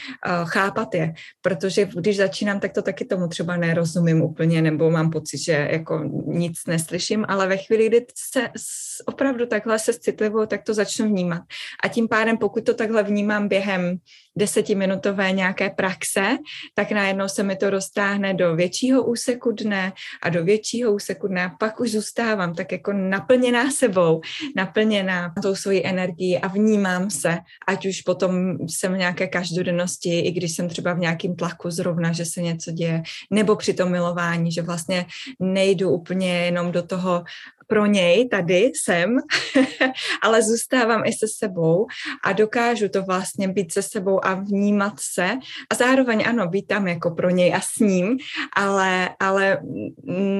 chápat 0.43 0.95
je, 0.95 1.13
protože 1.41 1.89
když 1.95 2.17
začínám, 2.17 2.59
tak 2.59 2.73
to 2.73 2.81
taky 2.81 3.05
tomu 3.05 3.27
třeba 3.27 3.57
nerozumím 3.57 4.21
úplně, 4.21 4.61
nebo 4.61 4.91
mám 4.91 5.09
pocit, 5.09 5.37
že 5.37 5.67
jako 5.71 6.03
nic 6.25 6.53
neslyším, 6.67 7.25
ale 7.27 7.47
ve 7.47 7.57
chvíli, 7.57 7.87
kdy 7.87 8.05
se 8.17 8.49
opravdu 9.05 9.45
takhle 9.45 9.79
se 9.79 9.93
citlivou, 9.93 10.45
tak 10.45 10.63
to 10.63 10.73
začnu 10.73 11.07
vnímat. 11.07 11.41
A 11.83 11.87
tím 11.87 12.07
pádem, 12.07 12.37
pokud 12.37 12.65
to 12.65 12.73
takhle 12.73 13.03
vnímám 13.03 13.47
během 13.47 13.97
desetiminutové 14.37 15.31
nějaké 15.31 15.69
praxe, 15.69 16.37
tak 16.73 16.91
najednou 16.91 17.27
se 17.27 17.43
mi 17.43 17.55
to 17.55 17.69
roztáhne 17.69 18.33
do 18.33 18.55
většího 18.55 19.03
úseku 19.03 19.51
dne 19.51 19.93
a 20.23 20.29
do 20.29 20.43
většího 20.43 20.93
úseku 20.93 21.27
dne. 21.27 21.45
A 21.45 21.49
pak 21.49 21.79
už 21.79 21.91
zůstávám 21.91 22.53
tak 22.53 22.71
jako 22.71 22.93
naplněná 22.93 23.71
sebou, 23.71 24.21
naplněná 24.55 25.33
tou 25.41 25.55
svojí 25.55 25.85
energií 25.85 26.37
a 26.37 26.47
vnímám 26.47 27.09
se, 27.09 27.37
ať 27.67 27.85
už 27.85 28.01
potom 28.01 28.57
jsem 28.67 28.93
v 28.93 28.97
nějaké 28.97 29.27
každodennosti, 29.27 30.19
i 30.19 30.31
když 30.31 30.55
jsem 30.55 30.69
třeba 30.69 30.93
v 30.93 30.99
nějakém 30.99 31.35
tlaku 31.35 31.71
zrovna, 31.71 32.11
že 32.11 32.25
se 32.25 32.41
něco 32.41 32.71
děje, 32.71 33.03
nebo 33.31 33.55
při 33.55 33.73
tom 33.73 33.91
milování, 33.91 34.51
že 34.51 34.61
vlastně 34.61 35.05
nejdu 35.39 35.89
úplně 35.89 36.45
jenom 36.45 36.71
do 36.71 36.83
toho 36.83 37.23
pro 37.69 37.85
něj 37.85 38.29
tady 38.29 38.71
jsem, 38.75 39.17
ale 40.21 40.43
zůstávám 40.43 41.05
i 41.05 41.13
se 41.13 41.27
sebou 41.37 41.87
a 42.23 42.33
dokážu 42.33 42.89
to 42.89 43.03
vlastně 43.03 43.47
být 43.47 43.73
se 43.73 43.81
sebou 43.81 44.25
a 44.25 44.33
vnímat 44.33 44.93
se. 44.99 45.29
A 45.71 45.75
zároveň 45.75 46.23
ano, 46.27 46.47
být 46.47 46.67
tam 46.67 46.87
jako 46.87 47.11
pro 47.11 47.29
něj 47.29 47.55
a 47.55 47.61
s 47.61 47.79
ním, 47.79 48.17
ale, 48.55 49.09
ale 49.19 49.61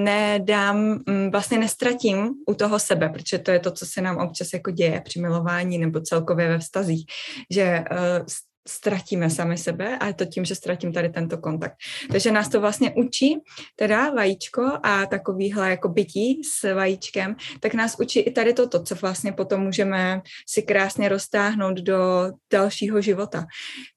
nedám, 0.03 0.77
mm, 0.77 1.31
vlastně 1.31 1.57
nestratím 1.57 2.29
u 2.47 2.53
toho 2.53 2.79
sebe, 2.79 3.09
protože 3.09 3.37
to 3.37 3.51
je 3.51 3.59
to, 3.59 3.71
co 3.71 3.85
se 3.85 4.01
nám 4.01 4.17
občas 4.17 4.53
jako 4.53 4.71
děje 4.71 5.01
při 5.05 5.21
milování 5.21 5.77
nebo 5.77 6.01
celkově 6.01 6.47
ve 6.47 6.59
vztazích, 6.59 7.05
že 7.49 7.83
uh, 7.91 8.25
ztratíme 8.69 9.29
sami 9.29 9.57
sebe 9.57 9.97
a 9.97 10.07
je 10.07 10.13
to 10.13 10.25
tím, 10.25 10.45
že 10.45 10.55
ztratím 10.55 10.93
tady 10.93 11.09
tento 11.09 11.37
kontakt. 11.37 11.75
Takže 12.11 12.31
nás 12.31 12.49
to 12.49 12.61
vlastně 12.61 12.93
učí, 12.95 13.37
teda 13.75 14.09
vajíčko 14.09 14.71
a 14.83 15.05
takovýhle 15.05 15.69
jako 15.69 15.89
bytí 15.89 16.41
s 16.43 16.73
vajíčkem, 16.73 17.35
tak 17.59 17.73
nás 17.73 17.95
učí 17.99 18.19
i 18.19 18.31
tady 18.31 18.53
toto, 18.53 18.83
co 18.83 18.95
vlastně 18.95 19.31
potom 19.31 19.61
můžeme 19.61 20.21
si 20.47 20.61
krásně 20.61 21.09
roztáhnout 21.09 21.77
do 21.77 22.31
dalšího 22.51 23.01
života. 23.01 23.45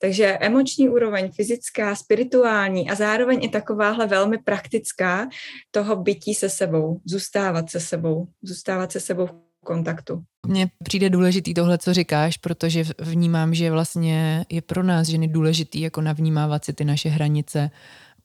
Takže 0.01 0.39
emoční 0.41 0.89
úroveň, 0.89 1.33
fyzická, 1.33 1.95
spirituální 1.95 2.91
a 2.91 2.95
zároveň 2.95 3.45
i 3.45 3.49
takováhle 3.49 4.07
velmi 4.07 4.39
praktická 4.39 5.29
toho 5.71 5.97
bytí 5.97 6.35
se 6.35 6.49
sebou, 6.49 7.01
zůstávat 7.05 7.71
se 7.71 7.81
sebou, 7.81 8.27
zůstávat 8.43 8.93
se 8.93 9.01
sebou 9.01 9.52
kontaktu. 9.65 10.23
Mně 10.47 10.69
přijde 10.85 11.11
důležitý 11.11 11.55
tohle, 11.55 11.79
co 11.79 11.95
říkáš, 11.95 12.37
protože 12.37 12.85
vnímám, 12.99 13.55
že 13.55 13.71
vlastně 13.71 14.47
je 14.49 14.63
pro 14.63 14.83
nás 14.83 15.09
ženy 15.09 15.29
důležitý 15.29 15.81
jako 15.81 16.01
navnímávat 16.01 16.65
si 16.65 16.73
ty 16.73 16.85
naše 16.85 17.09
hranice 17.09 17.71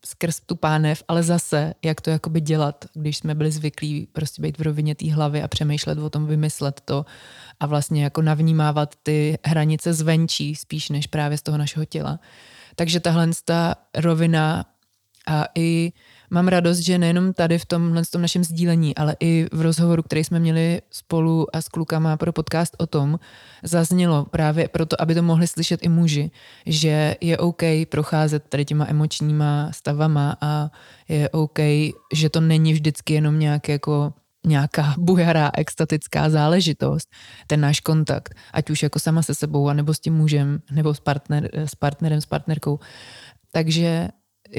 skrz 0.06 0.40
tu 0.40 0.56
pánev, 0.56 1.04
ale 1.08 1.24
zase, 1.24 1.74
jak 1.86 2.02
to 2.02 2.10
jakoby 2.10 2.42
dělat, 2.42 2.86
když 2.94 3.18
jsme 3.18 3.36
byli 3.36 3.52
zvyklí 3.52 4.08
prostě 4.14 4.42
být 4.42 4.58
v 4.58 4.62
rovině 4.62 4.96
té 4.96 5.14
hlavy 5.14 5.44
a 5.44 5.48
přemýšlet 5.48 5.98
o 5.98 6.10
tom, 6.10 6.26
vymyslet 6.26 6.82
to 6.86 7.06
a 7.60 7.66
vlastně 7.66 8.04
jako 8.04 8.22
navnímávat 8.22 8.96
ty 9.04 9.38
hranice 9.46 9.94
zvenčí 9.94 10.56
spíš 10.56 10.90
než 10.90 11.08
právě 11.08 11.38
z 11.38 11.42
toho 11.42 11.58
našeho 11.58 11.86
těla. 11.86 12.20
Takže 12.76 13.00
tahle 13.00 13.30
ta 13.46 13.76
rovina 13.96 14.66
a 15.28 15.46
i 15.56 15.92
mám 16.30 16.48
radost, 16.48 16.78
že 16.78 16.98
nejenom 16.98 17.34
tady 17.34 17.60
v 17.60 17.66
tomhle 17.66 18.02
tom 18.12 18.22
našem 18.22 18.44
sdílení, 18.44 18.96
ale 18.96 19.16
i 19.20 19.48
v 19.52 19.62
rozhovoru, 19.62 20.04
který 20.04 20.24
jsme 20.24 20.40
měli 20.40 20.82
spolu 20.92 21.56
a 21.56 21.62
s 21.62 21.70
klukama 21.70 22.18
pro 22.18 22.34
podcast 22.34 22.76
o 22.78 22.88
tom, 22.88 23.20
zaznělo 23.64 24.26
právě 24.26 24.68
proto, 24.68 25.02
aby 25.02 25.16
to 25.16 25.24
mohli 25.24 25.48
slyšet 25.48 25.84
i 25.84 25.90
muži, 25.90 26.32
že 26.66 27.16
je 27.22 27.38
OK 27.38 27.62
procházet 27.90 28.44
tady 28.50 28.66
těma 28.66 28.86
emočníma 28.90 29.72
stavama 29.72 30.38
a 30.42 30.72
je 31.10 31.30
OK, 31.30 31.60
že 32.14 32.30
to 32.32 32.42
není 32.42 32.74
vždycky 32.74 33.14
jenom 33.14 33.40
nějaké 33.40 33.72
jako 33.72 34.14
nějaká 34.48 34.96
bujará, 34.98 35.52
extatická 35.54 36.30
záležitost, 36.30 37.10
ten 37.48 37.62
náš 37.62 37.80
kontakt, 37.80 38.36
ať 38.54 38.70
už 38.70 38.84
jako 38.84 39.00
sama 39.00 39.22
se 39.22 39.36
sebou, 39.36 39.70
anebo 39.70 39.94
s 39.94 40.00
tím 40.00 40.14
mužem, 40.14 40.62
nebo 40.72 40.94
s, 40.94 41.00
partner, 41.00 41.50
s 41.54 41.76
partnerem, 41.76 42.22
s 42.22 42.26
partnerkou. 42.26 42.80
Takže 43.52 44.10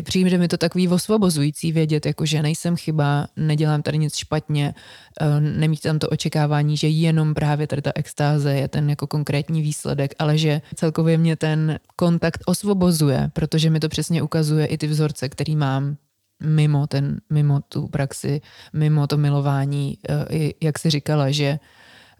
přijde 0.02 0.38
mi 0.38 0.48
to 0.48 0.56
takový 0.56 0.88
osvobozující 0.88 1.72
vědět, 1.72 2.06
jako 2.06 2.26
že 2.26 2.42
nejsem 2.42 2.76
chyba, 2.76 3.26
nedělám 3.36 3.82
tady 3.82 3.98
nic 3.98 4.16
špatně, 4.16 4.74
eh, 5.20 5.40
nemít 5.40 5.80
tam 5.80 5.98
to 5.98 6.08
očekávání, 6.08 6.76
že 6.76 6.88
jenom 6.88 7.34
právě 7.34 7.66
tady 7.66 7.82
ta 7.82 7.92
extáze 7.94 8.54
je 8.54 8.68
ten 8.68 8.90
jako 8.90 9.06
konkrétní 9.06 9.62
výsledek, 9.62 10.14
ale 10.18 10.38
že 10.38 10.62
celkově 10.74 11.18
mě 11.18 11.36
ten 11.36 11.78
kontakt 11.96 12.40
osvobozuje, 12.46 13.30
protože 13.32 13.70
mi 13.70 13.80
to 13.80 13.88
přesně 13.88 14.22
ukazuje 14.22 14.66
i 14.66 14.78
ty 14.78 14.86
vzorce, 14.86 15.28
který 15.28 15.56
mám 15.56 15.96
mimo, 16.42 16.86
ten, 16.86 17.20
mimo 17.30 17.60
tu 17.60 17.88
praxi, 17.88 18.40
mimo 18.72 19.06
to 19.06 19.16
milování, 19.16 19.98
eh, 20.08 20.50
jak 20.60 20.78
si 20.78 20.90
říkala, 20.90 21.30
že 21.30 21.58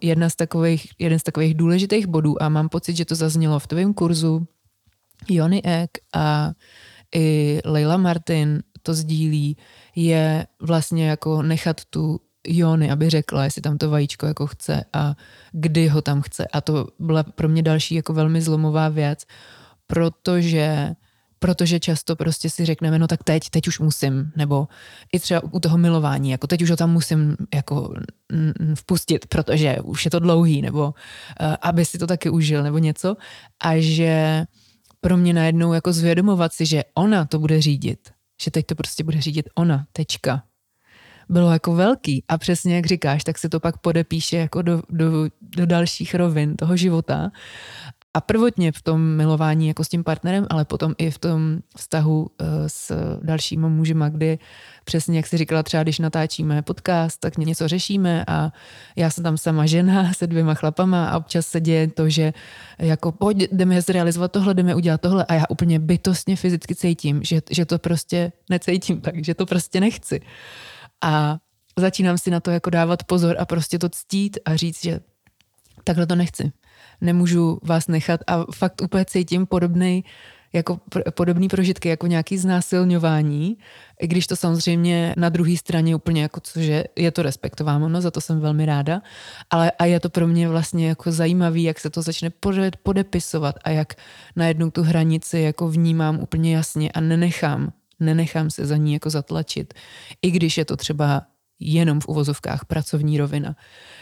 jedna 0.00 0.30
z 0.30 0.36
takových, 0.36 0.88
jeden 0.98 1.18
z 1.18 1.22
takových 1.22 1.54
důležitých 1.54 2.06
bodů 2.06 2.42
a 2.42 2.48
mám 2.48 2.68
pocit, 2.68 2.96
že 2.96 3.04
to 3.04 3.14
zaznělo 3.14 3.58
v 3.58 3.66
tvém 3.66 3.94
kurzu 3.94 4.46
Jony 5.28 5.62
Ek 5.62 5.90
a 6.14 6.52
i 7.14 7.60
Leila 7.64 7.96
Martin 7.96 8.62
to 8.82 8.94
sdílí, 8.94 9.56
je 9.96 10.46
vlastně 10.60 11.08
jako 11.08 11.42
nechat 11.42 11.84
tu 11.84 12.20
Jony, 12.46 12.90
aby 12.90 13.10
řekla, 13.10 13.44
jestli 13.44 13.62
tam 13.62 13.78
to 13.78 13.90
vajíčko 13.90 14.26
jako 14.26 14.46
chce 14.46 14.84
a 14.92 15.16
kdy 15.52 15.88
ho 15.88 16.02
tam 16.02 16.22
chce. 16.22 16.46
A 16.52 16.60
to 16.60 16.88
byla 16.98 17.22
pro 17.22 17.48
mě 17.48 17.62
další 17.62 17.94
jako 17.94 18.12
velmi 18.12 18.42
zlomová 18.42 18.88
věc, 18.88 19.26
protože 19.86 20.94
protože 21.38 21.80
často 21.80 22.16
prostě 22.16 22.50
si 22.50 22.64
řekneme, 22.64 22.98
no 22.98 23.06
tak 23.06 23.24
teď, 23.24 23.50
teď 23.50 23.68
už 23.68 23.78
musím, 23.78 24.32
nebo 24.36 24.68
i 25.12 25.20
třeba 25.20 25.42
u 25.42 25.60
toho 25.60 25.78
milování, 25.78 26.30
jako 26.30 26.46
teď 26.46 26.62
už 26.62 26.70
ho 26.70 26.76
tam 26.76 26.92
musím 26.92 27.36
jako 27.54 27.94
vpustit, 28.74 29.26
protože 29.26 29.76
už 29.84 30.04
je 30.04 30.10
to 30.10 30.18
dlouhý, 30.18 30.62
nebo 30.62 30.84
uh, 30.84 31.54
aby 31.62 31.84
si 31.84 31.98
to 31.98 32.06
taky 32.06 32.30
užil, 32.30 32.62
nebo 32.62 32.78
něco. 32.78 33.16
A 33.60 33.80
že 33.80 34.44
pro 35.00 35.16
mě 35.16 35.32
najednou 35.32 35.72
jako 35.72 35.92
zvědomovat 35.92 36.52
si, 36.52 36.66
že 36.66 36.82
ona 36.94 37.24
to 37.24 37.38
bude 37.38 37.60
řídit. 37.60 38.10
Že 38.42 38.50
teď 38.50 38.66
to 38.66 38.74
prostě 38.74 39.04
bude 39.04 39.20
řídit 39.20 39.48
ona, 39.54 39.86
tečka. 39.92 40.42
Bylo 41.28 41.52
jako 41.52 41.74
velký 41.74 42.24
a 42.28 42.38
přesně 42.38 42.76
jak 42.76 42.86
říkáš, 42.86 43.24
tak 43.24 43.38
se 43.38 43.48
to 43.48 43.60
pak 43.60 43.78
podepíše 43.78 44.36
jako 44.36 44.62
do, 44.62 44.82
do, 44.90 45.10
do 45.40 45.66
dalších 45.66 46.14
rovin 46.14 46.56
toho 46.56 46.76
života 46.76 47.30
a 48.18 48.20
prvotně 48.20 48.72
v 48.72 48.82
tom 48.82 49.16
milování 49.16 49.68
jako 49.68 49.84
s 49.84 49.88
tím 49.88 50.04
partnerem, 50.04 50.46
ale 50.50 50.64
potom 50.64 50.94
i 50.98 51.10
v 51.10 51.18
tom 51.18 51.58
vztahu 51.76 52.30
eh, 52.40 52.44
s 52.68 52.92
dalšíma 53.22 53.68
mužima, 53.68 54.08
kdy 54.08 54.38
přesně 54.84 55.16
jak 55.16 55.26
jsi 55.26 55.38
říkala, 55.38 55.62
třeba 55.62 55.82
když 55.82 55.98
natáčíme 55.98 56.62
podcast, 56.62 57.20
tak 57.20 57.38
něco 57.38 57.68
řešíme 57.68 58.24
a 58.28 58.52
já 58.96 59.10
jsem 59.10 59.24
tam 59.24 59.38
sama 59.38 59.66
žena 59.66 60.12
se 60.16 60.26
dvěma 60.26 60.54
chlapama 60.54 61.08
a 61.08 61.16
občas 61.16 61.46
se 61.46 61.60
děje 61.60 61.88
to, 61.88 62.08
že 62.08 62.32
jako 62.78 63.12
pojď, 63.12 63.38
jdeme 63.52 63.82
zrealizovat 63.82 64.32
tohle, 64.32 64.54
jdeme 64.54 64.74
udělat 64.74 65.00
tohle 65.00 65.24
a 65.24 65.34
já 65.34 65.44
úplně 65.48 65.78
bytostně 65.78 66.36
fyzicky 66.36 66.74
cítím, 66.74 67.20
že, 67.22 67.42
že 67.50 67.64
to 67.66 67.78
prostě 67.78 68.32
necítím 68.50 69.00
tak, 69.00 69.24
že 69.24 69.34
to 69.34 69.46
prostě 69.46 69.80
nechci. 69.80 70.20
A 71.02 71.38
začínám 71.78 72.18
si 72.18 72.30
na 72.30 72.40
to 72.40 72.50
jako 72.50 72.70
dávat 72.70 73.04
pozor 73.04 73.36
a 73.38 73.44
prostě 73.44 73.78
to 73.78 73.88
ctít 73.88 74.38
a 74.44 74.56
říct, 74.56 74.82
že 74.82 75.00
takhle 75.84 76.06
to 76.06 76.14
nechci 76.14 76.52
nemůžu 77.00 77.58
vás 77.62 77.88
nechat 77.88 78.20
a 78.26 78.44
fakt 78.54 78.82
úplně 78.82 79.04
cítím 79.04 79.46
podobný 79.46 80.04
jako 80.52 80.80
podobný 81.14 81.48
prožitky, 81.48 81.88
jako 81.88 82.06
nějaký 82.06 82.38
znásilňování, 82.38 83.58
i 84.00 84.06
když 84.06 84.26
to 84.26 84.36
samozřejmě 84.36 85.14
na 85.16 85.28
druhé 85.28 85.56
straně 85.56 85.96
úplně 85.96 86.22
jako 86.22 86.40
cože 86.40 86.84
je 86.96 87.10
to 87.10 87.22
respektováno, 87.22 87.88
no 87.88 88.00
za 88.00 88.10
to 88.10 88.20
jsem 88.20 88.40
velmi 88.40 88.66
ráda, 88.66 89.02
ale 89.50 89.70
a 89.70 89.84
je 89.84 90.00
to 90.00 90.10
pro 90.10 90.26
mě 90.26 90.48
vlastně 90.48 90.88
jako 90.88 91.12
zajímavý, 91.12 91.62
jak 91.62 91.80
se 91.80 91.90
to 91.90 92.02
začne 92.02 92.30
podepisovat 92.82 93.54
a 93.64 93.70
jak 93.70 93.94
najednou 94.36 94.70
tu 94.70 94.82
hranici 94.82 95.38
jako 95.38 95.68
vnímám 95.68 96.20
úplně 96.20 96.56
jasně 96.56 96.92
a 96.92 97.00
nenechám, 97.00 97.72
nenechám 98.00 98.50
se 98.50 98.66
za 98.66 98.76
ní 98.76 98.92
jako 98.92 99.10
zatlačit, 99.10 99.74
i 100.22 100.30
když 100.30 100.58
je 100.58 100.64
to 100.64 100.76
třeba 100.76 101.22
jenom 101.60 102.00
v 102.00 102.08
uvozovkách 102.08 102.64
pracovní 102.64 103.18
rovina. 103.18 103.56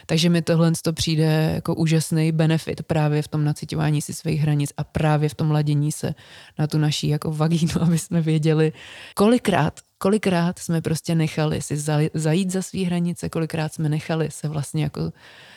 Takže 0.06 0.30
mi 0.30 0.42
tohle 0.42 0.72
to 0.82 0.92
přijde 0.92 1.52
jako 1.54 1.74
úžasný 1.74 2.32
benefit 2.32 2.82
právě 2.82 3.22
v 3.22 3.28
tom 3.28 3.44
nacitování 3.44 4.02
si 4.02 4.14
svých 4.14 4.40
hranic 4.40 4.72
a 4.76 4.84
právě 4.84 5.28
v 5.28 5.34
tom 5.34 5.50
ladění 5.50 5.92
se 5.92 6.14
na 6.58 6.66
tu 6.66 6.78
naší 6.78 7.08
jako 7.08 7.30
vagínu, 7.30 7.72
aby 7.80 7.98
jsme 7.98 8.20
věděli, 8.20 8.72
kolikrát 9.14 9.80
kolikrát 9.98 10.58
jsme 10.58 10.80
prostě 10.80 11.14
nechali 11.14 11.62
si 11.62 11.76
zajít 12.14 12.50
za 12.50 12.62
svý 12.62 12.84
hranice, 12.84 13.28
kolikrát 13.28 13.74
jsme 13.74 13.88
nechali 13.88 14.30
se 14.30 14.48
vlastně 14.48 14.82
jako 14.82 15.12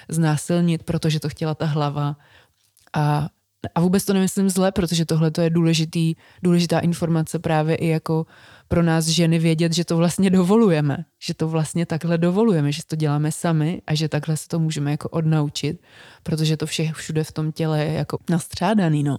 znásilnit, 0.09 0.83
protože 0.83 1.19
to 1.19 1.29
chtěla 1.29 1.55
ta 1.55 1.65
hlava 1.65 2.15
a 2.93 3.29
a 3.75 3.79
vůbec 3.79 4.05
to 4.05 4.13
nemyslím 4.13 4.49
zle, 4.49 4.71
protože 4.71 5.05
tohle 5.05 5.31
je 5.41 5.49
důležitý, 5.49 6.15
důležitá 6.43 6.79
informace 6.79 7.39
právě 7.39 7.75
i 7.75 7.87
jako 7.87 8.25
pro 8.69 8.83
nás 8.83 9.05
ženy 9.05 9.39
vědět, 9.39 9.73
že 9.73 9.85
to 9.85 9.97
vlastně 9.97 10.29
dovolujeme, 10.29 10.97
že 11.23 11.33
to 11.33 11.47
vlastně 11.47 11.85
takhle 11.85 12.17
dovolujeme, 12.17 12.71
že 12.71 12.81
to 12.87 12.95
děláme 12.95 13.31
sami 13.31 13.81
a 13.87 13.95
že 13.95 14.09
takhle 14.09 14.37
se 14.37 14.47
to 14.47 14.59
můžeme 14.59 14.91
jako 14.91 15.09
odnaučit, 15.09 15.81
protože 16.23 16.57
to 16.57 16.65
vše 16.65 16.91
všude 16.93 17.23
v 17.23 17.31
tom 17.31 17.51
těle 17.51 17.85
je 17.85 17.93
jako 17.93 18.17
nastřádaný, 18.29 19.03
no. 19.03 19.17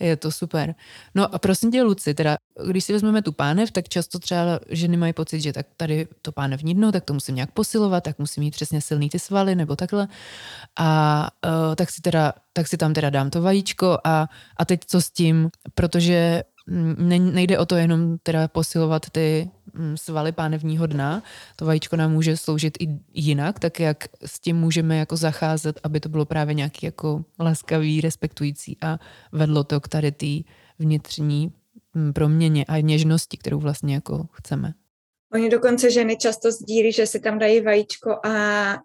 Je 0.00 0.16
to 0.16 0.32
super. 0.32 0.74
No 1.14 1.34
a 1.34 1.38
prosím 1.38 1.70
tě, 1.70 1.82
Luci, 1.82 2.14
teda, 2.14 2.36
když 2.68 2.84
si 2.84 2.92
vezmeme 2.92 3.22
tu 3.22 3.32
pánev, 3.32 3.70
tak 3.70 3.88
často 3.88 4.18
třeba 4.18 4.60
ženy 4.68 4.96
mají 4.96 5.12
pocit, 5.12 5.40
že 5.40 5.52
tak 5.52 5.66
tady 5.76 6.08
to 6.22 6.32
pánev 6.32 6.60
dno, 6.60 6.92
tak 6.92 7.04
to 7.04 7.14
musím 7.14 7.34
nějak 7.34 7.52
posilovat, 7.52 8.04
tak 8.04 8.18
musím 8.18 8.42
mít 8.42 8.50
přesně 8.50 8.80
silný 8.80 9.10
ty 9.10 9.18
svaly 9.18 9.54
nebo 9.54 9.76
takhle. 9.76 10.08
A 10.78 11.30
uh, 11.46 11.74
tak 11.74 11.90
si 11.90 12.02
teda, 12.02 12.32
tak 12.52 12.68
si 12.68 12.76
tam 12.76 12.94
teda 12.94 13.10
dám 13.10 13.30
to 13.30 13.42
vajíčko 13.42 13.98
a, 14.04 14.28
a 14.56 14.64
teď 14.64 14.80
co 14.86 15.00
s 15.00 15.10
tím, 15.10 15.48
protože 15.74 16.42
nejde 16.66 17.58
o 17.58 17.66
to 17.66 17.76
jenom 17.76 18.18
teda 18.22 18.48
posilovat 18.48 19.10
ty 19.10 19.50
mm, 19.74 19.96
svaly 19.96 20.32
pánevního 20.32 20.86
dna. 20.86 21.22
To 21.56 21.64
vajíčko 21.64 21.96
nám 21.96 22.12
může 22.12 22.36
sloužit 22.36 22.76
i 22.80 22.98
jinak, 23.14 23.58
tak 23.58 23.80
jak 23.80 24.04
s 24.26 24.40
tím 24.40 24.56
můžeme 24.56 24.96
jako 24.96 25.16
zacházet, 25.16 25.80
aby 25.82 26.00
to 26.00 26.08
bylo 26.08 26.24
právě 26.24 26.54
nějaký 26.54 26.86
jako 26.86 27.24
laskavý, 27.40 28.00
respektující 28.00 28.76
a 28.80 28.98
vedlo 29.32 29.64
to 29.64 29.80
k 29.80 29.88
tady 29.88 30.12
té 30.12 30.50
vnitřní 30.78 31.52
mm, 31.94 32.12
proměně 32.12 32.64
a 32.64 32.80
něžnosti, 32.80 33.36
kterou 33.36 33.60
vlastně 33.60 33.94
jako 33.94 34.26
chceme. 34.32 34.74
Oni 35.34 35.50
dokonce 35.50 35.90
ženy 35.90 36.16
často 36.16 36.52
sdílí, 36.52 36.92
že 36.92 37.06
si 37.06 37.20
tam 37.20 37.38
dají 37.38 37.60
vajíčko 37.60 38.18
a 38.26 38.32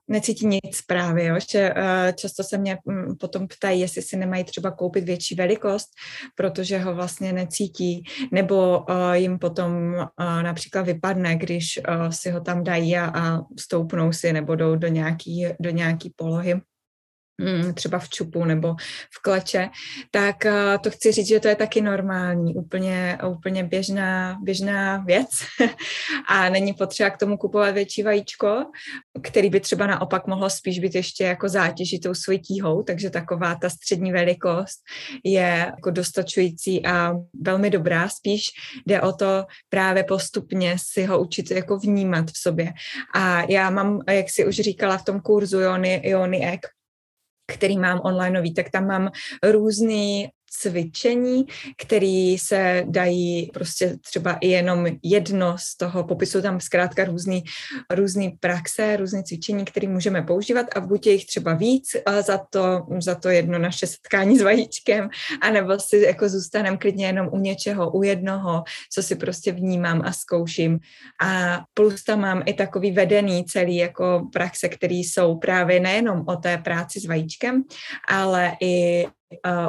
necítí 0.08 0.48
nic 0.48 0.82
právě, 0.88 1.26
jo? 1.26 1.36
že 1.52 1.74
uh, 1.74 2.12
často 2.16 2.44
se 2.44 2.58
mě 2.58 2.78
um, 2.84 3.18
potom 3.18 3.48
ptají, 3.48 3.82
jestli 3.82 4.02
si 4.02 4.18
nemají 4.18 4.44
třeba 4.44 4.72
koupit 4.72 5.04
větší 5.04 5.36
velikost, 5.36 5.90
protože 6.36 6.78
ho 6.78 6.96
vlastně 6.96 7.34
necítí, 7.34 8.04
nebo 8.32 8.80
uh, 8.80 9.12
jim 9.14 9.40
potom 9.40 9.94
uh, 9.94 10.44
například 10.44 10.82
vypadne, 10.82 11.36
když 11.36 11.80
si 12.10 12.30
ho 12.30 12.42
tam 12.42 12.64
dají 12.64 12.98
a, 12.98 13.06
a 13.06 13.42
stoupnou 13.60 14.12
si 14.12 14.34
nebo 14.34 14.56
jdou 14.56 14.76
do 14.76 14.88
nějaký, 14.88 15.48
do 15.60 15.70
nějaký 15.70 16.14
polohy 16.16 16.54
Mm, 16.54 16.79
třeba 17.74 18.00
v 18.00 18.10
čupu 18.10 18.46
nebo 18.46 18.76
v 19.14 19.22
kleče, 19.22 19.70
tak 20.12 20.46
eh, 20.46 20.78
to 20.84 20.90
chci 20.90 21.12
říct, 21.12 21.28
že 21.28 21.40
to 21.40 21.48
je 21.48 21.56
taky 21.56 21.82
normální, 21.82 22.56
úplně, 22.56 23.18
úplně 23.28 23.64
běžná, 23.64 24.38
běžná 24.42 24.98
věc 24.98 25.30
a 26.28 26.50
není 26.50 26.74
potřeba 26.74 27.10
k 27.10 27.18
tomu 27.18 27.38
kupovat 27.38 27.74
větší 27.74 28.04
vajíčko, 28.04 28.66
který 29.22 29.50
by 29.50 29.60
třeba 29.60 29.88
naopak 29.88 30.28
mohlo 30.28 30.50
spíš 30.50 30.80
být 30.80 30.96
ještě 30.96 31.24
jako 31.24 31.50
zátěží 31.50 32.00
tou 32.00 32.14
svojí 32.14 32.40
tíhou, 32.40 32.84
takže 32.84 33.10
taková 33.10 33.56
ta 33.56 33.70
střední 33.70 34.12
velikost 34.12 34.80
je 35.24 35.72
jako 35.76 35.92
dostačující 35.92 36.86
a 36.86 37.14
velmi 37.42 37.70
dobrá, 37.70 38.10
spíš 38.10 38.42
jde 38.86 39.02
o 39.02 39.14
to 39.14 39.46
právě 39.70 40.04
postupně 40.04 40.76
si 40.82 41.06
ho 41.06 41.22
učit 41.22 41.52
jako 41.52 41.78
vnímat 41.78 42.32
v 42.32 42.38
sobě. 42.38 42.74
A 43.16 43.44
já 43.50 43.70
mám, 43.70 44.00
jak 44.10 44.30
si 44.30 44.46
už 44.46 44.56
říkala 44.56 44.98
v 44.98 45.06
tom 45.06 45.22
kurzu 45.22 45.60
Jony, 45.60 46.02
Jony 46.10 46.46
Ek, 46.46 46.60
který 47.50 47.78
mám 47.78 48.00
online, 48.04 48.40
tak 48.54 48.70
tam 48.70 48.88
mám 48.88 49.10
různý 49.44 50.30
cvičení, 50.52 51.46
které 51.78 52.36
se 52.40 52.84
dají 52.88 53.50
prostě 53.54 53.98
třeba 54.02 54.34
i 54.34 54.48
jenom 54.48 54.88
jedno 55.04 55.56
z 55.60 55.78
toho 55.78 56.04
popisu, 56.04 56.42
tam 56.42 56.60
zkrátka 56.60 57.04
různý, 57.04 57.44
různý 57.92 58.30
praxe, 58.30 58.98
různé 58.98 59.24
cvičení, 59.24 59.66
které 59.66 59.88
můžeme 59.88 60.22
používat 60.22 60.66
a 60.76 60.80
buď 60.80 61.08
je 61.08 61.14
jich 61.14 61.26
třeba 61.26 61.54
víc 61.54 61.90
za 62.26 62.38
to, 62.50 62.86
za 63.00 63.16
to 63.16 63.30
jedno 63.30 63.60
naše 63.60 63.88
setkání 63.88 64.40
s 64.40 64.42
vajíčkem, 64.42 65.10
anebo 65.42 65.80
si 65.80 65.98
jako 65.98 66.30
zůstanem 66.30 66.78
klidně 66.78 67.06
jenom 67.06 67.30
u 67.32 67.38
něčeho, 67.38 67.92
u 67.92 68.04
jednoho, 68.04 68.64
co 68.92 69.04
si 69.04 69.16
prostě 69.16 69.52
vnímám 69.52 70.02
a 70.06 70.14
zkouším. 70.14 70.80
A 71.22 71.62
plus 71.74 72.04
tam 72.04 72.20
mám 72.20 72.44
i 72.46 72.54
takový 72.54 72.92
vedený 72.92 73.46
celý 73.46 73.76
jako 73.76 74.28
praxe, 74.34 74.70
které 74.70 74.96
jsou 74.96 75.38
právě 75.38 75.80
nejenom 75.80 76.24
o 76.28 76.36
té 76.36 76.58
práci 76.58 77.00
s 77.00 77.06
vajíčkem, 77.06 77.64
ale 78.10 78.58
i 78.62 79.06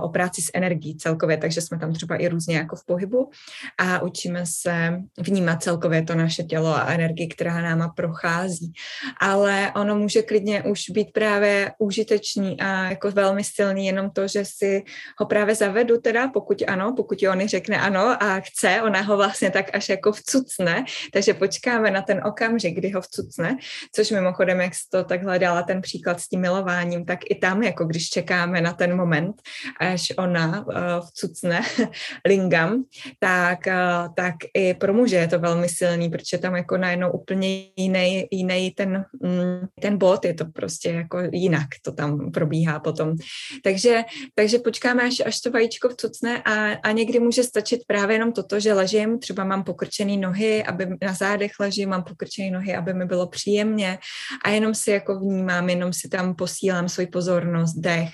o 0.00 0.08
práci 0.08 0.42
s 0.42 0.50
energií 0.54 0.96
celkově, 0.96 1.36
takže 1.36 1.60
jsme 1.60 1.78
tam 1.78 1.92
třeba 1.92 2.16
i 2.16 2.28
různě 2.28 2.56
jako 2.56 2.76
v 2.76 2.84
pohybu 2.86 3.30
a 3.78 4.02
učíme 4.02 4.46
se 4.46 5.02
vnímat 5.18 5.62
celkově 5.62 6.02
to 6.02 6.14
naše 6.14 6.42
tělo 6.42 6.76
a 6.76 6.92
energii, 6.92 7.28
která 7.28 7.62
náma 7.62 7.88
prochází. 7.88 8.72
Ale 9.20 9.72
ono 9.74 9.96
může 9.98 10.22
klidně 10.22 10.62
už 10.62 10.90
být 10.90 11.12
právě 11.12 11.72
užitečný 11.78 12.60
a 12.60 12.90
jako 12.90 13.10
velmi 13.10 13.44
silný 13.44 13.86
jenom 13.86 14.10
to, 14.10 14.28
že 14.28 14.44
si 14.44 14.84
ho 15.18 15.26
právě 15.26 15.54
zavedu 15.54 15.98
teda, 15.98 16.28
pokud 16.28 16.62
ano, 16.66 16.94
pokud 16.96 17.22
oni 17.22 17.48
řekne 17.48 17.80
ano 17.80 18.22
a 18.22 18.40
chce, 18.40 18.82
ona 18.82 19.00
ho 19.00 19.16
vlastně 19.16 19.50
tak 19.50 19.74
až 19.74 19.88
jako 19.88 20.12
vcucne, 20.12 20.84
takže 21.12 21.34
počkáme 21.34 21.90
na 21.90 22.02
ten 22.02 22.20
okamžik, 22.24 22.76
kdy 22.76 22.90
ho 22.90 23.00
vcucne, 23.00 23.56
což 23.94 24.10
mimochodem, 24.10 24.60
jak 24.60 24.74
jsi 24.74 24.88
to 24.90 25.04
takhle 25.04 25.38
dala 25.38 25.62
ten 25.62 25.80
příklad 25.80 26.20
s 26.20 26.28
tím 26.28 26.40
milováním, 26.40 27.04
tak 27.04 27.18
i 27.30 27.34
tam, 27.34 27.62
jako 27.62 27.84
když 27.84 28.08
čekáme 28.08 28.60
na 28.60 28.72
ten 28.72 28.96
moment, 28.96 29.42
až 29.80 30.12
ona 30.16 30.66
uh, 30.66 30.74
vcucne 31.06 31.60
lingam, 32.28 32.84
tak, 33.18 33.58
uh, 33.66 34.14
tak 34.14 34.34
i 34.54 34.74
pro 34.74 34.94
muže 34.94 35.16
je 35.16 35.28
to 35.28 35.38
velmi 35.38 35.68
silný, 35.68 36.10
protože 36.10 36.38
tam 36.38 36.56
jako 36.56 36.76
najednou 36.76 37.10
úplně 37.12 37.66
jiný, 37.76 38.26
jiný 38.30 38.70
ten, 38.70 39.04
mm, 39.22 39.66
ten 39.80 39.98
bod, 39.98 40.24
je 40.24 40.34
to 40.34 40.44
prostě 40.44 40.90
jako 40.90 41.18
jinak 41.32 41.68
to 41.82 41.92
tam 41.92 42.30
probíhá 42.30 42.80
potom. 42.80 43.16
Takže, 43.64 44.02
takže 44.34 44.58
počkáme, 44.58 45.02
až, 45.02 45.22
až 45.26 45.40
to 45.40 45.50
vajíčko 45.50 45.88
vcucne 45.88 46.42
a, 46.42 46.72
a 46.72 46.92
někdy 46.92 47.20
může 47.20 47.42
stačit 47.42 47.80
právě 47.86 48.14
jenom 48.14 48.32
toto, 48.32 48.60
že 48.60 48.72
ležím, 48.72 49.18
třeba 49.18 49.44
mám 49.44 49.64
pokrčený 49.64 50.16
nohy, 50.16 50.64
aby 50.64 50.86
na 51.02 51.12
zádech 51.12 51.52
ležím, 51.60 51.88
mám 51.88 52.04
pokrčený 52.04 52.50
nohy, 52.50 52.74
aby 52.74 52.94
mi 52.94 53.04
bylo 53.06 53.28
příjemně 53.28 53.98
a 54.44 54.50
jenom 54.50 54.74
si 54.74 54.90
jako 54.90 55.18
vnímám, 55.18 55.68
jenom 55.68 55.92
si 55.92 56.08
tam 56.08 56.34
posílám 56.34 56.88
svoji 56.88 57.06
pozornost, 57.06 57.74
dech 57.74 58.10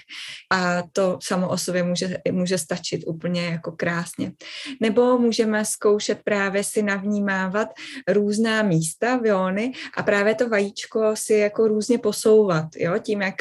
a 0.53 0.82
to 0.93 1.18
samo 1.27 1.49
o 1.49 1.59
sobě 1.59 1.83
může, 1.83 2.16
může 2.31 2.59
stačit 2.59 3.05
úplně 3.07 3.47
jako 3.47 3.72
krásně. 3.72 4.33
Nebo 4.81 5.18
můžeme 5.18 5.64
zkoušet 5.64 6.20
právě 6.24 6.64
si 6.64 6.83
navnímávat 6.83 7.68
různá 8.09 8.62
místa 8.62 9.16
viony 9.16 9.72
a 9.97 10.03
právě 10.03 10.35
to 10.35 10.49
vajíčko 10.49 11.16
si 11.16 11.35
jako 11.35 11.68
různě 11.68 11.99
posouvat, 11.99 12.66
jo, 12.77 12.99
tím, 12.99 13.22
jak, 13.22 13.35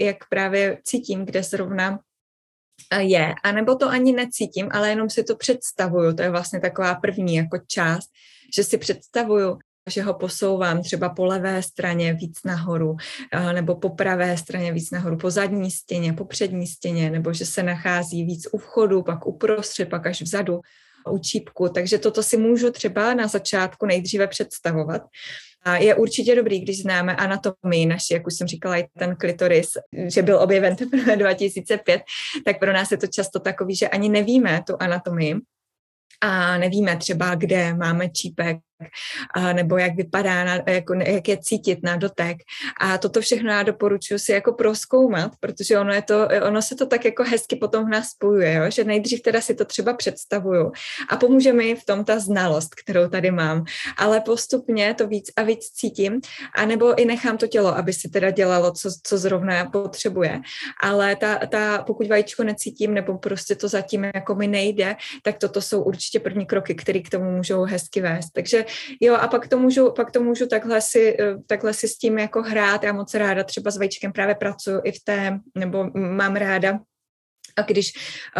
jak 0.00 0.16
právě 0.30 0.78
cítím, 0.84 1.24
kde 1.24 1.42
zrovna 1.42 1.98
je, 2.98 3.34
a 3.44 3.52
nebo 3.52 3.74
to 3.74 3.88
ani 3.88 4.12
necítím, 4.12 4.68
ale 4.72 4.90
jenom 4.90 5.10
si 5.10 5.24
to 5.24 5.36
představuju, 5.36 6.14
to 6.14 6.22
je 6.22 6.30
vlastně 6.30 6.60
taková 6.60 6.94
první 6.94 7.34
jako 7.34 7.58
část, 7.66 8.08
že 8.56 8.64
si 8.64 8.78
představuju, 8.78 9.58
že 9.90 10.02
ho 10.02 10.14
posouvám 10.14 10.82
třeba 10.82 11.08
po 11.08 11.24
levé 11.24 11.62
straně 11.62 12.12
víc 12.12 12.38
nahoru, 12.44 12.96
nebo 13.52 13.76
po 13.76 13.90
pravé 13.90 14.36
straně 14.36 14.72
víc 14.72 14.90
nahoru, 14.90 15.16
po 15.16 15.30
zadní 15.30 15.70
stěně, 15.70 16.12
po 16.12 16.24
přední 16.24 16.66
stěně, 16.66 17.10
nebo 17.10 17.32
že 17.32 17.46
se 17.46 17.62
nachází 17.62 18.24
víc 18.24 18.46
u 18.52 18.58
vchodu, 18.58 19.02
pak 19.02 19.26
uprostřed, 19.26 19.88
pak 19.88 20.06
až 20.06 20.22
vzadu, 20.22 20.60
u 21.10 21.18
čípku. 21.18 21.68
Takže 21.68 21.98
toto 21.98 22.22
si 22.22 22.36
můžu 22.36 22.70
třeba 22.70 23.14
na 23.14 23.26
začátku 23.26 23.86
nejdříve 23.86 24.26
představovat. 24.26 25.02
A 25.62 25.76
je 25.76 25.94
určitě 25.94 26.36
dobrý, 26.36 26.60
když 26.60 26.82
známe 26.82 27.16
anatomii 27.16 27.86
naši, 27.86 28.14
jak 28.14 28.26
už 28.26 28.34
jsem 28.34 28.46
říkala, 28.46 28.76
i 28.76 28.86
ten 28.98 29.16
klitoris, 29.16 29.68
že 30.06 30.22
byl 30.22 30.38
objeven 30.38 30.76
teprve 30.76 31.16
2005, 31.16 32.02
tak 32.44 32.58
pro 32.58 32.72
nás 32.72 32.90
je 32.90 32.96
to 32.96 33.06
často 33.06 33.40
takový, 33.40 33.76
že 33.76 33.88
ani 33.88 34.08
nevíme 34.08 34.62
tu 34.66 34.76
anatomii 34.80 35.36
a 36.20 36.58
nevíme 36.58 36.96
třeba, 36.96 37.34
kde 37.34 37.74
máme 37.74 38.08
čípek, 38.08 38.56
nebo 39.52 39.78
jak 39.78 39.96
vypadá, 39.96 40.44
na, 40.44 40.58
jako, 40.66 40.94
jak 40.94 41.28
je 41.28 41.38
cítit 41.38 41.78
na 41.82 41.96
dotek. 41.96 42.36
A 42.80 42.98
toto 42.98 43.20
všechno 43.20 43.52
já 43.52 43.62
doporučuji 43.62 44.18
si 44.18 44.32
jako 44.32 44.52
proskoumat, 44.52 45.32
protože 45.40 45.78
ono, 45.78 45.92
je 45.92 46.02
to, 46.02 46.28
ono 46.42 46.62
se 46.62 46.74
to 46.74 46.86
tak 46.86 47.04
jako 47.04 47.24
hezky 47.24 47.56
potom 47.56 47.86
v 47.86 47.88
nás 47.88 48.08
spojuje, 48.08 48.54
jo? 48.54 48.70
že 48.70 48.84
nejdřív 48.84 49.22
teda 49.22 49.40
si 49.40 49.54
to 49.54 49.64
třeba 49.64 49.94
představuju 49.94 50.72
a 51.08 51.16
pomůže 51.16 51.52
mi 51.52 51.74
v 51.74 51.84
tom 51.84 52.04
ta 52.04 52.18
znalost, 52.18 52.74
kterou 52.74 53.08
tady 53.08 53.30
mám, 53.30 53.64
ale 53.96 54.20
postupně 54.20 54.94
to 54.94 55.06
víc 55.06 55.30
a 55.36 55.42
víc 55.42 55.64
cítím, 55.64 56.20
a 56.54 56.66
nebo 56.66 57.00
i 57.00 57.04
nechám 57.04 57.36
to 57.38 57.46
tělo, 57.46 57.76
aby 57.76 57.92
si 57.92 58.08
teda 58.08 58.30
dělalo, 58.30 58.72
co, 58.72 58.90
co 59.02 59.18
zrovna 59.18 59.64
potřebuje. 59.64 60.40
Ale 60.82 61.16
ta, 61.16 61.38
ta, 61.46 61.82
pokud 61.82 62.06
vajíčko 62.06 62.44
necítím, 62.44 62.94
nebo 62.94 63.18
prostě 63.18 63.54
to 63.54 63.68
zatím 63.68 64.04
jako 64.04 64.34
mi 64.34 64.46
nejde, 64.46 64.96
tak 65.22 65.38
toto 65.38 65.62
jsou 65.62 65.82
určitě 65.82 66.20
první 66.20 66.46
kroky, 66.46 66.74
které 66.74 67.00
k 67.00 67.10
tomu 67.10 67.30
můžou 67.30 67.62
hezky 67.62 68.00
vést. 68.00 68.30
Takže 68.32 68.65
jo, 69.00 69.14
a 69.14 69.28
pak 69.28 69.48
to 69.48 69.58
můžu, 69.58 69.92
pak 69.92 70.10
to 70.10 70.22
můžu 70.22 70.46
takhle 70.46 70.80
si, 70.80 71.16
eh, 71.20 71.34
takhle 71.46 71.74
si 71.74 71.88
s 71.88 71.98
tím 71.98 72.18
jako 72.18 72.42
hrát. 72.42 72.82
Já 72.82 72.92
moc 72.92 73.14
ráda 73.14 73.44
třeba 73.44 73.70
s 73.70 73.76
vajíčkem 73.76 74.12
právě 74.12 74.34
pracuji 74.34 74.80
i 74.84 74.92
v 74.92 75.04
té, 75.04 75.38
nebo 75.54 75.90
mám 75.94 76.36
ráda 76.36 76.78
a 77.56 77.62
když 77.62 77.92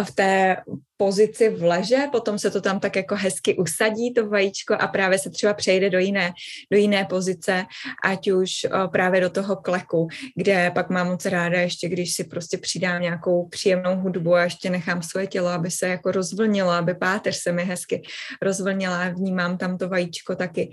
v 0.05 0.15
té 0.15 0.57
pozici 0.97 1.49
v 1.49 1.63
leže, 1.63 1.97
potom 2.13 2.39
se 2.39 2.51
to 2.51 2.61
tam 2.61 2.81
tak 2.81 2.97
jako 2.97 3.17
hezky 3.17 3.57
usadí, 3.57 4.15
to 4.15 4.29
vajíčko 4.29 4.75
a 4.75 4.87
právě 4.87 5.19
se 5.19 5.31
třeba 5.31 5.55
přejde 5.55 5.91
do 5.91 5.99
jiné, 5.99 6.33
do 6.73 6.79
jiné 6.79 7.05
pozice, 7.05 7.65
ať 8.05 8.31
už 8.31 8.51
právě 8.93 9.21
do 9.21 9.31
toho 9.31 9.57
kleku, 9.57 10.09
kde 10.37 10.71
pak 10.71 10.91
mám 10.91 11.07
moc 11.07 11.27
ráda 11.27 11.61
ještě, 11.61 11.89
když 11.89 12.13
si 12.13 12.25
prostě 12.25 12.59
přidám 12.59 13.03
nějakou 13.03 13.49
příjemnou 13.49 13.97
hudbu 13.97 14.35
a 14.35 14.45
ještě 14.45 14.71
nechám 14.71 15.03
svoje 15.03 15.27
tělo, 15.27 15.49
aby 15.49 15.71
se 15.71 15.89
jako 15.89 16.13
rozvlnilo, 16.13 16.71
aby 16.71 16.95
páteř 16.95 17.37
se 17.37 17.53
mi 17.53 17.65
hezky 17.65 18.03
rozvlnila 18.43 19.03
a 19.03 19.09
vnímám 19.09 19.59
tam 19.59 19.79
to 19.79 19.89
vajíčko 19.89 20.37
taky. 20.37 20.71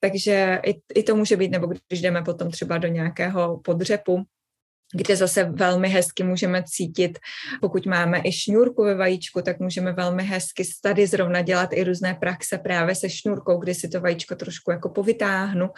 Takže 0.00 0.60
i, 0.66 0.74
i 0.94 1.02
to 1.02 1.16
může 1.16 1.36
být, 1.36 1.50
nebo 1.50 1.66
když 1.66 2.00
jdeme 2.00 2.22
potom 2.22 2.50
třeba 2.50 2.78
do 2.78 2.88
nějakého 2.88 3.60
podřepu, 3.64 4.22
kde 4.94 5.16
zase 5.16 5.44
velmi 5.44 5.88
hezky 5.88 6.24
můžeme 6.24 6.62
cítit, 6.66 7.18
pokud 7.60 7.86
máme 7.86 8.20
i 8.24 8.32
šňůrku 8.32 8.84
ve 8.84 8.94
vajíčku, 8.94 9.42
tak 9.42 9.60
můžeme 9.60 9.92
velmi 9.92 10.22
hezky 10.22 10.64
tady 10.82 11.06
zrovna 11.06 11.42
dělat 11.42 11.70
i 11.72 11.84
různé 11.84 12.14
praxe 12.14 12.58
právě 12.58 12.94
se 12.94 13.10
šňůrkou, 13.10 13.58
kdy 13.58 13.74
si 13.74 13.88
to 13.88 14.00
vajíčko 14.00 14.34
trošku 14.34 14.70
jako 14.70 14.88
povytáhnu, 14.88 15.70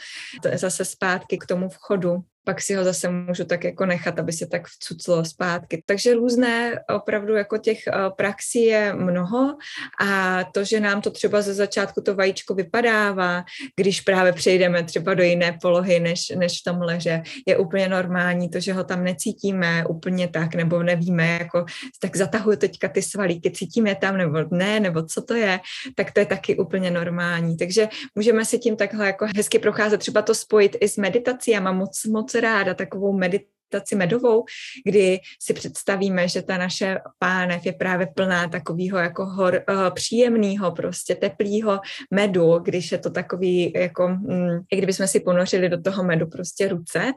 zase 0.54 0.84
zpátky 0.84 1.38
k 1.38 1.46
tomu 1.46 1.68
vchodu 1.68 2.16
pak 2.48 2.62
si 2.62 2.74
ho 2.74 2.84
zase 2.84 3.08
můžu 3.08 3.44
tak 3.44 3.64
jako 3.64 3.86
nechat, 3.86 4.18
aby 4.18 4.32
se 4.32 4.46
tak 4.46 4.68
vcuclo 4.68 5.24
zpátky. 5.24 5.82
Takže 5.86 6.14
různé 6.14 6.80
opravdu 6.94 7.34
jako 7.34 7.58
těch 7.58 7.86
eh, 7.86 7.92
praxí 8.16 8.64
je 8.64 8.94
mnoho 8.94 9.56
a 10.00 10.44
to, 10.44 10.64
že 10.64 10.80
nám 10.80 11.00
to 11.00 11.10
třeba 11.10 11.42
ze 11.42 11.54
začátku 11.54 12.00
to 12.00 12.14
vajíčko 12.14 12.54
vypadává, 12.54 13.44
když 13.76 14.00
právě 14.00 14.32
přejdeme 14.32 14.84
třeba 14.84 15.14
do 15.14 15.22
jiné 15.22 15.58
polohy, 15.62 16.00
než, 16.00 16.32
než 16.36 16.60
v 16.60 16.64
tom 16.64 16.80
leže, 16.80 17.22
je 17.46 17.56
úplně 17.56 17.88
normální. 17.88 18.48
To, 18.48 18.60
že 18.60 18.72
ho 18.72 18.84
tam 18.84 19.04
necítíme 19.04 19.84
úplně 19.86 20.28
tak, 20.28 20.54
nebo 20.54 20.82
nevíme, 20.82 21.38
jako 21.40 21.64
tak 22.00 22.16
zatahuju 22.16 22.56
teďka 22.56 22.88
ty 22.88 23.02
svalíky, 23.02 23.50
cítím 23.50 23.86
je 23.86 23.94
tam, 23.94 24.16
nebo 24.16 24.38
ne, 24.50 24.80
nebo 24.80 25.02
co 25.02 25.22
to 25.22 25.34
je, 25.34 25.60
tak 25.94 26.12
to 26.12 26.20
je 26.20 26.26
taky 26.26 26.56
úplně 26.56 26.90
normální. 26.90 27.56
Takže 27.56 27.88
můžeme 28.14 28.44
si 28.44 28.58
tím 28.58 28.76
takhle 28.76 29.06
jako 29.06 29.26
hezky 29.36 29.58
procházet, 29.58 30.00
třeba 30.00 30.22
to 30.22 30.34
spojit 30.34 30.76
i 30.80 30.88
s 30.88 30.96
meditací. 30.96 31.50
Já 31.50 31.60
mám 31.60 31.76
moc, 31.76 32.04
moc 32.04 32.37
ráda 32.40 32.74
takovou 32.74 33.12
meditaci 33.12 33.96
medovou, 33.96 34.44
kdy 34.86 35.20
si 35.42 35.54
představíme, 35.54 36.28
že 36.28 36.42
ta 36.42 36.58
naše 36.58 36.98
pánev 37.18 37.66
je 37.66 37.72
právě 37.72 38.06
plná 38.06 38.48
takového 38.48 38.98
jako 38.98 39.26
hor, 39.26 39.64
uh, 39.70 39.90
příjemného, 39.94 40.72
prostě 40.72 41.14
teplého 41.14 41.80
medu, 42.10 42.58
když 42.58 42.92
je 42.92 42.98
to 42.98 43.10
takový, 43.10 43.72
jako, 43.76 44.08
mm, 44.08 44.60
i 44.72 44.76
kdybychom 44.76 45.06
si 45.06 45.20
ponořili 45.20 45.68
do 45.68 45.80
toho 45.82 46.04
medu 46.04 46.26
prostě 46.26 46.68
ruce. 46.68 47.12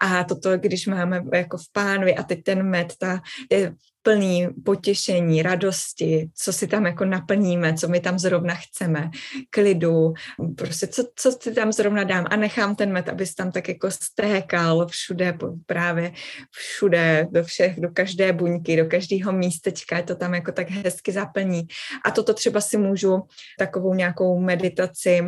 A 0.00 0.24
toto, 0.24 0.58
když 0.58 0.86
máme 0.86 1.24
jako 1.34 1.56
v 1.56 1.72
pánvi 1.72 2.14
a 2.16 2.22
teď 2.22 2.42
ten 2.42 2.62
med, 2.62 2.92
ta 2.98 3.20
je 3.50 3.74
plný 4.06 4.48
potěšení, 4.64 5.42
radosti, 5.42 6.30
co 6.34 6.52
si 6.52 6.66
tam 6.66 6.86
jako 6.86 7.04
naplníme, 7.04 7.74
co 7.74 7.88
my 7.88 8.00
tam 8.00 8.18
zrovna 8.18 8.54
chceme, 8.54 9.10
klidu, 9.50 10.12
prostě 10.56 10.86
co, 10.86 11.04
co 11.16 11.32
si 11.32 11.54
tam 11.54 11.72
zrovna 11.72 12.04
dám 12.04 12.26
a 12.30 12.36
nechám 12.36 12.76
ten 12.76 12.92
med, 12.92 13.08
aby 13.08 13.26
tam 13.36 13.52
tak 13.52 13.68
jako 13.68 13.90
stékal 13.90 14.86
všude, 14.86 15.38
právě 15.66 16.12
všude, 16.50 17.26
do 17.30 17.44
všech, 17.44 17.80
do 17.80 17.90
každé 17.90 18.32
buňky, 18.32 18.76
do 18.76 18.86
každého 18.86 19.32
místečka, 19.32 20.02
to 20.02 20.16
tam 20.16 20.34
jako 20.34 20.52
tak 20.52 20.70
hezky 20.70 21.12
zaplní. 21.12 21.62
A 22.04 22.10
toto 22.10 22.34
třeba 22.34 22.60
si 22.60 22.76
můžu 22.78 23.22
takovou 23.58 23.94
nějakou 23.94 24.40
meditaci 24.40 25.22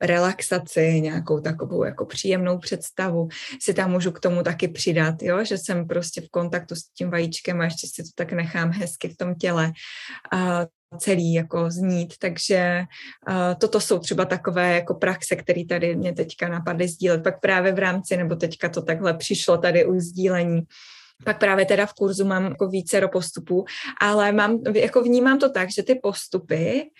relaxaci, 0.00 1.00
nějakou 1.00 1.40
takovou 1.40 1.84
jako 1.84 2.06
příjemnou 2.06 2.58
představu 2.58 3.28
si 3.60 3.74
tam 3.74 3.90
můžu 3.90 4.12
k 4.12 4.20
tomu 4.20 4.42
taky 4.42 4.68
přidat, 4.68 5.22
jo? 5.22 5.44
že 5.44 5.58
jsem 5.58 5.86
prostě 5.86 6.20
v 6.20 6.28
kontaktu 6.30 6.74
s 6.74 6.82
tím 6.84 7.10
vajíčkem 7.10 7.60
a 7.60 7.64
ještě 7.64 7.86
si 7.86 8.02
to 8.02 8.08
tak 8.14 8.32
nechám 8.32 8.70
hezky 8.70 9.08
v 9.08 9.16
tom 9.16 9.34
těle 9.34 9.72
a 10.32 10.66
celý 10.98 11.32
jako 11.32 11.70
znít, 11.70 12.14
takže 12.18 12.84
uh, 13.28 13.34
toto 13.58 13.80
jsou 13.80 13.98
třeba 13.98 14.24
takové 14.24 14.74
jako 14.74 14.94
praxe, 14.94 15.36
které 15.36 15.64
tady 15.68 15.96
mě 15.96 16.12
teďka 16.12 16.48
napadly 16.48 16.88
sdílet, 16.88 17.22
pak 17.22 17.40
právě 17.40 17.72
v 17.72 17.78
rámci, 17.78 18.16
nebo 18.16 18.36
teďka 18.36 18.68
to 18.68 18.82
takhle 18.82 19.14
přišlo 19.14 19.58
tady 19.58 19.84
u 19.84 20.00
sdílení, 20.00 20.62
pak 21.24 21.38
právě 21.38 21.66
teda 21.66 21.86
v 21.86 21.94
kurzu 21.94 22.24
mám 22.24 22.44
jako 22.44 22.68
více 22.68 23.08
postupů, 23.12 23.64
ale 24.00 24.32
mám, 24.32 24.58
jako 24.74 25.02
vnímám 25.02 25.38
to 25.38 25.50
tak, 25.50 25.70
že 25.70 25.82
ty 25.82 25.94
postupy 25.94 26.90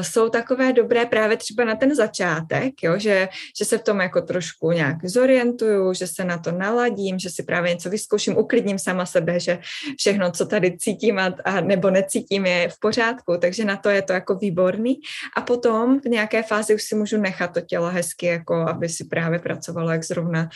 jsou 0.00 0.28
takové 0.28 0.72
dobré 0.72 1.06
právě 1.06 1.36
třeba 1.36 1.64
na 1.64 1.76
ten 1.76 1.94
začátek, 1.94 2.74
jo, 2.82 2.98
že, 2.98 3.28
že 3.58 3.64
se 3.64 3.78
v 3.78 3.82
tom 3.82 4.00
jako 4.00 4.20
trošku 4.22 4.72
nějak 4.72 5.04
zorientuju, 5.04 5.94
že 5.94 6.06
se 6.06 6.24
na 6.24 6.38
to 6.38 6.52
naladím, 6.52 7.18
že 7.18 7.30
si 7.30 7.42
právě 7.42 7.74
něco 7.74 7.90
vyzkouším, 7.90 8.38
uklidním 8.38 8.78
sama 8.78 9.06
sebe, 9.06 9.40
že 9.40 9.58
všechno, 9.98 10.30
co 10.30 10.46
tady 10.46 10.78
cítím 10.78 11.18
a, 11.18 11.34
a 11.44 11.60
nebo 11.60 11.90
necítím, 11.90 12.46
je 12.46 12.68
v 12.68 12.80
pořádku, 12.80 13.36
takže 13.40 13.64
na 13.64 13.76
to 13.76 13.88
je 13.88 14.02
to 14.02 14.12
jako 14.12 14.34
výborný. 14.34 15.00
A 15.36 15.40
potom 15.40 16.00
v 16.00 16.04
nějaké 16.04 16.42
fázi 16.42 16.74
už 16.74 16.82
si 16.82 16.94
můžu 16.94 17.20
nechat 17.20 17.54
to 17.54 17.60
tělo 17.60 17.90
hezky, 17.90 18.26
jako 18.26 18.54
aby 18.54 18.88
si 18.88 19.04
právě 19.04 19.38
pracovalo, 19.38 19.90
jak 19.90 20.04
zrovna 20.04 20.48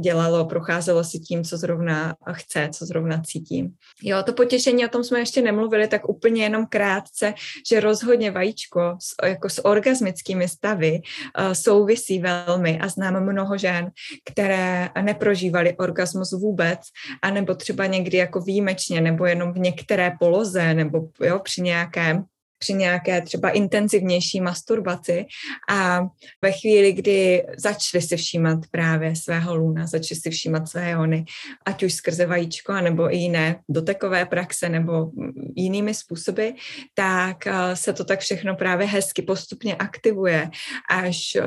dělalo, 0.00 0.44
procházelo 0.44 1.04
si 1.04 1.18
tím, 1.18 1.44
co 1.44 1.56
zrovna 1.56 2.14
chce, 2.32 2.68
co 2.72 2.86
zrovna 2.86 3.22
cítím. 3.26 3.74
Jo, 4.02 4.22
to 4.22 4.32
potěšení, 4.32 4.86
o 4.86 4.88
tom 4.88 5.04
jsme 5.04 5.18
ještě 5.18 5.42
nemluvili, 5.42 5.88
tak 5.88 6.08
úplně 6.08 6.42
jenom 6.42 6.66
krátce, 6.66 7.34
že 7.68 7.80
rozhodně 7.80 8.30
vají 8.30 8.55
vajíčko 8.56 8.96
s, 8.98 9.26
jako 9.28 9.48
s 9.48 9.64
orgasmickými 9.64 10.48
stavy 10.48 10.92
uh, 10.92 11.52
souvisí 11.52 12.18
velmi 12.18 12.78
a 12.80 12.88
znám 12.88 13.24
mnoho 13.24 13.58
žen, 13.58 13.90
které 14.24 14.88
neprožívaly 15.02 15.76
orgasmus 15.76 16.32
vůbec, 16.32 16.80
anebo 17.22 17.54
třeba 17.54 17.86
někdy 17.86 18.16
jako 18.16 18.40
výjimečně, 18.40 19.00
nebo 19.00 19.26
jenom 19.26 19.52
v 19.52 19.58
některé 19.58 20.12
poloze, 20.18 20.74
nebo 20.74 21.08
jo, 21.20 21.38
při 21.38 21.62
nějakém 21.62 22.24
při 22.58 22.74
nějaké 22.74 23.22
třeba 23.22 23.50
intenzivnější 23.50 24.40
masturbaci 24.40 25.26
a 25.70 26.06
ve 26.42 26.52
chvíli, 26.52 26.92
kdy 26.92 27.46
začali 27.58 28.02
si 28.02 28.16
všímat 28.16 28.58
právě 28.70 29.16
svého 29.16 29.56
luna, 29.56 29.86
začali 29.86 30.20
si 30.20 30.30
všímat 30.30 30.68
své 30.68 30.90
jony, 30.90 31.24
ať 31.66 31.82
už 31.82 31.94
skrze 31.94 32.26
vajíčko, 32.26 32.72
nebo 32.72 33.14
i 33.14 33.16
jiné 33.16 33.60
dotekové 33.68 34.26
praxe, 34.26 34.68
nebo 34.68 35.10
jinými 35.56 35.94
způsoby, 35.94 36.48
tak 36.94 37.46
eh, 37.46 37.76
se 37.76 37.92
to 37.92 38.04
tak 38.04 38.20
všechno 38.20 38.56
právě 38.56 38.86
hezky 38.86 39.22
postupně 39.22 39.76
aktivuje, 39.76 40.50
až, 40.90 41.36
eh, 41.36 41.42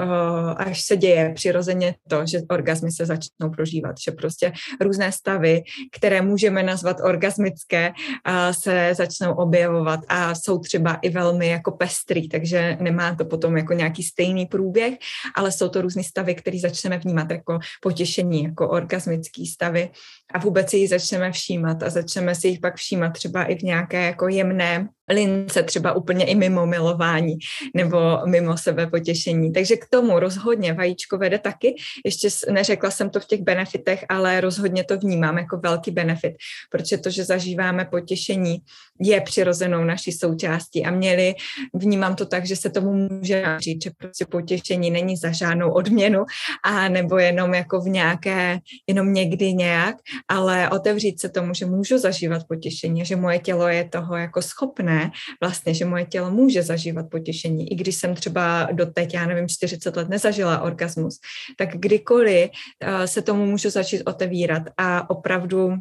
až 0.58 0.82
se 0.82 0.98
děje 0.98 1.34
přirozeně 1.36 1.96
to, 2.10 2.26
že 2.26 2.42
orgazmy 2.50 2.92
se 2.92 3.06
začnou 3.06 3.50
prožívat, 3.56 3.96
že 4.06 4.12
prostě 4.12 4.52
různé 4.82 5.12
stavy, 5.12 5.62
které 5.92 6.22
můžeme 6.22 6.64
nazvat 6.64 6.98
orgasmické, 7.04 7.92
eh, 7.92 8.54
se 8.54 8.94
začnou 8.94 9.34
objevovat 9.34 10.00
a 10.08 10.36
jsou 10.36 10.60
třeba 10.60 10.99
i 11.02 11.10
velmi 11.10 11.48
jako 11.48 11.72
pestrý, 11.72 12.30
takže 12.30 12.78
nemá 12.82 13.16
to 13.16 13.26
potom 13.26 13.58
jako 13.58 13.74
nějaký 13.74 14.04
stejný 14.04 14.46
průběh, 14.46 14.98
ale 15.36 15.52
jsou 15.52 15.70
to 15.70 15.82
různé 15.82 16.04
stavy, 16.04 16.36
které 16.36 16.60
začneme 16.60 16.98
vnímat 16.98 17.32
jako 17.32 17.60
potěšení, 17.82 18.44
jako 18.44 18.70
orgasmický 18.70 19.48
stavy 19.48 19.90
a 20.34 20.40
vůbec 20.40 20.70
si 20.70 20.78
jich 20.78 20.90
začneme 20.90 21.32
všímat 21.32 21.84
a 21.84 21.90
začneme 21.90 22.36
si 22.36 22.48
jich 22.48 22.60
pak 22.60 22.76
všímat 22.76 23.14
třeba 23.14 23.44
i 23.44 23.56
v 23.56 23.62
nějaké 23.62 24.06
jako 24.06 24.28
jemné 24.28 24.90
lince, 25.10 25.64
třeba 25.64 25.94
úplně 25.94 26.26
i 26.26 26.36
mimo 26.36 26.66
milování 26.66 27.38
nebo 27.76 27.98
mimo 28.26 28.58
sebe 28.58 28.88
potěšení. 28.88 29.54
Takže 29.54 29.76
k 29.76 29.86
tomu 29.90 30.20
rozhodně 30.20 30.74
vajíčko 30.74 31.18
vede 31.18 31.40
taky. 31.40 31.76
Ještě 32.06 32.28
neřekla 32.52 32.92
jsem 32.92 33.10
to 33.10 33.20
v 33.20 33.26
těch 33.26 33.42
benefitech, 33.42 34.06
ale 34.10 34.42
rozhodně 34.42 34.84
to 34.84 34.98
vnímám 34.98 35.38
jako 35.38 35.58
velký 35.58 35.92
benefit, 35.92 36.34
protože 36.72 36.98
to, 36.98 37.10
že 37.10 37.24
zažíváme 37.24 37.86
potěšení, 37.86 38.58
je 39.02 39.22
přirozenou 39.22 39.84
naší 39.84 40.12
součástí 40.12 40.86
a 40.86 40.92
měli, 40.92 41.34
vnímám 41.74 42.16
to 42.16 42.26
tak, 42.26 42.46
že 42.46 42.56
se 42.56 42.70
tomu 42.70 42.94
může 42.94 43.44
říct, 43.60 43.84
že 43.84 43.92
prostě 43.98 44.26
potěšení 44.26 44.92
není 44.92 45.18
za 45.18 45.32
žádnou 45.32 45.72
odměnu 45.72 46.26
a 46.64 46.90
nebo 46.90 47.18
jenom 47.18 47.54
jako 47.54 47.82
v 47.82 47.90
nějaké, 47.90 48.60
jenom 48.88 49.14
někdy 49.14 49.54
nějak, 49.54 49.96
ale 50.28 50.70
otevřít 50.70 51.22
se 51.22 51.30
tomu, 51.30 51.54
že 51.54 51.66
můžu 51.66 51.98
zažívat 51.98 52.42
potěšení, 52.48 53.06
že 53.06 53.16
moje 53.16 53.40
tělo 53.40 53.68
je 53.68 53.90
toho 53.90 54.18
jako 54.18 54.42
schopné, 54.42 54.99
vlastně, 55.42 55.74
že 55.74 55.86
moje 55.86 56.06
tělo 56.06 56.32
může 56.32 56.64
zažívat 56.64 57.06
potěšení, 57.12 57.72
i 57.72 57.76
když 57.76 57.96
jsem 57.96 58.16
třeba 58.16 58.68
doteď, 58.72 59.14
já 59.14 59.26
nevím, 59.26 59.50
40 59.50 59.96
let 59.96 60.10
nezažila 60.10 60.62
orgasmus, 60.62 61.20
tak 61.58 61.70
kdykoliv 61.74 62.50
uh, 62.50 63.06
se 63.06 63.22
tomu 63.22 63.46
můžu 63.46 63.70
začít 63.70 64.04
otevírat 64.04 64.64
a 64.78 65.10
opravdu 65.10 65.66
um, 65.68 65.80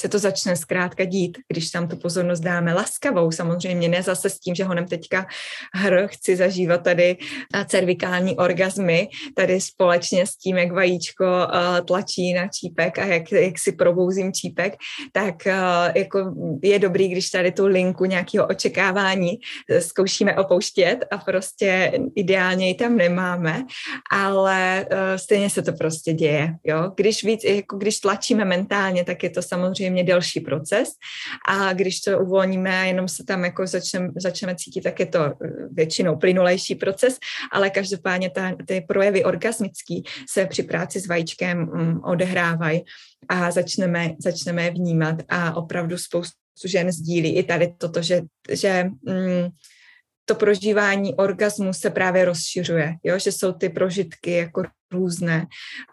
se 0.00 0.08
to 0.08 0.18
začne 0.18 0.56
zkrátka 0.56 1.04
dít, 1.04 1.38
když 1.48 1.70
tam 1.70 1.88
tu 1.88 1.96
pozornost 1.96 2.40
dáme 2.40 2.74
laskavou, 2.74 3.30
samozřejmě 3.32 3.88
ne 3.88 4.02
zase 4.02 4.30
s 4.30 4.38
tím, 4.38 4.54
že 4.54 4.64
honem 4.64 4.86
teďka 4.86 5.26
hr, 5.74 6.06
chci 6.06 6.36
zažívat 6.36 6.82
tady 6.82 7.16
cervikální 7.66 8.36
orgazmy, 8.36 9.08
tady 9.36 9.60
společně 9.60 10.26
s 10.26 10.36
tím, 10.36 10.56
jak 10.58 10.72
vajíčko 10.72 11.24
uh, 11.24 11.86
tlačí 11.86 12.32
na 12.32 12.48
čípek 12.48 12.98
a 12.98 13.04
jak, 13.04 13.32
jak 13.32 13.58
si 13.58 13.72
probouzím 13.72 14.32
čípek, 14.32 14.74
tak 15.12 15.46
jako 15.94 16.34
je 16.62 16.78
dobrý, 16.78 17.08
když 17.08 17.30
tady 17.30 17.52
tu 17.52 17.66
linku 17.66 18.04
nějakého 18.04 18.43
očekávání 18.46 19.38
zkoušíme 19.78 20.36
opouštět 20.36 21.04
a 21.10 21.18
prostě 21.18 21.92
ideálně 22.14 22.68
ji 22.68 22.74
tam 22.74 22.96
nemáme, 22.96 23.62
ale 24.10 24.86
uh, 24.92 24.98
stejně 25.16 25.50
se 25.50 25.62
to 25.62 25.72
prostě 25.72 26.12
děje. 26.12 26.54
Jo? 26.64 26.92
Když 26.96 27.24
víc, 27.24 27.44
jako 27.44 27.76
když 27.76 28.00
tlačíme 28.00 28.44
mentálně, 28.44 29.04
tak 29.04 29.22
je 29.22 29.30
to 29.30 29.42
samozřejmě 29.42 30.04
delší 30.04 30.40
proces 30.40 30.88
a 31.48 31.72
když 31.72 32.00
to 32.00 32.18
uvolníme 32.18 32.80
a 32.80 32.84
jenom 32.84 33.08
se 33.08 33.24
tam 33.24 33.44
jako 33.44 33.66
začneme, 33.66 34.08
začneme 34.16 34.54
cítit, 34.56 34.80
tak 34.80 35.00
je 35.00 35.06
to 35.06 35.32
většinou 35.70 36.16
plynulejší 36.16 36.74
proces, 36.74 37.18
ale 37.52 37.70
každopádně 37.70 38.30
ta, 38.30 38.56
ty 38.66 38.84
projevy 38.88 39.24
orgasmický 39.24 40.04
se 40.28 40.46
při 40.46 40.62
práci 40.62 41.00
s 41.00 41.06
vajíčkem 41.06 41.68
um, 41.68 42.00
odehrávají 42.04 42.84
a 43.28 43.50
začneme, 43.50 44.10
začneme 44.18 44.70
vnímat 44.70 45.16
a 45.28 45.56
opravdu 45.56 45.98
spoustu 45.98 46.43
žen 46.64 46.92
sdílí 46.92 47.36
i 47.36 47.42
tady 47.42 47.74
toto, 47.78 48.02
že, 48.02 48.22
že 48.50 48.84
mm, 48.84 49.48
to 50.24 50.34
prožívání 50.34 51.14
orgasmu 51.14 51.72
se 51.72 51.90
právě 51.90 52.24
rozšiřuje, 52.24 52.94
jo? 53.04 53.18
že 53.18 53.32
jsou 53.32 53.52
ty 53.52 53.68
prožitky 53.68 54.30
jako 54.30 54.62
různé 54.92 55.46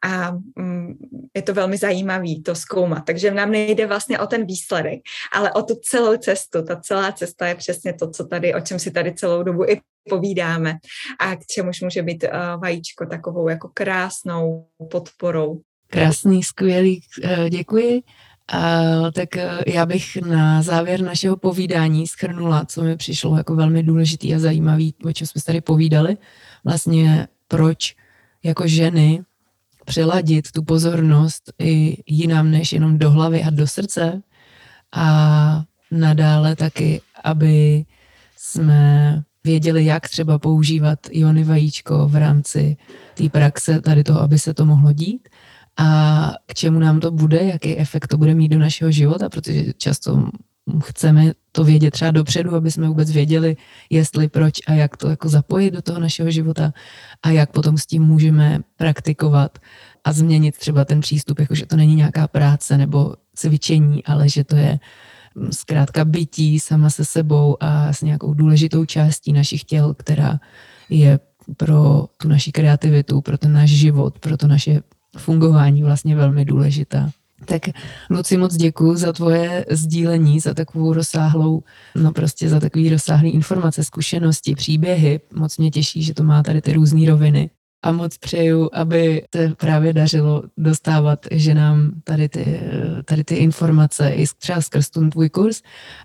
a 0.03 0.31
mm, 0.55 0.93
je 1.35 1.41
to 1.41 1.53
velmi 1.53 1.77
zajímavý 1.77 2.43
to 2.43 2.55
zkoumat. 2.55 3.05
Takže 3.05 3.31
nám 3.31 3.51
nejde 3.51 3.87
vlastně 3.87 4.19
o 4.19 4.27
ten 4.27 4.45
výsledek, 4.45 4.99
ale 5.33 5.53
o 5.53 5.61
tu 5.61 5.75
celou 5.75 6.17
cestu. 6.17 6.63
Ta 6.63 6.75
celá 6.75 7.11
cesta 7.11 7.47
je 7.47 7.55
přesně 7.55 7.93
to, 7.93 8.09
co 8.09 8.25
tady, 8.25 8.53
o 8.53 8.61
čem 8.61 8.79
si 8.79 8.91
tady 8.91 9.13
celou 9.13 9.43
dobu 9.43 9.65
i 9.65 9.81
povídáme 10.09 10.77
a 11.19 11.35
k 11.35 11.45
čemuž 11.45 11.81
může 11.81 12.01
být 12.01 12.23
uh, 12.23 12.61
vajíčko 12.61 13.05
takovou 13.05 13.49
jako 13.49 13.69
krásnou 13.73 14.67
podporou 14.91 15.61
Krásný, 15.91 16.43
skvělý, 16.43 17.01
eh, 17.23 17.49
děkuji. 17.49 18.01
Tak 19.13 19.37
eh, 19.37 19.49
já 19.67 19.85
bych 19.85 20.17
na 20.17 20.61
závěr 20.61 21.01
našeho 21.01 21.37
povídání 21.37 22.07
schrnula, 22.07 22.65
co 22.65 22.83
mi 22.83 22.97
přišlo 22.97 23.37
jako 23.37 23.55
velmi 23.55 23.83
důležitý 23.83 24.35
a 24.35 24.39
zajímavý, 24.39 24.93
o 25.05 25.13
čem 25.13 25.27
jsme 25.27 25.41
tady 25.41 25.61
povídali. 25.61 26.17
Vlastně 26.63 27.27
proč 27.47 27.95
jako 28.43 28.67
ženy 28.67 29.23
přiladit 29.85 30.51
tu 30.51 30.63
pozornost 30.63 31.53
i 31.59 31.97
jinam 32.07 32.51
než 32.51 32.73
jenom 32.73 32.97
do 32.97 33.11
hlavy 33.11 33.43
a 33.43 33.49
do 33.49 33.67
srdce 33.67 34.21
a 34.91 35.63
nadále 35.91 36.55
taky, 36.55 37.01
aby 37.23 37.85
jsme 38.37 39.23
věděli, 39.43 39.85
jak 39.85 40.09
třeba 40.09 40.39
používat 40.39 40.99
iony 41.09 41.43
vajíčko 41.43 42.07
v 42.07 42.15
rámci 42.15 42.77
té 43.13 43.29
praxe 43.29 43.81
tady 43.81 44.03
toho, 44.03 44.21
aby 44.21 44.39
se 44.39 44.53
to 44.53 44.65
mohlo 44.65 44.93
dít 44.93 45.29
a 45.77 46.31
k 46.45 46.53
čemu 46.53 46.79
nám 46.79 46.99
to 46.99 47.11
bude, 47.11 47.43
jaký 47.43 47.77
efekt 47.77 48.07
to 48.07 48.17
bude 48.17 48.35
mít 48.35 48.49
do 48.49 48.59
našeho 48.59 48.91
života, 48.91 49.29
protože 49.29 49.73
často 49.77 50.29
chceme 50.83 51.33
to 51.51 51.63
vědět 51.63 51.91
třeba 51.91 52.11
dopředu, 52.11 52.55
aby 52.55 52.71
jsme 52.71 52.87
vůbec 52.87 53.11
věděli, 53.11 53.57
jestli, 53.89 54.27
proč 54.27 54.53
a 54.67 54.73
jak 54.73 54.97
to 54.97 55.09
jako 55.09 55.29
zapojit 55.29 55.71
do 55.71 55.81
toho 55.81 55.99
našeho 55.99 56.31
života 56.31 56.73
a 57.23 57.29
jak 57.29 57.51
potom 57.51 57.77
s 57.77 57.85
tím 57.85 58.03
můžeme 58.03 58.59
praktikovat 58.77 59.59
a 60.03 60.13
změnit 60.13 60.57
třeba 60.57 60.85
ten 60.85 60.99
přístup, 60.99 61.39
jako 61.39 61.55
že 61.55 61.65
to 61.65 61.75
není 61.75 61.95
nějaká 61.95 62.27
práce 62.27 62.77
nebo 62.77 63.15
cvičení, 63.35 64.03
ale 64.05 64.29
že 64.29 64.43
to 64.43 64.55
je 64.55 64.79
zkrátka 65.51 66.05
bytí 66.05 66.59
sama 66.59 66.89
se 66.89 67.05
sebou 67.05 67.57
a 67.59 67.93
s 67.93 68.01
nějakou 68.01 68.33
důležitou 68.33 68.85
částí 68.85 69.33
našich 69.33 69.63
těl, 69.63 69.93
která 69.93 70.39
je 70.89 71.19
pro 71.57 72.05
tu 72.17 72.27
naši 72.27 72.51
kreativitu, 72.51 73.21
pro 73.21 73.37
ten 73.37 73.53
náš 73.53 73.69
život, 73.69 74.19
pro 74.19 74.37
to 74.37 74.47
naše 74.47 74.81
fungování 75.17 75.83
vlastně 75.83 76.15
velmi 76.15 76.45
důležitá. 76.45 77.09
Tak 77.45 77.61
Luci, 78.09 78.37
moc 78.37 78.55
děkuji 78.55 78.95
za 78.95 79.13
tvoje 79.13 79.65
sdílení, 79.69 80.39
za 80.39 80.53
takovou 80.53 80.93
rozsáhlou, 80.93 81.63
no 81.95 82.11
prostě 82.11 82.49
za 82.49 82.59
takový 82.59 82.89
rozsáhlý 82.89 83.29
informace, 83.29 83.83
zkušenosti, 83.83 84.55
příběhy. 84.55 85.19
Moc 85.33 85.57
mě 85.57 85.71
těší, 85.71 86.03
že 86.03 86.13
to 86.13 86.23
má 86.23 86.43
tady 86.43 86.61
ty 86.61 86.73
různé 86.73 87.09
roviny 87.09 87.49
a 87.83 87.91
moc 87.91 88.17
přeju, 88.17 88.69
aby 88.73 89.23
se 89.35 89.55
právě 89.55 89.93
dařilo 89.93 90.43
dostávat 90.57 91.25
ženám 91.31 91.91
tady 92.03 92.29
ty, 92.29 92.61
tady 93.05 93.23
ty 93.23 93.35
informace 93.35 94.09
i 94.09 94.25
třeba 94.37 94.61
skrz 94.61 94.89
ten 94.89 95.09
tvůj 95.09 95.29
kurz 95.29 95.61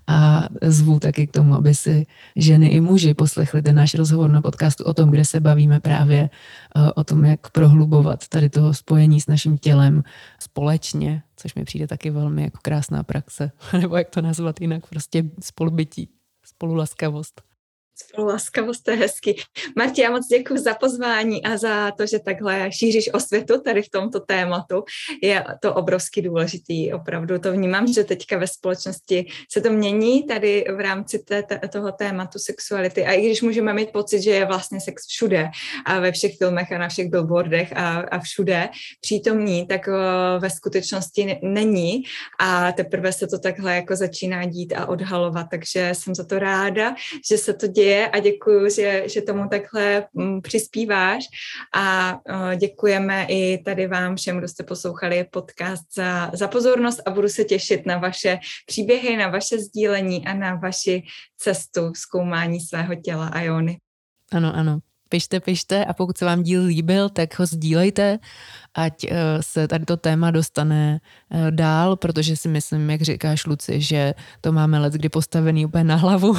a 0.07 0.47
zvu 0.61 0.99
taky 0.99 1.27
k 1.27 1.31
tomu, 1.31 1.55
aby 1.55 1.75
si 1.75 2.05
ženy 2.35 2.67
i 2.67 2.81
muži 2.81 3.13
poslechli 3.13 3.61
ten 3.61 3.75
náš 3.75 3.93
rozhovor 3.93 4.29
na 4.29 4.41
podcastu 4.41 4.83
o 4.83 4.93
tom, 4.93 5.11
kde 5.11 5.25
se 5.25 5.39
bavíme 5.39 5.79
právě 5.79 6.29
eh, 6.29 6.91
o 6.91 7.03
tom, 7.03 7.25
jak 7.25 7.49
prohlubovat 7.49 8.27
tady 8.27 8.49
toho 8.49 8.73
spojení 8.73 9.21
s 9.21 9.27
naším 9.27 9.57
tělem 9.57 10.03
společně, 10.39 11.23
což 11.35 11.55
mi 11.55 11.63
přijde 11.63 11.87
taky 11.87 12.09
velmi 12.09 12.43
jako 12.43 12.57
krásná 12.61 13.03
praxe, 13.03 13.51
nebo 13.81 13.97
jak 13.97 14.09
to 14.09 14.21
nazvat 14.21 14.61
jinak, 14.61 14.87
prostě 14.87 15.23
spolubytí, 15.39 16.09
spolulaskavost. 16.45 17.41
Spolulaskavost, 17.97 18.83
to 18.83 18.91
je 18.91 18.97
hezky. 18.97 19.35
Marti, 19.75 20.01
já 20.01 20.09
moc 20.09 20.27
děkuji 20.27 20.57
za 20.57 20.73
pozvání 20.73 21.43
a 21.43 21.57
za 21.57 21.91
to, 21.91 22.05
že 22.05 22.19
takhle 22.19 22.71
šíříš 22.71 23.09
osvětu 23.13 23.61
tady 23.61 23.81
v 23.81 23.89
tomto 23.89 24.19
tématu. 24.19 24.83
Je 25.23 25.43
to 25.61 25.73
obrovsky 25.73 26.21
důležitý, 26.21 26.93
opravdu 26.93 27.39
to 27.39 27.51
vnímám, 27.51 27.93
že 27.93 28.03
teďka 28.03 28.37
ve 28.37 28.47
společnosti 28.47 29.25
se 29.51 29.61
to 29.61 29.69
mění 29.69 30.23
tady 30.23 30.65
v 30.75 30.79
rámci 30.79 31.19
té, 31.19 31.43
toho 31.71 31.91
tématu 31.91 32.39
sexuality. 32.39 33.05
A 33.05 33.11
i 33.11 33.25
když 33.25 33.41
můžeme 33.41 33.73
mít 33.73 33.91
pocit, 33.91 34.21
že 34.21 34.31
je 34.31 34.45
vlastně 34.45 34.81
sex 34.81 35.07
všude 35.07 35.49
a 35.85 35.99
ve 35.99 36.11
všech 36.11 36.37
filmech 36.37 36.71
a 36.71 36.77
na 36.77 36.89
všech 36.89 37.09
billboardech 37.09 37.73
a, 37.75 37.99
a 37.99 38.19
všude 38.19 38.69
přítomní, 39.01 39.67
tak 39.67 39.89
ve 40.39 40.49
skutečnosti 40.49 41.39
není 41.43 42.03
a 42.39 42.71
teprve 42.71 43.13
se 43.13 43.27
to 43.27 43.39
takhle 43.39 43.75
jako 43.75 43.95
začíná 43.95 44.45
dít 44.45 44.73
a 44.73 44.85
odhalovat. 44.85 45.47
Takže 45.51 45.89
jsem 45.93 46.15
za 46.15 46.23
to 46.23 46.39
ráda, 46.39 46.95
že 47.29 47.37
se 47.37 47.53
to 47.53 47.67
děje 47.67 47.86
děje 47.87 48.07
a 48.07 48.19
děkuji, 48.19 48.69
že, 48.75 49.03
že 49.05 49.21
tomu 49.21 49.49
takhle 49.49 50.05
mm, 50.13 50.41
přispíváš 50.41 51.23
a 51.75 52.19
děkujeme 52.55 53.25
i 53.29 53.63
tady 53.63 53.87
vám 53.87 54.15
všem, 54.15 54.37
kdo 54.37 54.47
jste 54.47 54.63
poslouchali 54.63 55.25
podcast 55.31 55.83
za, 55.95 56.31
za 56.33 56.47
pozornost 56.47 56.99
a 57.05 57.11
budu 57.11 57.29
se 57.29 57.43
těšit 57.43 57.85
na 57.85 57.97
vaše 57.97 58.39
příběhy, 58.65 59.17
na 59.17 59.27
vaše 59.27 59.59
sdílení 59.59 60.27
a 60.27 60.33
na 60.33 60.55
vaši 60.55 61.03
cestu 61.37 61.93
zkoumání 61.95 62.59
svého 62.59 62.95
těla 62.95 63.27
a 63.27 63.41
jony. 63.41 63.77
Ano, 64.31 64.55
ano. 64.55 64.79
Pište, 65.09 65.39
pište 65.39 65.85
a 65.85 65.93
pokud 65.93 66.17
se 66.17 66.25
vám 66.25 66.43
díl 66.43 66.63
líbil, 66.63 67.09
tak 67.09 67.39
ho 67.39 67.45
sdílejte 67.45 68.19
ať 68.77 69.03
eh, 69.03 69.13
se 69.41 69.67
tady 69.67 69.85
to 69.85 69.97
téma 69.97 70.31
dostane 70.31 71.01
eh, 71.31 71.51
dál, 71.51 71.95
protože 71.95 72.37
si 72.37 72.47
myslím, 72.47 72.89
jak 72.89 73.01
říkáš 73.01 73.45
Luci, 73.45 73.81
že 73.81 74.13
to 74.41 74.51
máme 74.51 74.79
let 74.79 74.93
kdy 74.93 75.09
postavený 75.09 75.65
úplně 75.65 75.83
na 75.83 75.95
hlavu 75.95 76.37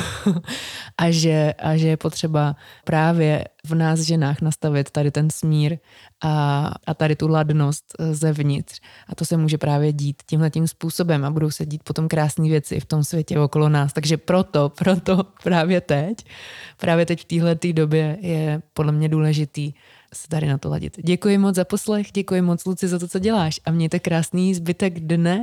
a 0.98 1.10
že, 1.10 1.54
a 1.58 1.76
že 1.76 1.88
je 1.88 1.96
potřeba 1.96 2.56
právě 2.84 3.44
v 3.66 3.74
nás 3.74 4.00
ženách 4.00 4.40
nastavit 4.40 4.90
tady 4.90 5.10
ten 5.10 5.30
smír 5.30 5.78
a, 6.24 6.70
a 6.86 6.94
tady 6.94 7.16
tu 7.16 7.28
ladnost 7.28 7.84
eh, 7.98 8.14
zevnitř. 8.14 8.80
A 9.08 9.14
to 9.14 9.24
se 9.24 9.36
může 9.36 9.58
právě 9.58 9.92
dít 9.92 10.22
tímhle 10.26 10.50
tím 10.50 10.68
způsobem 10.68 11.24
a 11.24 11.30
budou 11.30 11.50
se 11.50 11.66
dít 11.66 11.82
potom 11.82 12.08
krásné 12.08 12.48
věci 12.48 12.80
v 12.80 12.84
tom 12.84 13.04
světě 13.04 13.40
okolo 13.40 13.68
nás. 13.68 13.92
Takže 13.92 14.16
proto, 14.16 14.68
proto 14.78 15.24
právě 15.42 15.80
teď, 15.80 16.24
právě 16.76 17.06
teď 17.06 17.20
v 17.20 17.24
téhle 17.24 17.56
době 17.72 18.18
je 18.20 18.62
podle 18.72 18.92
mě 18.92 19.08
důležitý 19.08 19.72
se 20.14 20.28
tady 20.28 20.46
na 20.46 20.58
to 20.58 20.68
ladit. 20.68 20.96
Děkuji 21.02 21.38
moc 21.38 21.54
za 21.54 21.64
poslech, 21.64 22.12
děkuji 22.12 22.42
moc 22.42 22.64
Luci 22.64 22.88
za 22.88 22.98
to, 22.98 23.08
co 23.08 23.18
děláš 23.18 23.60
a 23.64 23.70
mějte 23.70 23.98
krásný 23.98 24.54
zbytek 24.54 25.00
dne 25.00 25.36